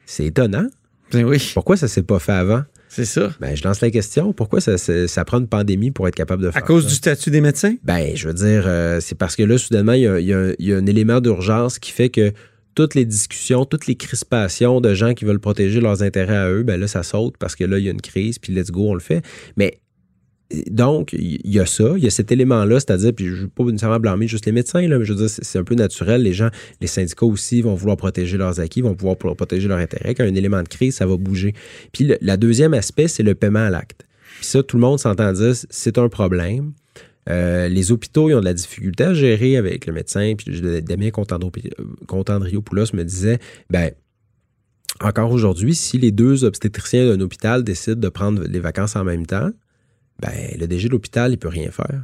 C'est 0.07 0.25
étonnant. 0.25 0.67
Ben 1.11 1.23
oui, 1.23 1.51
Pourquoi 1.53 1.77
ça 1.77 1.87
s'est 1.87 2.03
pas 2.03 2.17
fait 2.17 2.31
avant? 2.31 2.63
C'est 2.95 3.05
ça. 3.05 3.29
Ben, 3.39 3.55
je 3.55 3.63
lance 3.63 3.81
la 3.81 3.91
question. 3.91 4.33
Pourquoi 4.33 4.61
ça, 4.61 4.77
ça, 4.77 5.07
ça 5.07 5.25
prend 5.25 5.39
une 5.39 5.47
pandémie 5.47 5.91
pour 5.91 6.07
être 6.07 6.15
capable 6.15 6.43
de 6.43 6.47
À 6.49 6.51
faire 6.53 6.63
cause 6.63 6.83
ça? 6.83 6.89
du 6.89 6.95
statut 6.95 7.29
des 7.31 7.41
médecins? 7.41 7.75
Ben, 7.83 8.15
je 8.15 8.27
veux 8.27 8.33
dire, 8.33 8.63
euh, 8.65 8.99
c'est 9.01 9.15
parce 9.17 9.35
que 9.35 9.43
là, 9.43 9.57
soudainement, 9.57 9.93
il 9.93 10.01
y 10.01 10.07
a, 10.07 10.19
il 10.19 10.25
y 10.27 10.33
a- 10.33 10.53
il 10.57 10.65
y 10.67 10.73
a 10.73 10.77
un 10.77 10.85
élément 10.85 11.19
d'urgence 11.21 11.77
qui 11.79 11.91
fait 11.91 12.09
que 12.09 12.31
toutes 12.73 12.93
les 12.95 13.05
discussions, 13.05 13.63
toutes 13.65 13.87
les 13.87 13.95
crispations 13.95 14.81
de 14.81 14.93
gens 14.93 15.13
qui 15.13 15.23
veulent 15.25 15.39
protéger 15.39 15.79
leurs 15.79 16.03
intérêts 16.03 16.35
à 16.35 16.49
eux, 16.51 16.63
ben 16.63 16.79
là, 16.79 16.87
ça 16.87 17.03
saute 17.03 17.35
parce 17.39 17.55
que 17.55 17.63
là, 17.63 17.77
il 17.79 17.85
y 17.85 17.87
a 17.87 17.91
une 17.91 18.01
crise, 18.01 18.37
puis 18.39 18.53
let's 18.53 18.71
go, 18.71 18.89
on 18.89 18.93
le 18.93 18.99
fait. 18.99 19.21
Mais 19.55 19.79
donc, 20.69 21.13
il 21.13 21.51
y 21.51 21.59
a 21.59 21.65
ça, 21.65 21.93
il 21.97 22.03
y 22.03 22.07
a 22.07 22.11
cet 22.11 22.31
élément-là, 22.31 22.79
c'est-à-dire, 22.79 23.13
puis 23.13 23.25
je 23.25 23.31
ne 23.31 23.37
veux 23.41 23.47
pas 23.47 23.63
nécessairement 23.63 23.99
blâmer 23.99 24.27
juste 24.27 24.45
les 24.45 24.51
médecins, 24.51 24.87
là, 24.87 24.99
mais 24.99 25.05
je 25.05 25.13
veux 25.13 25.19
dire, 25.19 25.29
c'est 25.29 25.57
un 25.57 25.63
peu 25.63 25.73
naturel. 25.73 26.21
Les 26.21 26.33
gens, 26.33 26.49
les 26.81 26.87
syndicats 26.87 27.25
aussi 27.25 27.63
vont 27.63 27.73
vouloir 27.73 27.97
protéger 27.97 28.37
leurs 28.37 28.59
acquis, 28.59 28.81
vont 28.81 28.93
pouvoir 28.93 29.17
pro- 29.17 29.33
protéger 29.33 29.67
leurs 29.67 29.79
intérêts. 29.79 30.13
Quand 30.13 30.23
il 30.23 30.27
y 30.27 30.29
a 30.29 30.33
un 30.33 30.35
élément 30.35 30.61
de 30.61 30.67
crise, 30.67 30.95
ça 30.95 31.07
va 31.07 31.17
bouger. 31.17 31.53
Puis 31.91 32.05
le 32.05 32.17
la 32.21 32.37
deuxième 32.37 32.73
aspect, 32.75 33.07
c'est 33.07 33.23
le 33.23 33.33
paiement 33.33 33.65
à 33.65 33.69
l'acte. 33.69 34.05
Puis 34.37 34.45
ça, 34.45 34.61
tout 34.61 34.77
le 34.77 34.81
monde 34.81 34.99
s'entend 34.99 35.31
dire, 35.33 35.53
c'est 35.69 35.97
un 35.97 36.09
problème. 36.09 36.73
Euh, 37.27 37.67
les 37.67 37.91
hôpitaux, 37.91 38.29
ils 38.29 38.35
ont 38.35 38.39
de 38.39 38.45
la 38.45 38.53
difficulté 38.53 39.03
à 39.03 39.13
gérer 39.15 39.57
avec 39.57 39.87
le 39.87 39.93
médecin. 39.93 40.33
Puis 40.37 40.61
Damien 40.83 41.09
Contandriopoulos 42.07 42.93
me 42.93 43.03
disait, 43.03 43.39
ben, 43.69 43.91
encore 45.01 45.31
aujourd'hui, 45.31 45.73
si 45.73 45.97
les 45.97 46.11
deux 46.11 46.43
obstétriciens 46.43 47.09
d'un 47.09 47.19
hôpital 47.21 47.63
décident 47.63 47.99
de 47.99 48.09
prendre 48.09 48.43
les 48.43 48.59
vacances 48.59 48.95
en 48.95 49.03
même 49.03 49.25
temps, 49.25 49.49
ben, 50.19 50.31
le 50.59 50.67
DG 50.67 50.87
de 50.87 50.93
l'hôpital, 50.93 51.31
il 51.31 51.37
peut 51.37 51.47
rien 51.49 51.71
faire. 51.71 52.01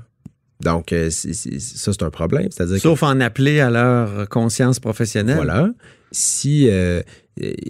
Donc, 0.61 0.93
euh, 0.93 1.09
ça, 1.09 1.91
c'est 1.93 2.03
un 2.03 2.09
problème. 2.11 2.47
C'est-à-dire 2.51 2.75
que- 2.75 2.81
Sauf 2.81 3.01
en 3.03 3.19
appeler 3.19 3.59
à 3.61 3.69
leur 3.71 4.29
conscience 4.29 4.79
professionnelle. 4.79 5.35
voilà. 5.37 5.69
Si, 6.11 6.67
euh, 6.69 7.01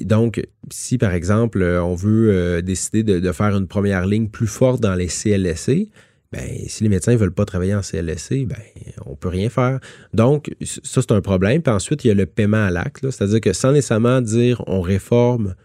donc, 0.01 0.41
si 0.71 0.97
par 0.97 1.13
exemple, 1.13 1.61
euh, 1.61 1.81
on 1.83 1.95
veut 1.95 2.31
euh, 2.31 2.61
décider 2.61 3.03
de, 3.03 3.19
de 3.19 3.31
faire 3.31 3.55
une 3.55 3.67
première 3.67 4.05
ligne 4.07 4.27
plus 4.27 4.47
forte 4.47 4.81
dans 4.81 4.95
les 4.95 5.07
CLSC, 5.07 5.89
ben, 6.33 6.49
si 6.67 6.83
les 6.83 6.89
médecins 6.89 7.11
ne 7.13 7.17
veulent 7.17 7.33
pas 7.33 7.45
travailler 7.45 7.75
en 7.75 7.81
CLSC, 7.81 8.45
ben, 8.45 8.57
on 9.05 9.15
peut 9.15 9.27
rien 9.29 9.49
faire. 9.49 9.79
Donc, 10.13 10.49
ça, 10.63 11.01
c'est 11.01 11.11
un 11.11 11.21
problème. 11.21 11.61
Puis 11.61 11.71
ensuite, 11.73 12.03
il 12.03 12.07
y 12.07 12.11
a 12.11 12.13
le 12.15 12.25
paiement 12.25 12.65
à 12.65 12.71
l'acte. 12.71 13.09
C'est-à-dire 13.09 13.41
que 13.41 13.53
sans 13.53 13.71
nécessairement 13.73 14.21
dire 14.21 14.61
on 14.67 14.81
réforme 14.81 15.55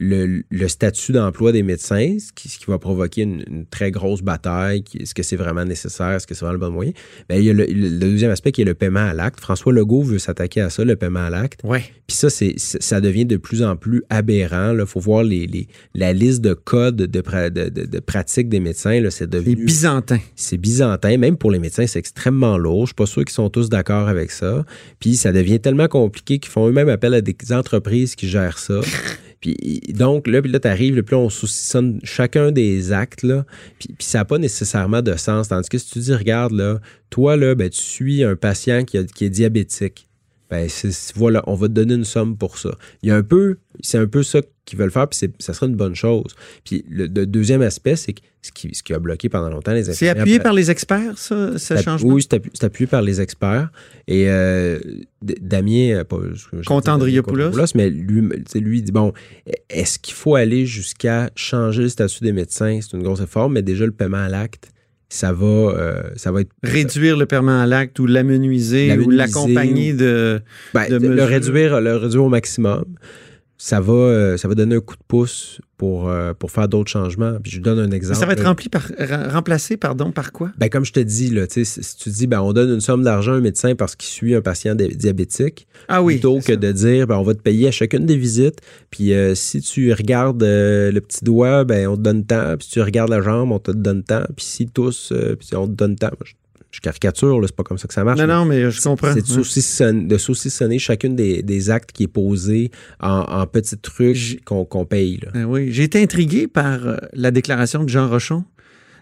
le, 0.00 0.42
le 0.50 0.68
statut 0.68 1.12
d'emploi 1.12 1.52
des 1.52 1.62
médecins, 1.62 2.16
ce 2.18 2.32
qui, 2.32 2.48
ce 2.48 2.58
qui 2.58 2.66
va 2.66 2.78
provoquer 2.78 3.22
une, 3.22 3.44
une 3.48 3.66
très 3.66 3.90
grosse 3.90 4.22
bataille. 4.22 4.82
Est-ce 4.98 5.14
que 5.14 5.22
c'est 5.22 5.36
vraiment 5.36 5.64
nécessaire? 5.64 6.10
Est-ce 6.12 6.26
que 6.26 6.34
c'est 6.34 6.44
vraiment 6.44 6.60
le 6.64 6.66
bon 6.68 6.72
moyen? 6.74 6.92
Ben, 7.28 7.36
il 7.36 7.44
y 7.44 7.50
a 7.50 7.52
le, 7.52 7.64
le 7.66 7.90
deuxième 7.98 8.30
aspect 8.32 8.50
qui 8.52 8.62
est 8.62 8.64
le 8.64 8.74
paiement 8.74 9.06
à 9.06 9.14
l'acte. 9.14 9.40
François 9.40 9.72
Legault 9.72 10.02
veut 10.02 10.18
s'attaquer 10.18 10.60
à 10.62 10.70
ça, 10.70 10.84
le 10.84 10.96
paiement 10.96 11.20
à 11.26 11.30
l'acte. 11.30 11.60
Ouais. 11.64 11.82
Puis 12.06 12.16
ça, 12.16 12.28
c'est, 12.30 12.54
c'est- 12.56 12.82
ça 12.82 13.00
devient 13.00 13.24
de 13.24 13.36
plus 13.36 13.62
en 13.62 13.76
plus 13.76 14.02
aberrant. 14.10 14.76
Il 14.78 14.84
faut 14.86 15.00
voir 15.00 15.22
les, 15.22 15.46
les- 15.46 15.68
la 15.94 16.12
liste 16.12 16.40
de 16.40 16.54
codes 16.54 16.96
de, 16.96 17.20
pra- 17.20 17.50
de, 17.50 17.68
de- 17.68 17.86
de 17.86 17.98
pratiques 18.00 18.48
des 18.48 18.60
médecins. 18.60 19.00
Là, 19.00 19.10
c'est 19.10 19.30
devenu 19.30 19.54
Byzantins. 19.56 20.18
c'est 20.34 20.56
byzantin, 20.56 21.16
même 21.18 21.36
pour 21.36 21.50
les 21.52 21.58
médecins, 21.60 21.86
c'est 21.86 21.98
extrêmement 22.00 22.58
lourd. 22.58 22.82
Je 22.82 22.88
suis 22.88 22.94
pas 22.94 23.06
sûr 23.06 23.24
qu'ils 23.24 23.34
sont 23.34 23.48
tous 23.50 23.68
d'accord 23.68 24.08
avec 24.08 24.30
ça. 24.32 24.64
Puis 24.98 25.14
ça 25.16 25.32
devient 25.32 25.60
tellement 25.60 25.88
compliqué 25.88 26.38
qu'ils 26.40 26.50
font 26.50 26.68
eux-mêmes 26.68 26.88
appel 26.88 27.14
à 27.14 27.20
des 27.20 27.36
entreprises 27.52 28.16
qui 28.16 28.28
gèrent 28.28 28.58
ça. 28.58 28.80
Donc 29.90 30.26
là, 30.26 30.42
puis 30.42 30.50
là, 30.50 30.60
t'arrives, 30.60 31.02
puis 31.02 31.16
là, 31.16 31.22
on 31.22 31.30
saucissonne 31.30 32.00
chacun 32.02 32.52
des 32.52 32.92
actes, 32.92 33.22
là. 33.22 33.44
Puis, 33.78 33.88
puis 33.88 34.06
ça 34.06 34.18
n'a 34.18 34.24
pas 34.24 34.38
nécessairement 34.38 35.02
de 35.02 35.16
sens. 35.16 35.48
Tandis 35.48 35.68
que 35.68 35.78
si 35.78 35.90
tu 35.90 35.98
dis, 35.98 36.14
regarde, 36.14 36.52
là, 36.52 36.80
toi, 37.10 37.36
là, 37.36 37.54
ben, 37.54 37.68
tu 37.70 37.82
suis 37.82 38.24
un 38.24 38.36
patient 38.36 38.84
qui, 38.84 38.96
est 38.96 39.30
diabétique. 39.30 40.08
Ben, 40.50 40.68
voilà, 41.14 41.42
on 41.46 41.54
va 41.54 41.68
te 41.68 41.72
donner 41.72 41.94
une 41.94 42.04
somme 42.04 42.36
pour 42.36 42.58
ça. 42.58 42.76
Il 43.02 43.08
y 43.08 43.12
a 43.12 43.16
un 43.16 43.22
peu, 43.22 43.58
c'est 43.80 43.98
un 43.98 44.06
peu 44.06 44.22
ça 44.22 44.40
qu'ils 44.64 44.78
veulent 44.78 44.90
faire, 44.90 45.06
puis 45.08 45.18
ça 45.38 45.52
sera 45.52 45.66
une 45.66 45.76
bonne 45.76 45.94
chose. 45.94 46.34
Puis 46.64 46.84
le, 46.88 47.04
le 47.06 47.26
deuxième 47.26 47.60
aspect, 47.62 47.96
c'est 47.96 48.14
que 48.14 48.20
ce 48.40 48.50
qui, 48.52 48.74
ce 48.74 48.82
qui 48.82 48.92
a 48.94 48.98
bloqué 48.98 49.28
pendant 49.28 49.48
longtemps 49.48 49.72
les 49.72 49.84
C'est 49.84 50.08
appuyé 50.08 50.38
par 50.38 50.52
les 50.52 50.70
experts, 50.70 51.16
ça, 51.16 51.56
ce 51.58 51.76
changement? 51.76 52.12
Oui, 52.14 52.22
c'est 52.22 52.38
appu- 52.38 52.50
c'est 52.54 52.64
appuyé 52.64 52.86
par 52.86 53.00
les 53.02 53.20
experts. 53.20 53.70
Et 54.06 54.28
euh, 54.28 54.78
Damien, 55.22 55.96
euh, 56.00 56.04
pas. 56.04 56.18
Contandriopoulos, 56.66 57.50
mais 57.74 57.90
lui, 57.90 58.20
lui 58.54 58.78
il 58.78 58.82
dit 58.82 58.92
bon, 58.92 59.12
est-ce 59.70 59.98
qu'il 59.98 60.14
faut 60.14 60.34
aller 60.34 60.66
jusqu'à 60.66 61.30
changer 61.36 61.82
le 61.82 61.88
statut 61.88 62.22
des 62.24 62.32
médecins? 62.32 62.78
C'est 62.82 62.96
une 62.96 63.02
grosse 63.02 63.20
réforme, 63.20 63.54
mais 63.54 63.62
déjà 63.62 63.86
le 63.86 63.92
paiement 63.92 64.18
à 64.18 64.28
l'acte, 64.28 64.70
ça 65.08 65.32
va, 65.32 65.46
euh, 65.46 66.02
ça 66.16 66.32
va 66.32 66.40
être 66.40 66.50
Réduire 66.62 67.16
le 67.16 67.26
paiement 67.26 67.60
à 67.60 67.66
l'acte 67.66 67.98
ou 67.98 68.06
l'amenuiser 68.06 68.96
ou 68.98 69.10
l'accompagner 69.10 69.92
de. 69.92 70.40
Ben, 70.72 70.88
de 70.88 70.98
de 70.98 71.06
le 71.06 71.14
mesures. 71.14 71.26
réduire, 71.28 71.80
le 71.80 71.96
réduire 71.96 72.24
au 72.24 72.28
maximum. 72.28 72.84
Ça 73.66 73.80
va, 73.80 73.94
euh, 73.94 74.36
ça 74.36 74.46
va 74.46 74.54
donner 74.54 74.76
un 74.76 74.80
coup 74.80 74.94
de 74.94 75.02
pouce 75.08 75.58
pour, 75.78 76.10
euh, 76.10 76.34
pour 76.34 76.50
faire 76.50 76.68
d'autres 76.68 76.90
changements. 76.90 77.38
Puis 77.42 77.50
je 77.52 77.60
donne 77.62 77.78
un 77.78 77.90
exemple. 77.92 78.18
Ça 78.20 78.26
va 78.26 78.34
être 78.34 78.44
rempli 78.44 78.68
par, 78.68 78.86
remplacé 79.32 79.78
pardon, 79.78 80.12
par 80.12 80.32
quoi? 80.32 80.52
Ben, 80.58 80.68
comme 80.68 80.84
je 80.84 80.92
te 80.92 81.00
dis, 81.00 81.30
là, 81.30 81.46
si 81.48 81.64
tu 81.98 82.10
dis 82.10 82.26
ben, 82.26 82.42
on 82.42 82.52
donne 82.52 82.74
une 82.74 82.82
somme 82.82 83.02
d'argent 83.02 83.32
à 83.32 83.36
un 83.36 83.40
médecin 83.40 83.74
parce 83.74 83.96
qu'il 83.96 84.10
suit 84.10 84.34
un 84.34 84.42
patient 84.42 84.74
di- 84.74 84.94
diabétique, 84.94 85.66
Ah 85.88 86.02
oui. 86.02 86.16
plutôt 86.16 86.40
que 86.40 86.52
ça. 86.52 86.56
de 86.56 86.72
dire 86.72 87.06
ben, 87.06 87.16
on 87.16 87.22
va 87.22 87.32
te 87.32 87.40
payer 87.40 87.68
à 87.68 87.70
chacune 87.70 88.04
des 88.04 88.18
visites, 88.18 88.58
puis 88.90 89.14
euh, 89.14 89.34
si 89.34 89.62
tu 89.62 89.94
regardes 89.94 90.42
euh, 90.42 90.92
le 90.92 91.00
petit 91.00 91.24
doigt, 91.24 91.64
ben, 91.64 91.88
on 91.88 91.96
te 91.96 92.02
donne 92.02 92.26
tant, 92.26 92.58
puis 92.58 92.66
si 92.66 92.72
tu 92.72 92.82
regardes 92.82 93.08
la 93.08 93.22
jambe, 93.22 93.50
on 93.50 93.58
te 93.60 93.70
donne 93.70 94.02
tant, 94.02 94.24
puis 94.36 94.44
si 94.44 94.66
tous, 94.66 95.10
euh, 95.10 95.36
puis 95.36 95.56
on 95.56 95.66
te 95.66 95.72
donne 95.72 95.96
tant. 95.96 96.10
Je, 96.22 96.34
je 96.74 96.80
caricature, 96.80 97.40
c'est 97.44 97.54
pas 97.54 97.62
comme 97.62 97.78
ça 97.78 97.86
que 97.86 97.94
ça 97.94 98.02
marche. 98.02 98.18
Non, 98.18 98.26
mais 98.26 98.34
non, 98.34 98.44
mais 98.44 98.70
je 98.70 98.82
comprends. 98.82 99.14
C'est 99.14 99.22
de 99.22 99.26
saucissonner, 99.26 100.06
de 100.06 100.18
saucissonner 100.18 100.80
chacune 100.80 101.14
des, 101.14 101.42
des 101.42 101.70
actes 101.70 101.92
qui 101.92 102.02
est 102.02 102.08
posé 102.08 102.72
en, 103.00 103.20
en 103.20 103.46
petits 103.46 103.78
trucs 103.78 104.44
qu'on 104.44 104.84
paye. 104.84 105.20
Là. 105.22 105.30
Ben 105.32 105.44
oui, 105.44 105.70
j'ai 105.70 105.84
été 105.84 106.02
intrigué 106.02 106.48
par 106.48 106.86
euh, 106.86 106.96
la 107.12 107.30
déclaration 107.30 107.84
de 107.84 107.88
Jean 107.88 108.08
Rochon. 108.08 108.44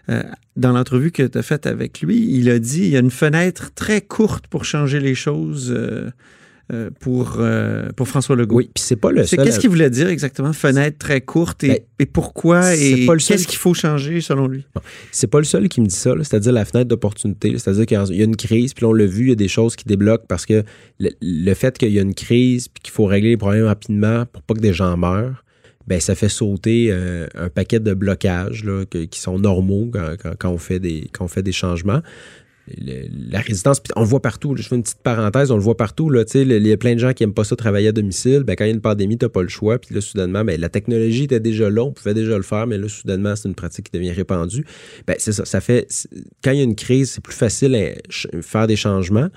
Euh, 0.09 0.21
dans 0.55 0.71
l'entrevue 0.71 1.11
que 1.11 1.23
tu 1.23 1.37
as 1.37 1.41
faite 1.41 1.65
avec 1.65 2.01
lui, 2.01 2.27
il 2.29 2.49
a 2.49 2.59
dit 2.59 2.81
il 2.81 2.89
y 2.89 2.97
a 2.97 2.99
une 2.99 3.09
fenêtre 3.09 3.71
très 3.73 4.01
courte 4.01 4.45
pour 4.47 4.65
changer 4.65 4.99
les 4.99 5.15
choses 5.15 5.73
euh, 5.75 6.11
euh, 6.71 6.89
pour, 7.01 7.35
euh, 7.39 7.89
pour 7.97 8.07
François 8.07 8.35
Legault. 8.37 8.55
Oui, 8.55 8.69
puis 8.73 8.81
c'est 8.83 8.95
pas 8.95 9.11
le 9.11 9.25
seul. 9.25 9.43
qu'est-ce 9.43 9.59
qu'il 9.59 9.69
voulait 9.69 9.89
dire 9.89 10.07
exactement, 10.07 10.53
fenêtre 10.53 10.97
très 10.97 11.19
courte, 11.21 11.63
et, 11.65 11.67
Ben, 11.67 11.79
et 11.99 12.05
pourquoi, 12.05 12.73
et 12.75 13.05
pas 13.05 13.13
le 13.13 13.19
seul 13.19 13.35
qu'est-ce 13.37 13.47
qu'il 13.47 13.57
faut 13.59 13.73
changer 13.73 14.21
selon 14.21 14.47
lui? 14.47 14.65
C'est 15.11 15.27
pas 15.27 15.39
le 15.39 15.43
seul 15.43 15.67
qui 15.67 15.81
me 15.81 15.87
dit 15.87 15.95
ça, 15.95 16.13
c'est-à-dire 16.19 16.53
la 16.53 16.63
fenêtre 16.65 16.87
d'opportunité. 16.87 17.57
C'est-à-dire 17.57 17.85
qu'il 17.85 18.15
y 18.17 18.21
a 18.21 18.25
une 18.25 18.37
crise, 18.37 18.73
puis 18.73 18.85
on 18.85 18.93
l'a 18.93 19.05
vu, 19.05 19.23
il 19.25 19.29
y 19.29 19.33
a 19.33 19.35
des 19.35 19.47
choses 19.49 19.75
qui 19.75 19.85
débloquent 19.85 20.25
parce 20.27 20.45
que 20.45 20.63
le, 20.99 21.09
le 21.21 21.53
fait 21.53 21.77
qu'il 21.77 21.91
y 21.91 21.99
a 21.99 22.01
une 22.01 22.15
crise, 22.15 22.69
puis 22.69 22.81
qu'il 22.81 22.93
faut 22.93 23.05
régler 23.05 23.31
les 23.31 23.37
problèmes 23.37 23.65
rapidement 23.65 24.25
pour 24.25 24.41
pas 24.43 24.53
que 24.53 24.61
des 24.61 24.73
gens 24.73 24.95
meurent, 24.95 25.43
ben 25.85 25.99
ça 25.99 26.15
fait 26.15 26.29
sauter 26.29 26.87
euh, 26.91 27.27
un 27.35 27.49
paquet 27.49 27.81
de 27.81 27.93
blocages 27.93 28.63
là, 28.63 28.85
que- 28.89 29.03
qui 29.03 29.19
sont 29.19 29.37
normaux 29.37 29.89
quand, 29.91 30.15
quand- 30.17 30.33
quand 30.39 30.49
on 30.49 30.57
fait 30.57 30.79
des, 30.79 31.09
quand 31.11 31.25
on 31.25 31.27
fait 31.27 31.43
des 31.43 31.51
changements. 31.51 31.99
La 33.29 33.41
résistance, 33.41 33.81
on 33.97 34.01
le 34.01 34.07
voit 34.07 34.21
partout. 34.21 34.55
Je 34.55 34.63
fais 34.63 34.75
une 34.75 34.83
petite 34.83 35.01
parenthèse, 35.03 35.51
on 35.51 35.57
le 35.57 35.61
voit 35.61 35.75
partout. 35.75 36.09
Là, 36.09 36.23
il 36.33 36.65
y 36.65 36.71
a 36.71 36.77
plein 36.77 36.93
de 36.93 36.99
gens 36.99 37.11
qui 37.11 37.23
n'aiment 37.23 37.33
pas 37.33 37.43
ça 37.43 37.57
travailler 37.57 37.89
à 37.89 37.91
domicile. 37.91 38.43
Ben, 38.43 38.55
quand 38.55 38.63
il 38.63 38.69
y 38.69 38.71
a 38.71 38.73
une 38.73 38.79
pandémie, 38.81 39.17
tu 39.17 39.25
n'as 39.25 39.29
pas 39.29 39.41
le 39.41 39.49
choix. 39.49 39.79
Puis 39.79 39.93
là, 39.93 39.99
soudainement, 39.99 40.45
ben, 40.45 40.59
la 40.59 40.69
technologie 40.69 41.25
était 41.25 41.41
déjà 41.41 41.69
là, 41.69 41.83
on 41.83 41.91
pouvait 41.91 42.13
déjà 42.13 42.37
le 42.37 42.43
faire, 42.43 42.65
mais 42.65 42.77
là, 42.77 42.87
soudainement, 42.87 43.35
c'est 43.35 43.49
une 43.49 43.55
pratique 43.55 43.91
qui 43.91 43.97
devient 43.97 44.13
répandue. 44.13 44.65
Ben, 45.05 45.15
c'est 45.19 45.33
ça. 45.33 45.43
Ça 45.43 45.59
fait. 45.59 45.87
Quand 46.41 46.51
il 46.51 46.57
y 46.57 46.61
a 46.61 46.63
une 46.63 46.75
crise, 46.75 47.11
c'est 47.11 47.21
plus 47.23 47.35
facile 47.35 47.75
à 47.75 47.79
ch- 48.09 48.27
faire 48.41 48.65
des 48.65 48.77
changements. 48.77 49.27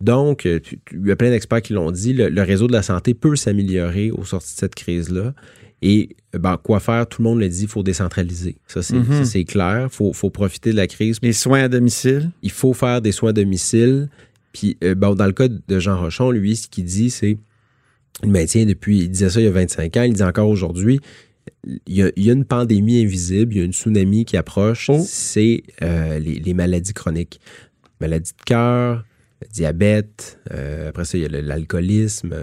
Donc, 0.00 0.46
euh, 0.46 0.60
il 0.92 1.06
y 1.06 1.10
a 1.10 1.16
plein 1.16 1.28
d'experts 1.30 1.60
qui 1.60 1.74
l'ont 1.74 1.90
dit, 1.90 2.14
le, 2.14 2.30
le 2.30 2.42
réseau 2.42 2.66
de 2.66 2.72
la 2.72 2.82
santé 2.82 3.12
peut 3.12 3.36
s'améliorer 3.36 4.10
au 4.10 4.24
sorti 4.24 4.54
de 4.54 4.58
cette 4.58 4.74
crise-là. 4.74 5.34
Et 5.82 6.10
ben, 6.38 6.58
quoi 6.62 6.78
faire? 6.80 7.06
Tout 7.08 7.22
le 7.22 7.28
monde 7.28 7.40
le 7.40 7.48
dit, 7.48 7.62
il 7.62 7.68
faut 7.68 7.82
décentraliser. 7.82 8.56
Ça, 8.66 8.82
c'est 8.82 8.94
Mhm. 8.96 9.44
clair. 9.46 9.88
Il 9.90 9.94
faut, 9.94 10.12
faut 10.12 10.30
profiter 10.30 10.72
de 10.72 10.76
la 10.76 10.86
crise 10.86 11.18
Les 11.22 11.32
soins 11.32 11.62
à 11.64 11.68
domicile? 11.68 12.30
il 12.42 12.50
faut 12.50 12.74
faire 12.74 13.00
des 13.00 13.12
soins 13.12 13.30
à 13.30 13.32
domicile. 13.32 14.08
Puis, 14.52 14.76
euh, 14.84 14.94
bon, 14.94 15.14
dans 15.14 15.26
le 15.26 15.32
cas 15.32 15.48
de 15.48 15.78
Jean 15.78 15.98
Rochon, 15.98 16.30
lui, 16.32 16.56
ce 16.56 16.68
qu'il 16.68 16.84
dit, 16.84 17.08
c'est 17.10 17.38
il 18.22 18.30
maintient 18.30 18.66
depuis, 18.66 18.98
il 18.98 19.10
disait 19.10 19.30
ça 19.30 19.40
il 19.40 19.44
y 19.44 19.46
a 19.46 19.52
25 19.52 19.96
ans, 19.96 20.02
il 20.02 20.12
dit 20.12 20.22
encore 20.22 20.48
aujourd'hui, 20.50 21.00
il 21.86 21.94
y, 21.96 22.02
a, 22.02 22.10
il 22.16 22.24
y 22.24 22.30
a 22.30 22.34
une 22.34 22.44
pandémie 22.44 23.02
invisible, 23.02 23.54
il 23.54 23.58
y 23.58 23.60
a 23.62 23.64
une 23.64 23.72
tsunami 23.72 24.24
qui 24.26 24.36
approche, 24.36 24.90
Oh. 24.90 25.00
c'est 25.06 25.62
euh, 25.82 26.18
les, 26.18 26.34
les 26.40 26.52
maladies 26.54 26.92
chroniques. 26.92 27.40
Maladies 28.00 28.32
de 28.38 28.44
cœur, 28.44 29.04
le 29.40 29.46
diabète, 29.48 30.38
euh, 30.52 30.90
après 30.90 31.04
ça, 31.04 31.16
il 31.16 31.22
y 31.22 31.24
a 31.24 31.40
l'alcoolisme, 31.40 32.34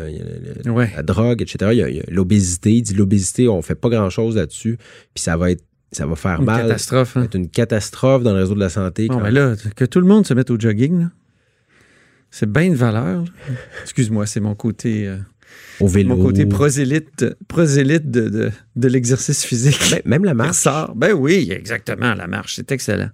Ouais. 0.66 0.92
la 0.96 1.04
drogue, 1.04 1.42
etc. 1.42 1.72
Il 1.74 1.78
y 1.78 2.00
a, 2.00 2.04
l'obésité. 2.10 2.72
Il 2.74 2.82
dit 2.82 2.94
l'obésité, 2.96 3.48
on 3.48 3.62
fait 3.62 3.76
pas 3.76 3.90
grand-chose 3.90 4.36
là-dessus, 4.36 4.78
puis 5.14 5.24
ça 5.24 5.38
va 5.38 5.52
être 5.52 5.64
ça 5.94 6.06
va 6.06 6.16
faire 6.18 6.40
Une 6.40 6.46
mal. 6.46 6.64
catastrophe. 6.64 7.14
Ça 7.14 7.20
va 7.20 7.24
hein. 7.24 7.26
être 7.28 7.36
une 7.36 7.50
catastrophe 7.50 8.22
dans 8.22 8.34
le 8.34 8.40
réseau 8.40 8.56
de 8.56 8.60
la 8.60 8.68
santé. 8.70 9.08
Bon, 9.08 9.22
ben 9.22 9.30
là, 9.30 9.56
que 9.76 9.86
tout 9.86 10.02
le 10.02 10.06
monde 10.06 10.28
se 10.28 10.34
mette 10.34 10.50
au 10.50 10.60
jogging, 10.60 11.00
là. 11.00 11.12
c'est 12.30 12.52
bien 12.52 12.70
de 12.70 12.76
valeur. 12.76 13.24
Excuse-moi, 13.84 14.26
c'est 14.26 14.42
mon 14.42 14.54
côté, 14.54 15.08
euh, 15.08 15.16
au 15.80 15.88
vélo. 15.88 16.16
mon 16.18 16.22
côté 16.22 16.46
prosélyte, 16.46 17.26
prosélyte 17.48 18.12
de, 18.12 18.28
de, 18.28 18.52
de 18.76 18.88
l'exercice 18.90 19.46
physique. 19.46 19.80
Ben, 19.92 20.02
même 20.06 20.26
la 20.26 20.34
marche. 20.34 20.50
ressort. 20.50 20.94
Ben 20.96 21.14
oui, 21.14 21.48
exactement, 21.52 22.14
la 22.16 22.28
marche, 22.28 22.56
c'est 22.58 22.70
excellent. 22.74 23.10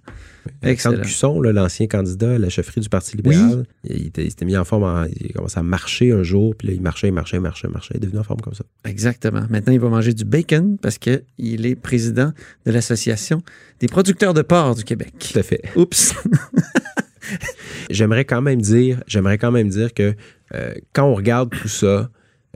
Alexandre 0.62 0.98
Excellent. 1.00 1.02
Cusson, 1.02 1.40
l'ancien 1.40 1.86
candidat 1.86 2.34
à 2.34 2.38
la 2.38 2.48
chefferie 2.48 2.80
du 2.80 2.88
Parti 2.88 3.16
libéral, 3.16 3.64
il, 3.84 4.06
était- 4.08 4.24
il 4.24 4.30
s'était 4.30 4.44
mis 4.44 4.56
en 4.56 4.64
forme, 4.64 4.84
en- 4.84 5.04
il 5.04 5.30
a 5.30 5.32
commencé 5.34 5.58
à 5.58 5.62
marcher 5.62 6.12
un 6.12 6.22
jour, 6.22 6.54
puis 6.56 6.68
là, 6.68 6.74
il 6.74 6.80
marchait, 6.82 7.08
il 7.08 7.12
marchait, 7.14 7.36
il 7.36 7.40
marchait, 7.40 7.68
il 7.68 7.72
marchait, 7.72 7.94
il 7.94 7.96
est 7.98 8.00
devenu 8.00 8.18
en 8.18 8.24
forme 8.24 8.40
comme 8.40 8.54
ça. 8.54 8.64
Exactement. 8.84 9.44
Maintenant, 9.50 9.72
il 9.72 9.80
va 9.80 9.88
manger 9.88 10.12
du 10.12 10.24
bacon 10.24 10.76
parce 10.80 10.98
qu'il 10.98 11.24
est 11.66 11.74
président 11.76 12.32
de 12.66 12.72
l'Association 12.72 13.42
des 13.80 13.86
producteurs 13.86 14.34
de 14.34 14.42
porc 14.42 14.74
du 14.74 14.84
Québec. 14.84 15.12
Tout 15.18 15.38
à 15.38 15.42
fait. 15.42 15.62
Oups. 15.76 16.14
J'aimerais 17.90 18.24
quand 18.24 18.42
même 18.42 18.60
dire, 18.60 19.02
j'aimerais 19.06 19.38
quand 19.38 19.50
même 19.50 19.68
dire 19.68 19.92
que 19.94 20.14
euh, 20.54 20.74
quand 20.92 21.04
on 21.06 21.14
regarde 21.14 21.50
tout 21.50 21.68
ça, 21.68 21.86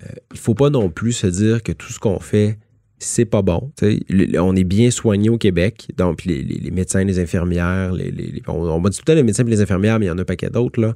euh, 0.03 0.07
il 0.32 0.39
faut 0.39 0.55
pas 0.55 0.70
non 0.70 0.91
plus 0.91 1.12
se 1.12 1.26
dire 1.26 1.62
que 1.62 1.72
tout 1.72 1.93
ce 1.93 1.99
qu'on 1.99 2.20
fait, 2.20 2.59
c'est 2.99 3.25
pas 3.25 3.43
bon. 3.43 3.71
Le- 3.81 4.39
on 4.41 4.55
est 4.57 4.65
bien 4.65 4.91
soigné 4.91 5.29
au 5.31 5.39
Québec. 5.39 5.89
Donc, 5.97 6.25
les, 6.25 6.43
les- 6.43 6.59
les 6.59 6.71
médecins, 6.71 7.05
les 7.05 7.19
infirmières, 7.21 7.93
les, 7.93 8.13
on, 8.49 8.53
on 8.55 8.81
va 8.81 8.91
dire 8.91 8.99
tout 8.99 9.05
le 9.07 9.13
temps 9.13 9.17
les 9.17 9.23
médecins 9.23 9.47
et 9.47 9.51
les 9.51 9.61
infirmières, 9.61 9.99
mais 9.99 10.07
il 10.07 10.09
y 10.09 10.11
en 10.13 10.19
a 10.19 10.23
un 10.23 10.25
paquet 10.25 10.51
d'autres. 10.51 10.81
là. 10.81 10.95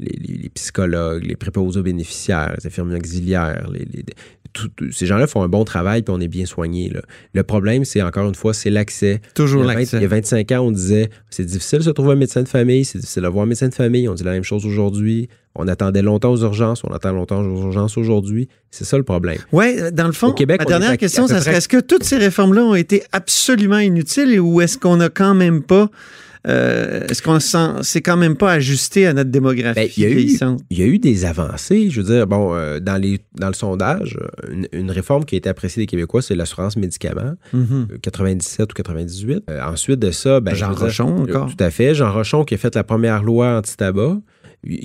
Les, 0.00 0.48
psychologues, 0.54 1.24
les 1.24 1.36
préposés 1.36 1.78
aux 1.80 1.82
bénéficiaires, 1.84 2.54
les 2.58 2.66
infirmiers 2.66 2.96
auxiliaires, 2.96 3.68
tout- 4.52 4.70
ces 4.92 5.06
gens-là 5.06 5.26
font 5.26 5.42
un 5.42 5.48
bon 5.48 5.64
travail 5.64 6.02
puis 6.02 6.14
on 6.16 6.20
est 6.20 6.28
bien 6.28 6.46
soigné. 6.46 6.92
Le 7.32 7.42
problème, 7.42 7.84
c'est 7.84 8.02
encore 8.02 8.28
une 8.28 8.34
fois, 8.34 8.54
c'est 8.54 8.70
l'accès. 8.70 9.20
Toujours 9.34 9.62
Il 9.64 9.66
y, 9.66 9.70
a 9.70 9.72
20 9.74 9.78
l'accès. 9.80 9.96
il 9.98 10.02
y 10.02 10.04
a 10.04 10.08
25 10.08 10.52
ans, 10.52 10.60
on 10.66 10.70
disait 10.70 11.10
c'est 11.30 11.44
difficile 11.44 11.78
de 11.80 11.84
se 11.84 11.90
trouver 11.90 12.12
un 12.12 12.16
médecin 12.16 12.42
de 12.42 12.48
famille, 12.48 12.84
c'est 12.84 12.98
difficile 12.98 13.22
d'avoir 13.22 13.44
un 13.44 13.46
médecin 13.48 13.68
de 13.68 13.74
famille. 13.74 14.08
On 14.08 14.14
dit 14.14 14.22
la 14.24 14.32
même 14.32 14.44
chose 14.44 14.64
aujourd'hui. 14.66 15.28
On 15.56 15.68
attendait 15.68 16.02
longtemps 16.02 16.32
aux 16.32 16.42
urgences, 16.42 16.82
on 16.84 16.92
attend 16.92 17.12
longtemps 17.12 17.40
aux 17.40 17.62
urgences 17.66 17.96
aujourd'hui. 17.96 18.48
C'est 18.70 18.84
ça 18.84 18.96
le 18.96 19.04
problème. 19.04 19.38
Oui, 19.52 19.76
dans 19.92 20.06
le 20.06 20.12
fond, 20.12 20.28
Au 20.28 20.32
Québec, 20.32 20.58
ma 20.60 20.64
dernière 20.64 20.96
question, 20.98 21.26
ça 21.28 21.40
serait 21.40 21.56
est-ce 21.56 21.68
que 21.68 21.80
toutes 21.80 22.02
ces 22.04 22.16
réformes-là 22.16 22.62
ont 22.64 22.74
été 22.74 23.04
absolument 23.12 23.78
inutiles 23.78 24.40
ou 24.40 24.60
est-ce 24.60 24.78
qu'on 24.78 24.96
n'a 24.96 25.08
quand 25.10 25.34
même 25.34 25.62
pas 25.62 25.88
euh, 26.46 27.06
est-ce 27.08 27.22
qu'on 27.22 27.38
c'est 27.82 28.02
quand 28.02 28.18
même 28.18 28.36
pas 28.36 28.52
ajusté 28.52 29.06
à 29.06 29.14
notre 29.14 29.30
démographie 29.30 29.74
Ben, 29.80 29.88
il 29.96 30.02
y 30.02 30.06
a 30.06 30.10
eu- 30.10 30.14
vieillissante? 30.16 30.60
Il 30.68 30.78
y 30.78 30.82
a 30.82 30.86
eu 30.86 30.98
des 30.98 31.24
avancées. 31.24 31.88
Je 31.88 32.02
veux 32.02 32.06
dire, 32.14 32.26
bon, 32.26 32.54
euh, 32.54 32.80
dans, 32.80 33.00
les, 33.00 33.18
dans 33.38 33.46
le 33.48 33.54
sondage, 33.54 34.18
une, 34.52 34.68
une 34.72 34.90
réforme 34.90 35.24
qui 35.24 35.36
a 35.36 35.38
été 35.38 35.48
appréciée 35.48 35.82
des 35.82 35.86
Québécois, 35.86 36.20
c'est 36.20 36.34
l'assurance 36.34 36.76
médicaments, 36.76 37.32
Mhm. 37.54 37.86
euh, 37.92 37.96
97 38.02 38.72
ou 38.72 38.74
98. 38.74 39.42
Euh, 39.48 39.62
ensuite 39.64 40.00
de 40.00 40.10
ça, 40.10 40.40
ben, 40.40 40.54
Jean 40.54 40.66
je 40.66 40.70
veux 40.72 40.76
dire, 40.76 40.84
Rochon 40.84 41.16
euh, 41.16 41.22
encore. 41.22 41.46
Tout 41.56 41.64
à 41.64 41.70
fait. 41.70 41.94
Jean 41.94 42.12
Rochon 42.12 42.44
qui 42.44 42.52
a 42.54 42.58
fait 42.58 42.74
la 42.74 42.84
première 42.84 43.22
loi 43.22 43.56
anti-tabac, 43.56 44.18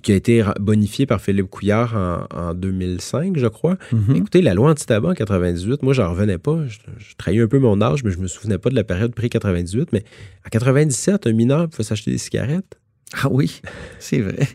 qui 0.03 0.11
a 0.11 0.15
été 0.15 0.43
bonifiée 0.59 1.05
par 1.05 1.21
Philippe 1.21 1.49
Couillard 1.49 1.95
en, 1.95 2.49
en 2.49 2.53
2005, 2.53 3.37
je 3.37 3.47
crois. 3.47 3.77
Mhm. 3.91 4.15
Écoutez, 4.15 4.41
la 4.41 4.53
loi 4.53 4.71
anti-tabac 4.71 5.09
en 5.09 5.13
98, 5.13 5.83
moi, 5.83 5.93
j'en 5.93 6.09
revenais 6.09 6.37
pas. 6.37 6.65
Je, 6.67 6.79
je 6.97 7.15
trahis 7.17 7.39
un 7.39 7.47
peu 7.47 7.59
mon 7.59 7.81
âge, 7.81 8.03
mais 8.03 8.11
je 8.11 8.19
me 8.19 8.27
souvenais 8.27 8.57
pas 8.57 8.69
de 8.69 8.75
la 8.75 8.83
période 8.83 9.13
pré-98. 9.13 9.87
Mais 9.93 10.03
en 10.45 10.49
97, 10.49 11.27
un 11.27 11.33
mineur 11.33 11.69
pouvait 11.69 11.83
s'acheter 11.83 12.11
des 12.11 12.17
cigarettes. 12.17 12.79
Ah 13.13 13.27
oui, 13.29 13.61
c'est 13.99 14.19
vrai. 14.19 14.47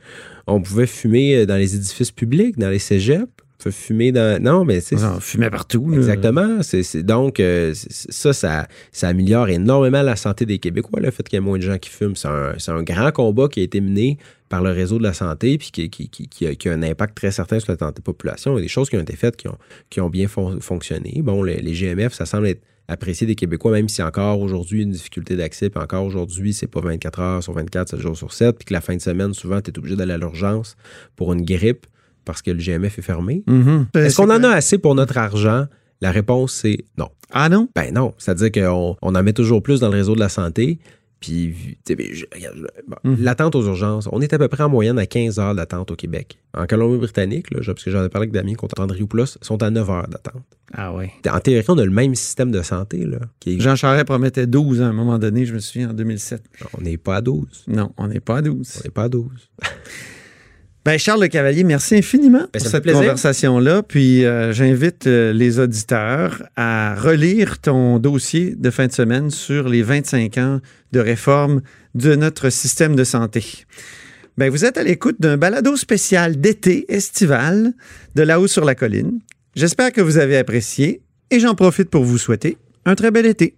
On 0.46 0.60
pouvait 0.60 0.86
fumer 0.86 1.36
euh, 1.36 1.46
dans 1.46 1.56
les 1.56 1.74
édifices 1.74 2.12
publics, 2.12 2.58
dans 2.58 2.70
les 2.70 2.78
cégeps. 2.78 3.26
Fumer 3.70 4.12
dans. 4.12 4.42
Non, 4.42 4.64
mais 4.64 4.80
c'est. 4.80 4.96
On 5.02 5.20
fumait 5.20 5.50
partout. 5.50 5.90
Exactement. 5.94 6.62
C'est, 6.62 7.02
donc, 7.02 7.40
euh, 7.40 7.72
ça, 7.74 8.32
ça, 8.32 8.68
ça 8.92 9.08
améliore 9.08 9.48
énormément 9.48 10.02
la 10.02 10.16
santé 10.16 10.46
des 10.46 10.58
Québécois, 10.58 11.00
le 11.00 11.10
fait 11.10 11.22
qu'il 11.28 11.36
y 11.36 11.38
ait 11.38 11.40
moins 11.44 11.58
de 11.58 11.62
gens 11.62 11.78
qui 11.78 11.90
fument. 11.90 12.14
C'est 12.16 12.28
un, 12.70 12.82
grand 12.82 13.12
combat 13.12 13.48
qui 13.48 13.60
a 13.60 13.62
été 13.62 13.80
mené 13.80 14.18
par 14.48 14.62
le 14.62 14.70
réseau 14.70 14.98
de 14.98 15.02
la 15.02 15.12
santé 15.14 15.58
puis 15.58 15.70
qui, 15.72 15.90
qui- 15.90 16.08
qui- 16.08 16.28
qui 16.28 16.46
a, 16.46 16.54
qui 16.54 16.68
a 16.68 16.72
un 16.72 16.82
impact 16.82 17.16
très 17.16 17.30
certain 17.30 17.58
sur 17.58 17.72
la 17.72 17.78
santé 17.78 17.94
de 17.94 17.98
la 18.00 18.04
population. 18.04 18.52
Il 18.52 18.56
y 18.56 18.58
a 18.58 18.62
des 18.62 18.68
choses 18.68 18.88
qui 18.90 18.96
ont 18.96 19.00
été 19.00 19.16
faites 19.16 19.36
qui 19.36 19.48
ont, 19.48 19.58
qui 19.90 20.00
ont 20.00 20.10
bien 20.10 20.28
fon- 20.28 20.60
fonctionné. 20.60 21.20
Bon, 21.22 21.42
les, 21.42 21.56
les 21.60 21.72
GMF, 21.72 22.12
ça 22.12 22.26
semble 22.26 22.46
être 22.48 22.62
apprécié 22.86 23.26
des 23.26 23.34
Québécois, 23.34 23.72
même 23.72 23.88
si 23.88 24.02
encore 24.02 24.40
aujourd'hui 24.40 24.82
une 24.82 24.90
difficulté 24.90 25.36
d'accès, 25.36 25.70
puis 25.70 25.82
encore 25.82 26.04
aujourd'hui, 26.04 26.52
c'est 26.52 26.66
pas 26.66 26.80
24 26.82 27.18
heures 27.20 27.42
sur 27.42 27.54
24, 27.54 27.88
7 27.88 28.00
jours 28.00 28.14
sur 28.16 28.30
7, 28.34 28.56
puis 28.58 28.66
que 28.66 28.74
la 28.74 28.82
fin 28.82 28.94
de 28.94 29.00
semaine, 29.00 29.32
souvent, 29.32 29.60
tu 29.62 29.70
es 29.70 29.78
obligé 29.78 29.96
d'aller 29.96 30.12
à 30.12 30.18
l'urgence 30.18 30.76
pour 31.16 31.32
une 31.32 31.42
grippe 31.46 31.86
parce 32.24 32.42
que 32.42 32.50
le 32.50 32.58
GMF 32.58 32.98
est 32.98 33.02
fermé. 33.02 33.42
Mhm. 33.46 33.86
Est-ce 33.94 34.16
qu'on 34.16 34.30
en 34.30 34.42
a 34.44 34.48
assez 34.50 34.78
pour 34.78 34.94
notre 34.94 35.16
argent? 35.18 35.66
La 36.00 36.10
réponse, 36.10 36.52
c'est 36.52 36.78
non. 36.98 37.08
Ah 37.30 37.48
non? 37.48 37.68
Ben 37.74 37.92
non. 37.94 38.14
C'est-à-dire 38.18 38.52
qu'on 38.52 38.96
on 39.00 39.14
en 39.14 39.22
met 39.22 39.32
toujours 39.32 39.62
plus 39.62 39.80
dans 39.80 39.88
le 39.88 39.94
réseau 39.94 40.14
de 40.14 40.20
la 40.20 40.28
santé. 40.28 40.78
Puis, 41.20 41.54
bon, 41.88 42.96
Mhm. 43.04 43.16
l'attente 43.22 43.54
aux 43.54 43.64
urgences, 43.66 44.08
on 44.12 44.20
est 44.20 44.34
à 44.34 44.38
peu 44.38 44.48
près 44.48 44.62
en 44.64 44.68
moyenne 44.68 44.98
à 44.98 45.06
15 45.06 45.38
heures 45.38 45.54
d'attente 45.54 45.90
au 45.90 45.96
Québec. 45.96 46.36
En 46.52 46.66
Colombie-Britannique, 46.66 47.46
parce 47.64 47.82
que 47.82 47.90
j'en 47.90 48.04
ai 48.04 48.10
parlé 48.10 48.24
avec 48.28 48.32
Damien 48.32 48.54
contre 48.54 48.78
Andriopoulos, 48.78 49.38
sont 49.40 49.62
à 49.62 49.70
9 49.70 49.88
heures 49.88 50.06
d'attente. 50.06 50.42
Ah 50.74 50.92
oui. 50.92 51.06
En 51.30 51.40
théorie, 51.40 51.64
on 51.68 51.78
a 51.78 51.84
le 51.84 51.90
même 51.90 52.14
système 52.14 52.50
de 52.50 52.60
santé. 52.60 53.06
Là, 53.06 53.18
qui 53.40 53.54
est- 53.54 53.60
Jean 53.60 53.74
Charest 53.74 54.04
promettait 54.04 54.46
12 54.46 54.82
à 54.82 54.86
un 54.88 54.92
moment 54.92 55.18
donné, 55.18 55.46
je 55.46 55.54
me 55.54 55.60
souviens, 55.60 55.90
en 55.90 55.94
2007. 55.94 56.42
On 56.76 56.82
n'est 56.82 56.98
pas 56.98 57.16
à 57.16 57.20
12. 57.22 57.64
Non, 57.68 57.90
on 57.96 58.08
n'est 58.08 58.20
pas 58.20 58.38
à 58.38 58.42
12. 58.42 58.80
On 58.80 58.84
n'est 58.84 58.90
pas 58.90 59.04
à 59.04 59.08
12. 59.08 59.30
Ben 60.84 60.98
Charles 60.98 61.22
Le 61.22 61.28
Cavalier, 61.28 61.64
merci 61.64 61.96
infiniment 61.96 62.46
Ben, 62.52 62.60
pour 62.60 62.66
cette 62.66 62.90
conversation-là. 62.92 63.82
Puis 63.82 64.26
euh, 64.26 64.52
j'invite 64.52 65.06
euh, 65.06 65.32
les 65.32 65.58
auditeurs 65.58 66.42
à 66.56 66.94
relire 66.94 67.58
ton 67.58 67.98
dossier 67.98 68.54
de 68.54 68.68
fin 68.68 68.86
de 68.86 68.92
semaine 68.92 69.30
sur 69.30 69.66
les 69.70 69.82
25 69.82 70.36
ans 70.36 70.60
de 70.92 71.00
réforme 71.00 71.62
de 71.94 72.14
notre 72.16 72.50
système 72.50 72.96
de 72.96 73.04
santé. 73.04 73.64
Ben, 74.36 74.50
vous 74.50 74.66
êtes 74.66 74.76
à 74.76 74.82
l'écoute 74.82 75.16
d'un 75.20 75.38
balado 75.38 75.74
spécial 75.76 76.38
d'été 76.38 76.84
estival 76.92 77.72
de 78.14 78.22
là-haut 78.22 78.48
sur 78.48 78.66
la 78.66 78.74
colline. 78.74 79.20
J'espère 79.56 79.90
que 79.90 80.02
vous 80.02 80.18
avez 80.18 80.36
apprécié 80.36 81.00
et 81.30 81.40
j'en 81.40 81.54
profite 81.54 81.88
pour 81.88 82.04
vous 82.04 82.18
souhaiter 82.18 82.58
un 82.84 82.94
très 82.94 83.10
bel 83.10 83.24
été. 83.24 83.56